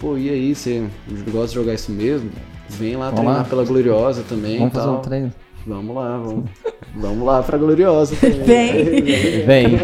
pô, 0.00 0.16
e 0.16 0.30
aí, 0.30 0.54
você 0.54 0.86
gosta 1.30 1.48
de 1.48 1.54
jogar 1.54 1.74
isso 1.74 1.90
mesmo? 1.92 2.30
Vem 2.68 2.96
lá 2.96 3.06
Vamos 3.06 3.20
treinar 3.20 3.38
lá. 3.38 3.44
pela 3.44 3.64
Gloriosa 3.64 4.22
também. 4.28 4.58
Vamos 4.58 4.74
fazer 4.74 4.88
um 4.88 5.00
treino? 5.00 5.32
Vamos 5.66 5.94
lá, 5.94 6.18
vamos, 6.18 6.50
vamos 6.94 7.26
lá 7.26 7.42
pra 7.42 7.58
Gloriosa 7.58 8.16
também. 8.16 8.42
Vem. 8.42 9.46
Vem. 9.46 9.78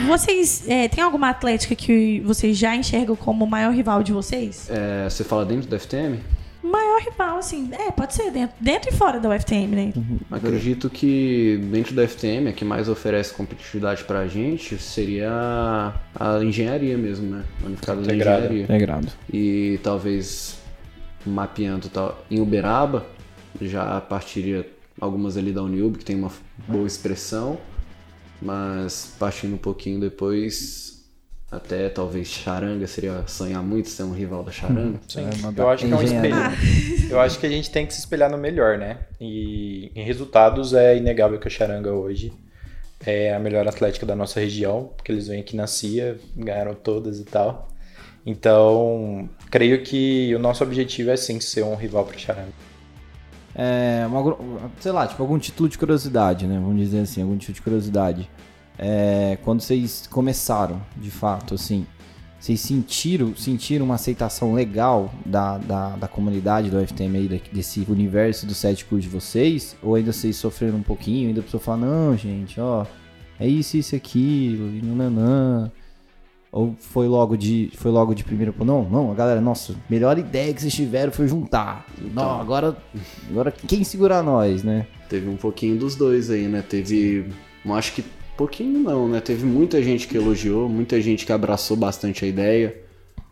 E 0.00 0.06
vocês 0.06 0.64
é, 0.68 0.88
tem 0.88 1.02
alguma 1.02 1.30
atlética 1.30 1.74
que 1.74 2.20
vocês 2.20 2.56
já 2.56 2.74
enxergam 2.74 3.16
como 3.16 3.44
o 3.44 3.48
maior 3.50 3.72
rival 3.72 4.02
de 4.02 4.12
vocês? 4.12 4.68
É, 4.70 5.08
você 5.08 5.24
fala 5.24 5.44
dentro 5.44 5.68
do 5.68 5.78
FTM? 5.78 6.18
Maior 6.62 7.00
rival, 7.00 7.38
assim, 7.38 7.70
é, 7.72 7.90
pode 7.90 8.14
ser 8.14 8.30
dentro, 8.32 8.56
dentro 8.60 8.90
e 8.90 8.92
fora 8.92 9.20
da 9.20 9.28
UFTM, 9.28 9.76
né? 9.76 9.92
Acredito 10.30 10.90
que 10.90 11.56
dentro 11.70 11.94
da 11.94 12.06
FTM, 12.06 12.48
a 12.48 12.52
que 12.52 12.64
mais 12.64 12.88
oferece 12.88 13.32
competitividade 13.32 14.02
pra 14.04 14.26
gente 14.26 14.76
seria 14.76 15.30
a, 15.30 16.36
a 16.36 16.44
engenharia 16.44 16.98
mesmo, 16.98 17.30
né? 17.30 17.44
A 17.62 17.66
Unificada 17.66 18.02
da. 18.02 18.12
Engenharia. 18.12 18.64
Integrado. 18.64 19.08
E 19.32 19.78
talvez 19.84 20.58
mapeando 21.24 21.88
tal, 21.88 22.24
em 22.30 22.40
Uberaba, 22.40 23.06
já 23.60 24.00
partiria 24.00 24.68
algumas 25.00 25.36
ali 25.36 25.52
da 25.52 25.62
Uniub, 25.62 25.96
que 25.96 26.04
tem 26.04 26.16
uma 26.16 26.30
boa 26.66 26.86
expressão, 26.86 27.58
mas 28.42 29.14
partindo 29.18 29.54
um 29.54 29.58
pouquinho 29.58 30.00
depois, 30.00 30.97
até 31.50 31.88
talvez 31.88 32.28
Charanga 32.28 32.86
seria 32.86 33.26
sonhar 33.26 33.62
muito 33.62 33.88
ser 33.88 34.02
um 34.02 34.12
rival 34.12 34.42
da 34.42 34.52
Charanga. 34.52 35.00
Sim, 35.08 35.20
É 35.20 35.60
eu 35.60 35.68
acho 35.68 35.86
que 35.86 35.92
é 35.92 35.96
um 35.96 36.02
espelho. 36.02 36.36
Eu 37.08 37.18
acho 37.18 37.38
que 37.38 37.46
a 37.46 37.48
gente 37.48 37.70
tem 37.70 37.86
que 37.86 37.94
se 37.94 38.00
espelhar 38.00 38.30
no 38.30 38.36
melhor, 38.36 38.76
né? 38.76 38.98
E 39.18 39.90
em 39.94 40.04
resultados 40.04 40.74
é 40.74 40.94
inegável 40.94 41.38
que 41.38 41.48
a 41.48 41.50
Charanga 41.50 41.90
hoje 41.90 42.34
é 43.06 43.32
a 43.32 43.38
melhor 43.38 43.66
atlética 43.66 44.04
da 44.04 44.14
nossa 44.14 44.38
região, 44.40 44.90
porque 44.94 45.10
eles 45.10 45.26
vêm 45.26 45.40
aqui 45.40 45.56
na 45.56 45.66
CIA, 45.66 46.18
ganharam 46.36 46.74
todas 46.74 47.18
e 47.18 47.24
tal. 47.24 47.68
Então, 48.26 49.26
creio 49.50 49.82
que 49.82 50.34
o 50.34 50.38
nosso 50.38 50.62
objetivo 50.62 51.10
é 51.10 51.16
sim 51.16 51.40
ser 51.40 51.62
um 51.62 51.76
rival 51.76 52.04
para 52.04 52.18
Charanga. 52.18 52.52
É, 53.54 54.04
uma 54.06 54.70
sei 54.78 54.92
lá, 54.92 55.06
tipo, 55.06 55.22
algum 55.22 55.38
título 55.38 55.66
de 55.66 55.78
curiosidade, 55.78 56.46
né? 56.46 56.60
Vamos 56.62 56.76
dizer 56.76 57.00
assim, 57.00 57.22
algum 57.22 57.38
título 57.38 57.54
de 57.54 57.62
curiosidade. 57.62 58.30
É, 58.78 59.36
quando 59.42 59.60
vocês 59.60 60.06
começaram, 60.06 60.80
de 60.96 61.10
fato, 61.10 61.54
assim, 61.54 61.84
vocês 62.38 62.60
sentiram, 62.60 63.34
sentiram 63.34 63.84
uma 63.84 63.96
aceitação 63.96 64.54
legal 64.54 65.12
da, 65.26 65.58
da, 65.58 65.96
da 65.96 66.08
comunidade 66.08 66.70
do 66.70 66.86
FTM 66.86 67.40
desse 67.52 67.84
universo 67.88 68.46
do 68.46 68.54
cursos 68.54 69.02
de 69.02 69.08
vocês? 69.08 69.76
Ou 69.82 69.96
ainda 69.96 70.12
vocês 70.12 70.36
sofreram 70.36 70.76
um 70.76 70.82
pouquinho, 70.82 71.28
ainda 71.28 71.40
a 71.40 71.42
pessoa 71.42 71.60
fala, 71.60 71.78
não, 71.78 72.16
gente, 72.16 72.60
ó, 72.60 72.86
é 73.40 73.46
isso, 73.46 73.76
isso, 73.76 73.96
aquilo, 73.96 74.68
e 74.68 74.80
nananã. 74.82 75.70
Ou 76.50 76.74
foi 76.78 77.06
logo 77.06 77.36
de 77.36 77.70
foi 77.74 77.90
logo 77.90 78.14
de 78.14 78.24
primeira, 78.24 78.54
não, 78.64 78.88
não, 78.88 79.12
a 79.12 79.14
galera, 79.14 79.40
nossa, 79.40 79.74
melhor 79.90 80.16
ideia 80.16 80.54
que 80.54 80.62
vocês 80.62 80.72
tiveram 80.72 81.12
foi 81.12 81.28
juntar. 81.28 81.86
Não, 82.14 82.40
agora 82.40 82.74
agora 83.28 83.50
quem 83.50 83.84
segurar 83.84 84.22
nós, 84.22 84.62
né? 84.62 84.86
Teve 85.10 85.28
um 85.28 85.36
pouquinho 85.36 85.76
dos 85.76 85.94
dois 85.94 86.30
aí, 86.30 86.48
né? 86.48 86.62
Teve, 86.62 87.26
eu 87.64 87.74
acho 87.74 87.92
que 87.92 88.02
pouquinho 88.38 88.78
não, 88.78 89.08
né? 89.08 89.20
Teve 89.20 89.44
muita 89.44 89.82
gente 89.82 90.06
que 90.08 90.16
elogiou, 90.16 90.68
muita 90.68 91.00
gente 91.00 91.26
que 91.26 91.32
abraçou 91.32 91.76
bastante 91.76 92.24
a 92.24 92.28
ideia. 92.28 92.74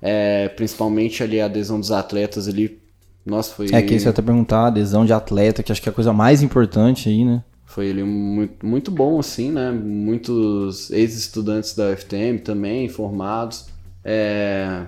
É, 0.02 0.48
principalmente 0.50 1.22
ali 1.22 1.40
a 1.40 1.46
adesão 1.46 1.80
dos 1.80 1.90
atletas 1.90 2.46
ali. 2.48 2.78
Nossa, 3.24 3.54
foi 3.54 3.66
É 3.72 3.80
que 3.82 3.94
ia 3.94 4.10
até 4.10 4.20
perguntar, 4.22 4.60
a 4.60 4.66
adesão 4.66 5.04
de 5.06 5.12
atleta, 5.12 5.62
que 5.62 5.72
acho 5.72 5.80
que 5.82 5.88
é 5.88 5.92
a 5.92 5.94
coisa 5.94 6.12
mais 6.12 6.42
importante 6.42 7.08
aí, 7.08 7.24
né? 7.24 7.42
Foi 7.64 7.86
ele 7.86 8.04
muito, 8.04 8.64
muito 8.64 8.90
bom, 8.90 9.18
assim, 9.18 9.50
né? 9.50 9.70
Muitos 9.72 10.90
ex-estudantes 10.90 11.74
da 11.74 11.90
UFTM 11.90 12.38
também, 12.38 12.88
formados, 12.88 13.66
é, 14.04 14.82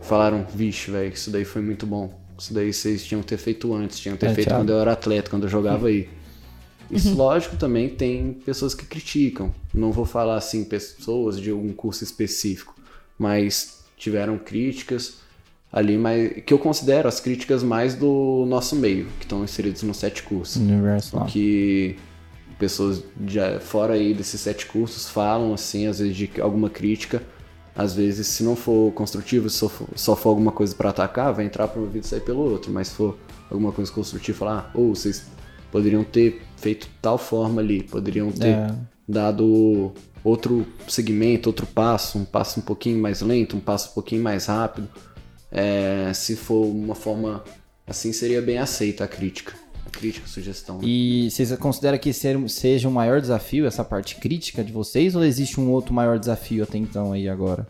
falaram, 0.00 0.44
vixe, 0.54 0.90
velho, 0.90 1.12
isso 1.12 1.30
daí 1.30 1.44
foi 1.44 1.62
muito 1.62 1.86
bom. 1.86 2.10
Isso 2.38 2.52
daí 2.52 2.72
vocês 2.72 3.04
tinham 3.04 3.22
que 3.22 3.28
ter 3.28 3.38
feito 3.38 3.72
antes, 3.74 3.98
tinham 3.98 4.16
que 4.16 4.20
ter 4.20 4.30
É, 4.30 4.34
feito 4.34 4.48
Thiago. 4.48 4.62
quando 4.62 4.70
eu 4.70 4.80
era 4.80 4.92
atleta, 4.92 5.30
quando 5.30 5.44
eu 5.44 5.48
jogava 5.48 5.88
aí. 5.88 6.08
Isso, 6.90 7.14
lógico, 7.14 7.56
também 7.56 7.88
tem 7.88 8.32
pessoas 8.32 8.74
que 8.74 8.86
criticam. 8.86 9.54
Não 9.74 9.92
vou 9.92 10.04
falar, 10.04 10.36
assim, 10.36 10.64
pessoas 10.64 11.40
de 11.40 11.50
algum 11.50 11.72
curso 11.72 12.02
específico, 12.02 12.74
mas 13.18 13.84
tiveram 13.96 14.38
críticas 14.38 15.18
ali, 15.72 15.98
mas 15.98 16.42
que 16.44 16.52
eu 16.52 16.58
considero 16.58 17.08
as 17.08 17.20
críticas 17.20 17.62
mais 17.62 17.94
do 17.94 18.44
nosso 18.48 18.74
meio, 18.74 19.06
que 19.18 19.24
estão 19.24 19.44
inseridos 19.44 19.82
no 19.82 19.92
sete 19.92 20.22
cursos 20.22 20.56
Universo 20.56 21.16
lá. 21.16 21.26
que 21.26 21.96
pessoas 22.58 23.02
de 23.16 23.38
fora 23.60 23.94
aí 23.94 24.14
desses 24.14 24.40
sete 24.40 24.66
cursos 24.66 25.08
falam 25.08 25.52
assim, 25.52 25.86
às 25.86 25.98
vezes 25.98 26.16
de 26.16 26.30
alguma 26.40 26.70
crítica, 26.70 27.22
às 27.76 27.94
vezes 27.94 28.26
se 28.26 28.42
não 28.42 28.56
for 28.56 28.92
construtivo, 28.92 29.48
se 29.50 29.58
só 29.58 29.68
for, 29.68 29.88
só 29.94 30.16
for 30.16 30.30
alguma 30.30 30.50
coisa 30.50 30.74
para 30.74 30.90
atacar, 30.90 31.32
vai 31.32 31.44
entrar 31.44 31.68
por 31.68 31.80
um 31.80 31.82
ouvido 31.82 32.04
e 32.04 32.06
sair 32.06 32.20
pelo 32.20 32.40
outro, 32.40 32.72
mas 32.72 32.88
se 32.88 32.94
for 32.94 33.16
alguma 33.50 33.70
coisa 33.70 33.92
construtiva, 33.92 34.38
falar, 34.38 34.70
ou 34.74 34.94
vocês 34.94 35.26
poderiam 35.70 36.04
ter 36.04 36.42
feito 36.56 36.88
tal 37.00 37.18
forma 37.18 37.60
ali, 37.60 37.82
poderiam 37.82 38.30
ter 38.32 38.48
É. 38.48 38.74
dado 39.06 39.92
outro 40.24 40.66
segmento, 40.88 41.48
outro 41.48 41.66
passo, 41.66 42.18
um 42.18 42.24
passo 42.24 42.60
um 42.60 42.62
pouquinho 42.62 42.98
mais 43.00 43.20
lento, 43.22 43.56
um 43.56 43.60
passo 43.60 43.90
um 43.90 43.94
pouquinho 43.94 44.22
mais 44.22 44.46
rápido. 44.46 44.88
É, 45.50 46.10
se 46.14 46.36
for 46.36 46.66
uma 46.66 46.94
forma 46.94 47.42
assim, 47.86 48.12
seria 48.12 48.42
bem 48.42 48.58
aceita 48.58 49.04
a 49.04 49.08
crítica. 49.08 49.54
A 49.86 49.90
crítica, 49.90 50.26
a 50.26 50.28
sugestão. 50.28 50.76
né? 50.78 50.82
E 50.84 51.30
vocês 51.30 51.50
consideram 51.56 51.96
que 51.96 52.12
seja 52.12 52.86
um 52.88 52.90
maior 52.90 53.20
desafio 53.20 53.66
essa 53.66 53.82
parte 53.82 54.16
crítica 54.16 54.62
de 54.62 54.70
vocês 54.70 55.14
ou 55.16 55.24
existe 55.24 55.58
um 55.58 55.70
outro 55.70 55.94
maior 55.94 56.18
desafio 56.18 56.62
até 56.64 56.76
então 56.76 57.12
aí 57.12 57.26
agora? 57.28 57.66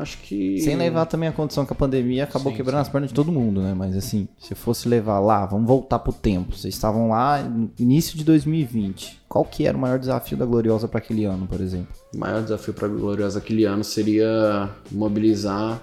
Acho 0.00 0.18
que. 0.18 0.60
Sem 0.60 0.76
levar 0.76 1.06
também 1.06 1.28
a 1.28 1.32
condição 1.32 1.66
que 1.66 1.72
a 1.72 1.76
pandemia 1.76 2.24
acabou 2.24 2.52
Sim, 2.52 2.56
quebrando 2.56 2.80
as 2.80 2.88
pernas 2.88 3.10
de 3.10 3.14
todo 3.14 3.32
mundo, 3.32 3.60
né? 3.60 3.74
Mas 3.74 3.96
assim, 3.96 4.28
se 4.38 4.54
fosse 4.54 4.88
levar 4.88 5.18
lá, 5.20 5.44
vamos 5.46 5.66
voltar 5.66 5.98
pro 5.98 6.12
tempo. 6.12 6.56
Vocês 6.56 6.74
estavam 6.74 7.08
lá 7.08 7.42
no 7.42 7.70
início 7.78 8.16
de 8.16 8.24
2020. 8.24 9.20
Qual 9.28 9.44
que 9.44 9.66
era 9.66 9.76
o 9.76 9.80
maior 9.80 9.98
desafio 9.98 10.36
da 10.36 10.46
Gloriosa 10.46 10.86
para 10.86 10.98
aquele 10.98 11.24
ano, 11.24 11.46
por 11.46 11.60
exemplo? 11.60 11.88
O 12.14 12.18
maior 12.18 12.42
desafio 12.42 12.72
para 12.72 12.86
a 12.86 12.90
Gloriosa 12.90 13.38
aquele 13.38 13.64
ano 13.64 13.82
seria 13.82 14.70
mobilizar 14.90 15.82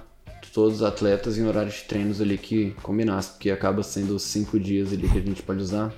todos 0.54 0.76
os 0.76 0.84
atletas 0.84 1.38
em 1.38 1.46
horários 1.46 1.76
de 1.76 1.84
treinos 1.84 2.22
ali 2.22 2.38
que 2.38 2.72
combinassem, 2.82 3.34
porque 3.34 3.52
acaba 3.52 3.84
sendo 3.84 4.18
cinco 4.20 4.60
dias 4.60 4.92
ali 4.92 5.08
que 5.08 5.18
a 5.18 5.22
gente 5.22 5.42
pode 5.44 5.62
usar. 5.62 5.94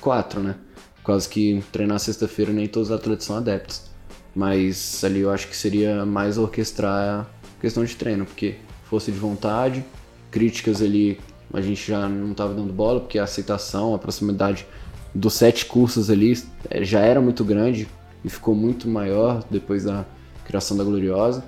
Quatro, 0.00 0.40
né? 0.40 0.56
Quase 1.02 1.28
que 1.28 1.62
treinar 1.72 1.98
sexta-feira 1.98 2.52
nem 2.52 2.66
todos 2.66 2.90
os 2.90 2.94
atletas 2.94 3.24
são 3.24 3.36
adeptos. 3.36 3.91
Mas 4.34 5.02
ali 5.04 5.20
eu 5.20 5.30
acho 5.30 5.48
que 5.48 5.56
seria 5.56 6.06
mais 6.06 6.38
orquestrar 6.38 7.20
a 7.20 7.60
questão 7.60 7.84
de 7.84 7.94
treino, 7.94 8.24
porque 8.24 8.56
força 8.84 9.12
de 9.12 9.18
vontade, 9.18 9.84
críticas 10.30 10.80
ali 10.80 11.20
a 11.52 11.60
gente 11.60 11.86
já 11.86 12.08
não 12.08 12.32
estava 12.32 12.54
dando 12.54 12.72
bola, 12.72 13.00
porque 13.00 13.18
a 13.18 13.24
aceitação, 13.24 13.94
a 13.94 13.98
proximidade 13.98 14.66
dos 15.14 15.34
sete 15.34 15.66
cursos 15.66 16.08
ali 16.08 16.32
eh, 16.70 16.82
já 16.82 17.00
era 17.00 17.20
muito 17.20 17.44
grande 17.44 17.86
e 18.24 18.30
ficou 18.30 18.54
muito 18.54 18.88
maior 18.88 19.44
depois 19.50 19.84
da 19.84 20.06
criação 20.46 20.76
da 20.76 20.84
Gloriosa. 20.84 21.44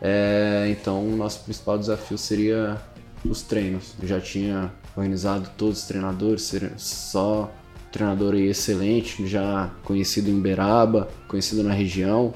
É, 0.00 0.68
então, 0.70 1.04
o 1.04 1.16
nosso 1.16 1.42
principal 1.44 1.78
desafio 1.78 2.16
seria 2.16 2.80
os 3.24 3.42
treinos. 3.42 3.94
Eu 4.00 4.06
já 4.06 4.20
tinha 4.20 4.72
organizado 4.96 5.50
todos 5.56 5.80
os 5.80 5.86
treinadores, 5.86 6.52
só 6.76 7.50
treinador 7.94 8.34
excelente, 8.34 9.24
já 9.24 9.70
conhecido 9.84 10.28
em 10.28 10.40
Beraba, 10.40 11.08
conhecido 11.28 11.62
na 11.62 11.72
região, 11.72 12.34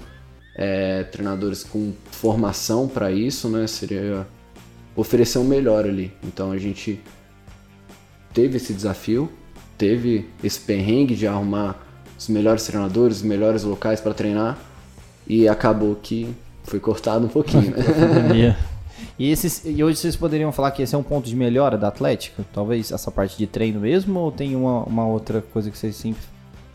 é, 0.55 1.03
treinadores 1.03 1.65
com 1.65 1.93
formação 2.13 2.87
para 2.87 3.11
isso, 3.11 3.49
né? 3.49 3.67
Seria 3.67 4.25
oferecer 4.95 5.37
o 5.39 5.41
um 5.41 5.45
melhor 5.45 5.85
ali. 5.85 6.13
Então 6.23 6.53
a 6.53 6.59
gente 6.59 7.01
teve 8.33 8.59
esse 8.59 8.73
desafio, 8.73 9.29
teve 9.77 10.31
esse 10.45 10.61
perrengue 10.61 11.17
de 11.17 11.27
arrumar 11.27 11.85
os 12.17 12.29
melhores 12.29 12.65
treinadores, 12.65 13.17
os 13.17 13.23
melhores 13.25 13.65
locais 13.65 14.01
para 14.01 14.15
treinar 14.15 14.57
e 15.27 15.49
acabou 15.49 15.97
que 15.97 16.33
foi 16.63 16.79
cortado 16.79 17.27
um 17.27 17.29
pouquinho. 17.29 17.73
Né? 17.73 18.57
e, 19.19 19.31
esses, 19.31 19.63
e 19.65 19.83
hoje 19.83 19.99
vocês 19.99 20.17
poderiam 20.17 20.53
falar 20.53 20.71
que 20.71 20.83
esse 20.83 20.95
é 20.95 20.99
um 20.99 21.03
ponto 21.03 21.29
de 21.29 21.35
melhora 21.35 21.77
da 21.77 21.89
Atlética? 21.89 22.45
Talvez 22.53 22.93
essa 22.93 23.11
parte 23.11 23.37
de 23.37 23.47
treino 23.47 23.81
mesmo 23.81 24.21
ou 24.21 24.31
tem 24.31 24.55
uma, 24.55 24.85
uma 24.85 25.07
outra 25.07 25.43
coisa 25.43 25.71
que 25.71 25.77
vocês 25.77 25.97
sempre 25.97 26.23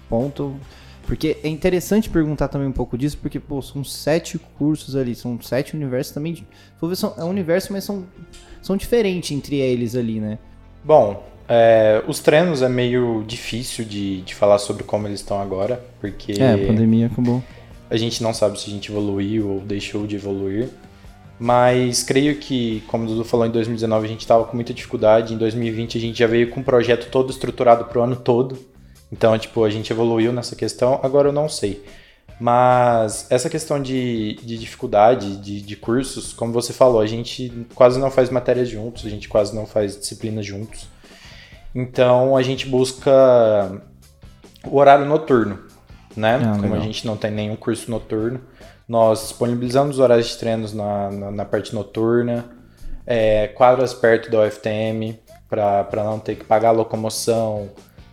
ponto? 0.10 0.56
Porque 1.06 1.38
é 1.44 1.50
interessante 1.50 2.10
perguntar 2.10 2.48
também 2.48 2.68
um 2.68 2.74
pouco 2.74 2.98
disso, 2.98 3.18
porque, 3.22 3.40
pô, 3.40 3.62
são 3.62 3.84
sete 3.84 4.40
cursos 4.58 4.96
ali, 4.96 5.14
são 5.16 5.40
sete 5.42 5.76
universos 5.76 6.14
também. 6.14 6.46
Vou 6.80 6.90
ver, 6.90 6.96
são, 6.96 7.14
é 7.18 7.24
um 7.24 7.30
universo, 7.30 7.74
mas 7.74 7.84
são, 7.84 8.06
são 8.62 8.78
diferentes 8.78 9.32
entre 9.32 9.58
eles 9.58 9.96
ali, 9.96 10.20
né? 10.20 10.40
Bom, 10.84 11.24
é, 11.48 12.02
os 12.08 12.20
treinos 12.20 12.62
é 12.62 12.70
meio 12.70 13.24
difícil 13.28 13.84
de, 13.84 14.22
de 14.22 14.34
falar 14.34 14.60
sobre 14.60 14.84
como 14.84 15.08
eles 15.08 15.20
estão 15.20 15.42
agora, 15.42 15.84
porque. 16.00 16.34
É, 16.42 16.54
a 16.54 16.68
pandemia 16.68 17.08
acabou. 17.08 17.44
A 17.90 17.98
gente 17.98 18.24
não 18.24 18.34
sabe 18.34 18.60
se 18.60 18.70
a 18.70 18.74
gente 18.74 18.90
evoluiu 18.90 19.50
ou 19.50 19.60
deixou 19.60 20.08
de 20.08 20.16
evoluir. 20.16 20.70
Mas 21.40 22.04
creio 22.04 22.38
que, 22.38 22.84
como 22.88 23.06
o 23.06 23.08
Dudu 23.08 23.24
falou, 23.24 23.46
em 23.46 23.52
2019 23.52 24.06
a 24.06 24.10
gente 24.10 24.22
estava 24.22 24.46
com 24.46 24.56
muita 24.56 24.74
dificuldade. 24.74 25.34
Em 25.34 25.38
2020 25.38 25.98
a 25.98 26.02
gente 26.02 26.20
já 26.20 26.28
veio 26.28 26.50
com 26.50 26.60
um 26.60 26.64
projeto 26.64 27.10
todo 27.10 27.32
estruturado 27.32 27.86
para 27.86 28.00
o 28.00 28.04
ano 28.04 28.16
todo. 28.16 28.58
Então, 29.12 29.38
tipo, 29.38 29.64
a 29.64 29.70
gente 29.70 29.92
evoluiu 29.92 30.32
nessa 30.32 30.56
questão. 30.56 31.00
Agora 31.04 31.30
eu 31.30 31.34
não 31.34 31.50
sei. 31.50 31.84
Mas 32.40 33.28
essa 33.30 33.50
questão 33.50 33.82
de, 33.82 34.36
de 34.44 34.58
dificuldade 34.58 35.38
de, 35.38 35.62
de, 35.62 35.76
cursos, 35.76 36.34
como 36.34 36.52
você 36.52 36.74
falou, 36.74 37.00
a 37.00 37.06
gente 37.06 37.68
quase 37.76 38.00
não 38.00 38.10
faz 38.10 38.30
matérias 38.30 38.70
juntos, 38.70 39.06
a 39.06 39.10
gente 39.10 39.30
quase 39.30 39.56
não 39.56 39.66
faz 39.66 39.98
disciplinas 39.98 40.46
juntos. 40.46 40.88
Então 41.76 42.36
a 42.36 42.42
gente 42.42 42.68
busca 42.68 43.12
o 44.66 44.78
horário 44.78 45.06
noturno, 45.06 45.60
né? 46.16 46.40
Ah, 46.44 46.58
como 46.60 46.74
a 46.76 46.80
gente 46.80 47.06
não 47.06 47.16
tem 47.16 47.32
nenhum 47.32 47.56
curso 47.56 47.90
noturno, 47.90 48.42
nós 48.88 49.22
disponibilizamos 49.22 49.96
os 49.96 50.00
horários 50.00 50.28
de 50.28 50.38
treinos 50.38 50.74
na, 50.74 51.10
na, 51.12 51.32
na 51.32 51.46
parte 51.46 51.74
noturna, 51.74 52.46
é, 53.06 53.48
quadras 53.50 53.94
perto 53.94 54.30
da 54.30 54.42
UFTM, 54.42 55.20
para 55.50 56.04
não 56.04 56.20
ter 56.20 56.36
que 56.36 56.44
pagar 56.44 56.72
locomoção, 56.72 57.70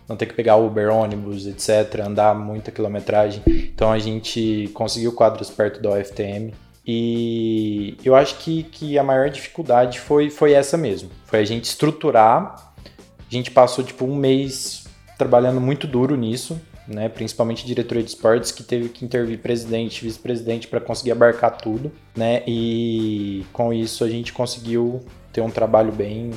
não 0.07 0.15
ter 0.15 0.25
que 0.25 0.33
pegar 0.33 0.57
Uber, 0.57 0.91
ônibus, 0.91 1.47
etc., 1.47 2.01
andar 2.05 2.35
muita 2.35 2.71
quilometragem. 2.71 3.41
Então 3.47 3.91
a 3.91 3.99
gente 3.99 4.69
conseguiu 4.73 5.13
quadros 5.13 5.49
perto 5.49 5.81
da 5.81 5.91
UFTM. 5.91 6.53
E 6.85 7.97
eu 8.03 8.15
acho 8.15 8.37
que, 8.37 8.63
que 8.63 8.97
a 8.97 9.03
maior 9.03 9.29
dificuldade 9.29 9.99
foi, 9.99 10.29
foi 10.29 10.53
essa 10.53 10.77
mesmo. 10.77 11.09
Foi 11.25 11.39
a 11.39 11.45
gente 11.45 11.65
estruturar. 11.65 12.73
A 13.19 13.33
gente 13.33 13.51
passou 13.51 13.83
tipo 13.83 14.05
um 14.05 14.15
mês 14.15 14.85
trabalhando 15.17 15.61
muito 15.61 15.87
duro 15.87 16.15
nisso, 16.17 16.59
né? 16.93 17.09
Principalmente 17.09 17.65
diretoria 17.65 18.03
de 18.03 18.09
esportes 18.09 18.51
que 18.51 18.63
teve 18.63 18.89
que 18.89 19.05
intervir 19.05 19.39
presidente, 19.39 20.03
vice-presidente 20.03 20.67
para 20.67 20.79
conseguir 20.79 21.11
abarcar 21.11 21.57
tudo, 21.57 21.91
né? 22.15 22.43
E 22.47 23.45
com 23.53 23.73
isso 23.73 24.03
a 24.03 24.09
gente 24.09 24.33
conseguiu 24.33 25.01
ter 25.31 25.41
um 25.41 25.49
trabalho 25.49 25.91
bem 25.91 26.31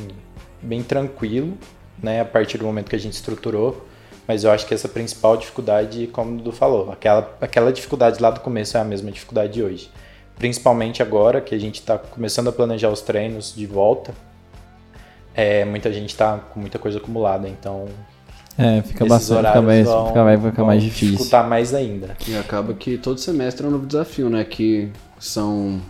bem 0.63 0.83
tranquilo, 0.83 1.57
né? 2.03 2.21
A 2.21 2.25
partir 2.25 2.59
do 2.59 2.65
momento 2.65 2.89
que 2.89 2.97
a 2.97 3.01
gente 3.01 3.15
estruturou. 3.15 3.87
Mas 4.27 4.43
eu 4.43 4.51
acho 4.51 4.67
que 4.67 4.73
essa 4.73 4.89
principal 4.89 5.37
dificuldade, 5.37 6.07
como 6.07 6.33
o 6.33 6.37
Dudu 6.39 6.53
falou, 6.53 6.91
aquela, 6.91 7.37
aquela 7.43 7.71
dificuldade 7.71 8.23
lá 8.23 8.31
do 8.31 8.41
começo 8.41 8.77
é 8.77 8.81
a 8.81 8.85
mesma 8.85 9.11
dificuldade 9.11 9.53
de 9.53 9.63
hoje. 9.63 9.91
Principalmente 10.37 11.03
agora 11.03 11.43
que 11.43 11.55
a 11.55 11.59
gente 11.59 11.75
está 11.75 11.99
começando 11.99 12.49
a 12.49 12.53
planejar 12.53 12.89
os 12.89 13.03
treinos 13.03 13.55
de 13.55 13.67
volta, 13.67 14.15
é, 15.35 15.65
muita 15.65 15.93
gente 15.93 16.11
está 16.11 16.39
com 16.39 16.59
muita 16.59 16.79
coisa 16.79 16.99
acumulada, 16.99 17.49
então 17.49 17.87
é, 18.57 18.83
fica 18.83 19.05
bastante, 19.05 19.47
fica 19.47 19.63
mais, 19.63 19.87
vão, 19.87 20.07
fica, 20.09 20.25
vai 20.25 20.41
ficar 20.41 20.65
mais 20.65 20.83
difícil. 20.83 21.09
Dificultar 21.09 21.49
mais 21.49 21.75
ainda. 21.75 22.17
E 22.29 22.37
acaba 22.37 22.75
que 22.75 22.97
todo 22.97 23.19
semestre 23.19 23.65
é 23.65 23.69
um 23.69 23.73
novo 23.73 23.87
desafio, 23.87 24.31
né? 24.31 24.45
Que 24.45 24.89
são 25.19 25.81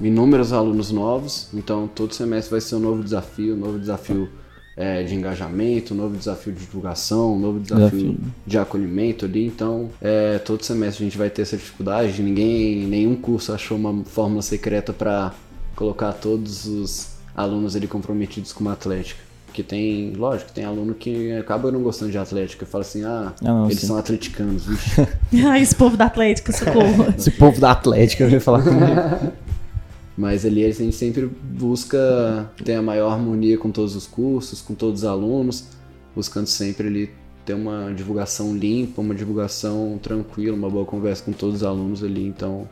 inúmeros 0.00 0.52
alunos 0.52 0.90
novos, 0.90 1.48
então 1.54 1.88
todo 1.88 2.14
semestre 2.14 2.50
vai 2.50 2.60
ser 2.60 2.76
um 2.76 2.80
novo 2.80 3.02
desafio, 3.02 3.54
um 3.54 3.58
novo 3.58 3.78
desafio 3.78 4.28
é, 4.76 5.02
de 5.02 5.14
engajamento, 5.14 5.94
um 5.94 5.96
novo 5.96 6.16
desafio 6.16 6.52
de 6.52 6.60
divulgação, 6.60 7.34
um 7.34 7.38
novo 7.38 7.60
desafio, 7.60 7.98
desafio. 7.98 8.20
de 8.46 8.58
acolhimento 8.58 9.24
ali. 9.24 9.46
Então, 9.46 9.90
é, 10.00 10.38
todo 10.38 10.62
semestre 10.64 11.04
a 11.04 11.08
gente 11.08 11.18
vai 11.18 11.30
ter 11.30 11.42
essa 11.42 11.56
dificuldade. 11.56 12.20
Ninguém, 12.22 12.86
nenhum 12.86 13.14
curso 13.14 13.52
achou 13.52 13.76
uma 13.76 14.04
fórmula 14.04 14.42
secreta 14.42 14.92
para 14.92 15.32
colocar 15.76 16.12
todos 16.12 16.66
os 16.66 17.14
alunos 17.36 17.76
ali 17.76 17.86
comprometidos 17.86 18.52
com 18.52 18.60
uma 18.60 18.72
atlética. 18.72 19.20
Porque 19.54 19.62
tem, 19.62 20.12
lógico, 20.14 20.50
tem 20.50 20.64
aluno 20.64 20.94
que 20.94 21.30
acaba 21.34 21.70
não 21.70 21.80
gostando 21.80 22.10
de 22.10 22.18
Atlética. 22.18 22.66
Fala 22.66 22.82
assim, 22.82 23.04
ah, 23.04 23.32
ah 23.40 23.44
não, 23.44 23.66
eles 23.66 23.78
sim. 23.78 23.86
são 23.86 23.96
atleticanos, 23.96 24.64
ah, 25.46 25.60
esse 25.60 25.76
povo 25.76 25.96
da 25.96 26.06
Atlética, 26.06 26.52
socorro. 26.52 27.06
esse 27.16 27.30
povo 27.30 27.60
da 27.60 27.70
Atlética, 27.70 28.24
eu 28.24 28.30
ia 28.30 28.40
falar 28.40 28.64
comigo. 28.64 29.32
Mas 30.18 30.44
ali 30.44 30.64
a 30.64 30.72
gente 30.72 30.96
sempre 30.96 31.26
busca 31.26 32.50
ter 32.64 32.74
a 32.74 32.82
maior 32.82 33.12
harmonia 33.12 33.56
com 33.56 33.70
todos 33.70 33.94
os 33.94 34.08
cursos, 34.08 34.60
com 34.60 34.74
todos 34.74 35.04
os 35.04 35.08
alunos, 35.08 35.68
buscando 36.16 36.48
sempre 36.48 36.88
ali 36.88 37.10
ter 37.46 37.54
uma 37.54 37.94
divulgação 37.94 38.56
limpa, 38.56 39.00
uma 39.00 39.14
divulgação 39.14 40.00
tranquila, 40.02 40.56
uma 40.56 40.68
boa 40.68 40.84
conversa 40.84 41.22
com 41.22 41.32
todos 41.32 41.56
os 41.56 41.62
alunos 41.62 42.02
ali. 42.02 42.26
Então, 42.26 42.68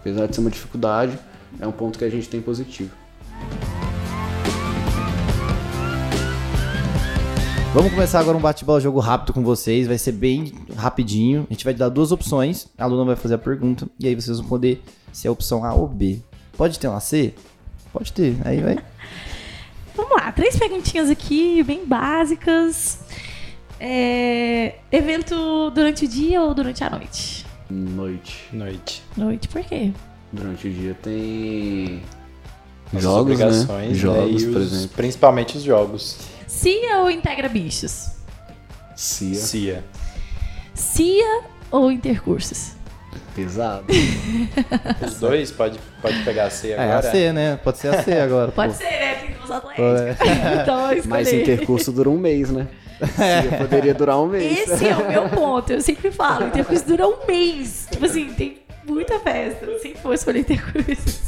apesar 0.00 0.26
de 0.28 0.34
ser 0.34 0.40
uma 0.40 0.50
dificuldade, 0.50 1.18
é 1.58 1.66
um 1.66 1.72
ponto 1.72 1.98
que 1.98 2.06
a 2.06 2.10
gente 2.10 2.26
tem 2.26 2.40
positivo. 2.40 2.99
Vamos 7.72 7.92
começar 7.92 8.18
agora 8.18 8.36
um 8.36 8.40
bate-bola 8.40 8.80
jogo 8.80 8.98
rápido 8.98 9.32
com 9.32 9.44
vocês, 9.44 9.86
vai 9.86 9.96
ser 9.96 10.10
bem 10.10 10.52
rapidinho. 10.76 11.46
A 11.48 11.52
gente 11.52 11.64
vai 11.64 11.72
dar 11.72 11.88
duas 11.88 12.10
opções, 12.10 12.66
a 12.76 12.82
aluna 12.82 13.04
vai 13.04 13.16
fazer 13.16 13.34
a 13.34 13.38
pergunta 13.38 13.86
e 13.98 14.08
aí 14.08 14.14
vocês 14.14 14.40
vão 14.40 14.48
poder 14.48 14.82
ser 15.12 15.28
a 15.28 15.32
opção 15.32 15.64
A 15.64 15.72
ou 15.72 15.86
B. 15.86 16.18
Pode 16.56 16.80
ter 16.80 16.88
uma 16.88 16.98
C? 16.98 17.32
Pode 17.92 18.12
ter, 18.12 18.36
aí 18.44 18.60
vai. 18.60 18.76
Vamos 19.94 20.12
lá, 20.16 20.32
três 20.32 20.58
perguntinhas 20.58 21.08
aqui, 21.08 21.62
bem 21.62 21.86
básicas. 21.86 22.98
É... 23.78 24.74
Evento 24.90 25.70
durante 25.70 26.06
o 26.06 26.08
dia 26.08 26.42
ou 26.42 26.52
durante 26.52 26.82
a 26.82 26.90
noite? 26.90 27.46
Noite. 27.70 28.48
Noite. 28.52 29.02
Noite, 29.16 29.46
por 29.46 29.62
quê? 29.62 29.92
Durante 30.32 30.66
o 30.66 30.72
dia 30.72 30.94
tem 31.00 32.02
jogos, 32.98 33.38
né? 33.38 33.46
né? 33.46 33.94
Jogos, 33.94 34.42
né? 34.42 34.52
por 34.52 34.60
exemplo. 34.60 34.96
Principalmente 34.96 35.56
os 35.56 35.62
jogos. 35.62 36.29
CIA 36.50 36.98
ou 36.98 37.10
Integra 37.10 37.48
Bichos? 37.48 38.08
CIA. 38.96 39.34
CIA. 39.36 39.84
CIA 40.74 41.42
ou 41.70 41.92
Intercursos? 41.92 42.72
Pesado. 43.36 43.84
Os 45.06 45.14
dois? 45.20 45.52
Pode, 45.52 45.78
pode 46.02 46.20
pegar 46.24 46.46
a 46.46 46.50
C 46.50 46.72
agora? 46.74 46.88
É 46.88 46.92
a 46.94 47.02
C, 47.02 47.32
né? 47.32 47.56
Pode 47.62 47.78
ser 47.78 47.94
a 47.94 48.02
C 48.02 48.12
agora. 48.18 48.50
pode 48.50 48.72
pô. 48.72 48.78
ser, 48.80 48.90
né? 48.90 49.14
Tem. 49.14 49.84
É. 49.84 50.16
então, 50.62 50.88
Mas 51.06 51.32
intercurso 51.32 51.92
dura 51.92 52.10
um 52.10 52.18
mês, 52.18 52.50
né? 52.50 52.66
É. 53.18 53.56
poderia 53.56 53.94
durar 53.94 54.20
um 54.20 54.26
mês. 54.26 54.68
Esse 54.68 54.88
é 54.88 54.96
o 54.96 55.08
meu 55.08 55.28
ponto. 55.28 55.72
Eu 55.72 55.80
sempre 55.80 56.10
falo, 56.10 56.48
intercurso 56.48 56.84
dura 56.84 57.06
um 57.06 57.26
mês. 57.28 57.86
Tipo 57.92 58.06
assim, 58.06 58.26
tem 58.34 58.58
muita 58.84 59.20
festa. 59.20 59.66
Se 59.66 59.78
sempre 59.78 60.00
for 60.00 60.14
escolher 60.14 60.40
intercursos. 60.40 61.20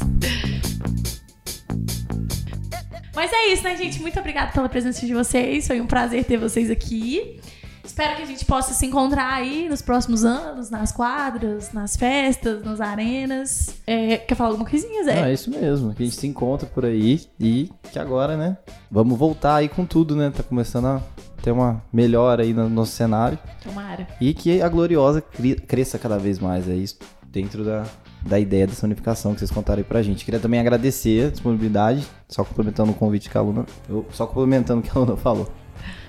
Mas 3.15 3.31
é 3.31 3.47
isso, 3.53 3.63
né, 3.63 3.75
gente? 3.75 4.01
Muito 4.01 4.19
obrigada 4.19 4.51
pela 4.51 4.67
presença 4.67 5.05
de 5.05 5.13
vocês. 5.13 5.67
Foi 5.67 5.79
um 5.79 5.87
prazer 5.87 6.25
ter 6.25 6.37
vocês 6.37 6.69
aqui. 6.71 7.39
Espero 7.85 8.15
que 8.15 8.21
a 8.21 8.25
gente 8.25 8.45
possa 8.45 8.73
se 8.73 8.85
encontrar 8.85 9.33
aí 9.33 9.67
nos 9.67 9.81
próximos 9.81 10.23
anos, 10.23 10.69
nas 10.69 10.91
quadras, 10.91 11.73
nas 11.73 11.97
festas, 11.97 12.63
nas 12.63 12.79
arenas. 12.79 13.75
É, 13.85 14.17
quer 14.17 14.35
falar 14.35 14.51
alguma 14.51 14.67
coisinha, 14.67 15.03
Zé? 15.03 15.15
Não, 15.15 15.25
é 15.25 15.33
isso 15.33 15.51
mesmo. 15.51 15.93
Que 15.93 16.01
a 16.01 16.05
gente 16.05 16.15
se 16.17 16.25
encontra 16.25 16.65
por 16.65 16.85
aí 16.85 17.21
e 17.39 17.69
que 17.91 17.99
agora, 17.99 18.37
né? 18.37 18.57
Vamos 18.89 19.19
voltar 19.19 19.57
aí 19.57 19.67
com 19.67 19.85
tudo, 19.85 20.15
né? 20.15 20.31
Tá 20.35 20.41
começando 20.41 20.85
a 20.85 21.01
ter 21.41 21.51
uma 21.51 21.83
melhora 21.91 22.43
aí 22.43 22.53
no 22.53 22.69
nosso 22.69 22.93
cenário 22.93 23.37
Tomara. 23.61 24.07
e 24.19 24.33
que 24.33 24.61
a 24.61 24.69
Gloriosa 24.69 25.21
cresça 25.67 25.99
cada 25.99 26.17
vez 26.17 26.39
mais. 26.39 26.69
É 26.69 26.73
isso 26.73 26.97
dentro 27.27 27.65
da, 27.65 27.83
da 28.25 28.39
ideia 28.39 28.65
dessa 28.65 28.85
unificação 28.85 29.33
que 29.33 29.39
vocês 29.39 29.51
contaram 29.51 29.79
aí 29.79 29.83
pra 29.83 30.01
gente. 30.01 30.23
Queria 30.23 30.39
também 30.39 30.59
agradecer 30.59 31.27
a 31.27 31.29
disponibilidade, 31.29 32.05
só 32.27 32.43
complementando 32.43 32.91
o 32.91 32.95
convite 32.95 33.29
que 33.29 33.37
a 33.37 33.41
Luna, 33.41 33.65
eu, 33.89 34.05
só 34.11 34.25
complementando 34.25 34.79
o 34.79 34.83
que 34.83 34.89
a 34.95 34.99
Luna 34.99 35.17
falou. 35.17 35.49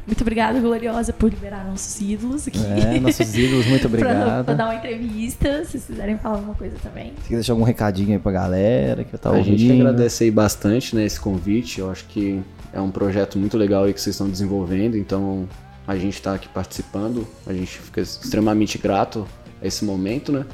Muito 0.07 0.21
obrigada, 0.21 0.61
Gloriosa, 0.61 1.15
por 1.15 1.31
liberar 1.31 1.65
nossos 1.65 1.99
ídolos 1.99 2.47
aqui. 2.47 2.59
É, 2.59 3.01
nossos 3.01 3.35
ídolos, 3.35 3.67
muito 3.67 3.89
pra, 3.89 3.99
pra 3.99 4.11
obrigado. 4.11 4.57
dar 4.57 4.67
uma 4.67 4.75
entrevista, 4.75 5.65
se 5.65 5.71
vocês 5.73 5.85
quiserem 5.87 6.19
falar 6.19 6.37
alguma 6.37 6.55
coisa 6.55 6.77
também. 6.83 7.15
Se 7.17 7.23
quiser 7.23 7.37
deixar 7.37 7.53
algum 7.55 7.65
recadinho 7.65 8.13
aí 8.13 8.19
pra 8.19 8.31
galera 8.31 9.03
que 9.03 9.17
tá 9.17 9.31
a 9.31 9.33
ouvindo. 9.33 9.57
gente 9.57 9.81
agradece 9.81 10.25
aí 10.25 10.31
bastante, 10.31 10.95
né, 10.95 11.05
esse 11.07 11.19
convite. 11.19 11.81
Eu 11.81 11.91
acho 11.91 12.05
que 12.05 12.43
é 12.73 12.81
um 12.81 12.91
projeto 12.91 13.39
muito 13.39 13.57
legal 13.57 13.85
aí 13.85 13.95
que 13.95 14.01
vocês 14.01 14.15
estão 14.15 14.29
desenvolvendo, 14.29 14.97
então 14.99 15.49
a 15.87 15.97
gente 15.97 16.15
está 16.15 16.35
aqui 16.35 16.49
participando, 16.49 17.27
a 17.47 17.53
gente 17.55 17.79
fica 17.79 18.03
extremamente 18.03 18.77
grato 18.77 19.27
a 19.63 19.67
esse 19.67 19.87
momento, 19.87 20.31
né? 20.33 20.45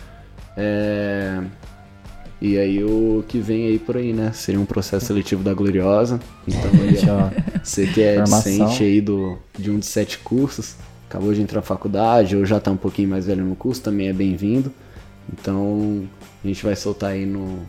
É, 0.57 1.43
E 2.41 2.59
aí 2.59 2.83
o 2.83 3.25
que 3.29 3.39
vem 3.39 3.67
aí 3.67 3.79
por 3.79 3.97
aí, 3.97 4.13
né? 4.15 4.33
Seria 4.33 4.61
um 4.61 4.65
processo 4.67 5.07
seletivo 5.07 5.43
da 5.45 5.53
Gloriosa. 5.55 6.21
Então 6.49 6.71
aí, 6.81 6.99
ó, 7.09 7.31
você 7.63 7.87
que 7.87 8.03
é 8.03 8.15
Formação. 8.15 8.67
discente 8.67 8.83
aí 8.83 9.01
do, 9.01 9.39
de 9.59 9.71
um 9.71 9.79
de 9.79 9.87
sete 9.87 10.19
cursos, 10.19 10.77
acabou 11.09 11.35
de 11.35 11.43
entrar 11.43 11.59
na 11.59 11.63
faculdade 11.63 12.37
ou 12.37 12.45
já 12.47 12.59
tá 12.61 12.71
um 12.71 12.77
pouquinho 12.79 13.09
mais 13.11 13.27
velho 13.27 13.45
no 13.45 13.57
curso, 13.57 13.83
também 13.83 14.09
é 14.09 14.13
bem-vindo. 14.13 14.73
Então 15.33 16.09
a 16.43 16.47
gente 16.49 16.65
vai 16.65 16.75
soltar 16.77 17.11
aí 17.13 17.27
no, 17.27 17.67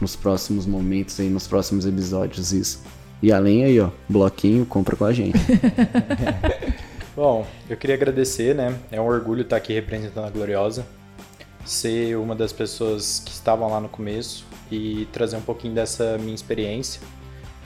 nos 0.00 0.16
próximos 0.16 0.66
momentos 0.66 1.18
aí, 1.20 1.30
nos 1.30 1.46
próximos 1.46 1.86
episódios 1.86 2.52
isso. 2.52 2.82
E 3.22 3.32
além 3.32 3.64
aí, 3.64 3.80
ó, 3.80 3.90
bloquinho, 4.08 4.66
compra 4.66 4.96
com 4.96 5.04
a 5.06 5.12
gente. 5.12 5.38
Bom, 7.16 7.46
eu 7.68 7.76
queria 7.76 7.94
agradecer, 7.96 8.54
né? 8.54 8.78
É 8.90 9.00
um 9.00 9.06
orgulho 9.06 9.42
estar 9.42 9.56
aqui 9.56 9.72
representando 9.72 10.26
a 10.26 10.30
Gloriosa, 10.30 10.86
ser 11.64 12.16
uma 12.16 12.34
das 12.34 12.52
pessoas 12.52 13.20
que 13.24 13.32
estavam 13.32 13.70
lá 13.70 13.80
no 13.80 13.88
começo 13.88 14.44
e 14.70 15.06
trazer 15.12 15.36
um 15.36 15.42
pouquinho 15.42 15.74
dessa 15.74 16.18
minha 16.18 16.34
experiência, 16.34 17.00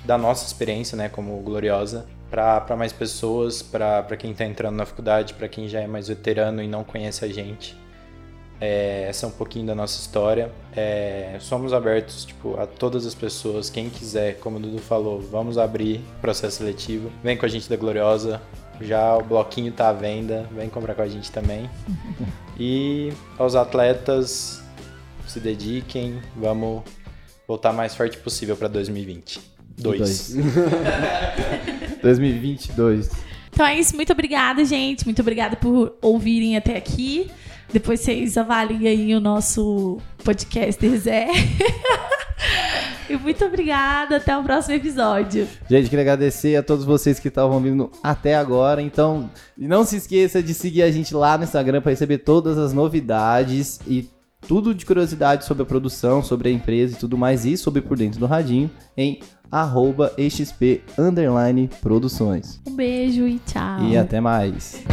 da 0.04 0.16
nossa 0.16 0.46
experiência, 0.46 0.96
né, 0.96 1.08
como 1.08 1.36
Gloriosa, 1.40 2.06
para 2.30 2.76
mais 2.76 2.92
pessoas, 2.92 3.62
para 3.62 4.16
quem 4.16 4.32
está 4.32 4.44
entrando 4.44 4.76
na 4.76 4.84
faculdade, 4.84 5.34
para 5.34 5.48
quem 5.48 5.68
já 5.68 5.80
é 5.80 5.86
mais 5.86 6.08
veterano 6.08 6.62
e 6.62 6.68
não 6.68 6.84
conhece 6.84 7.24
a 7.24 7.28
gente. 7.28 7.76
É, 8.60 9.06
essa 9.08 9.24
é 9.24 9.28
um 9.28 9.32
pouquinho 9.32 9.66
da 9.66 9.74
nossa 9.74 10.00
história. 10.00 10.50
É, 10.74 11.36
somos 11.40 11.72
abertos 11.72 12.24
tipo, 12.24 12.58
a 12.60 12.66
todas 12.66 13.06
as 13.06 13.14
pessoas. 13.14 13.70
Quem 13.70 13.88
quiser, 13.88 14.38
como 14.40 14.58
o 14.58 14.60
Dudu 14.60 14.78
falou, 14.78 15.20
vamos 15.20 15.56
abrir 15.56 16.00
processo 16.20 16.58
seletivo. 16.58 17.10
Vem 17.22 17.36
com 17.36 17.46
a 17.46 17.48
gente 17.48 17.68
da 17.68 17.76
Gloriosa. 17.76 18.42
Já 18.80 19.16
o 19.16 19.22
bloquinho 19.22 19.72
tá 19.72 19.88
à 19.88 19.92
venda. 19.92 20.48
Vem 20.52 20.68
comprar 20.68 20.94
com 20.94 21.02
a 21.02 21.08
gente 21.08 21.30
também. 21.30 21.70
E 22.58 23.12
aos 23.38 23.54
atletas, 23.54 24.62
se 25.26 25.38
dediquem. 25.38 26.20
Vamos 26.36 26.82
voltar 27.46 27.72
mais 27.72 27.94
forte 27.94 28.18
possível 28.18 28.56
para 28.56 28.68
2020. 28.68 29.40
Dois. 29.78 30.34
2022. 32.02 33.10
Então 33.50 33.66
é 33.66 33.76
isso, 33.76 33.96
muito 33.96 34.12
obrigada, 34.12 34.64
gente. 34.64 35.04
Muito 35.04 35.20
obrigada 35.20 35.56
por 35.56 35.96
ouvirem 36.00 36.56
até 36.56 36.76
aqui. 36.76 37.28
Depois 37.72 37.98
vocês 37.98 38.36
avaliem 38.38 38.86
aí 38.86 39.14
o 39.16 39.20
nosso 39.20 39.98
podcast 40.22 40.98
Zé. 40.98 41.26
e 43.08 43.16
muito 43.16 43.44
obrigada, 43.44 44.16
até 44.16 44.36
o 44.36 44.42
próximo 44.42 44.74
episódio. 44.74 45.48
Gente, 45.68 45.88
queria 45.88 46.02
agradecer 46.02 46.56
a 46.56 46.62
todos 46.62 46.84
vocês 46.84 47.18
que 47.18 47.28
estavam 47.28 47.56
ouvindo 47.56 47.90
até 48.02 48.34
agora. 48.34 48.82
Então, 48.82 49.30
não 49.56 49.84
se 49.84 49.96
esqueça 49.96 50.42
de 50.42 50.54
seguir 50.54 50.82
a 50.82 50.90
gente 50.90 51.14
lá 51.14 51.36
no 51.38 51.44
Instagram 51.44 51.80
para 51.80 51.90
receber 51.90 52.18
todas 52.18 52.58
as 52.58 52.72
novidades 52.72 53.80
e 53.86 54.08
tudo 54.46 54.74
de 54.74 54.86
curiosidade 54.86 55.44
sobre 55.44 55.62
a 55.62 55.66
produção, 55.66 56.22
sobre 56.22 56.48
a 56.48 56.52
empresa 56.52 56.94
e 56.94 56.98
tudo 56.98 57.18
mais, 57.18 57.44
e 57.44 57.56
sobre 57.56 57.82
por 57.82 57.96
dentro 57.96 58.20
do 58.20 58.26
radinho 58.26 58.70
em 58.96 59.20
arroba 59.50 60.12
XP 60.18 60.82
underline 60.98 61.68
produções. 61.80 62.60
Um 62.66 62.76
beijo 62.76 63.26
e 63.26 63.38
tchau. 63.40 63.82
E 63.84 63.96
até 63.96 64.20
mais. 64.20 64.84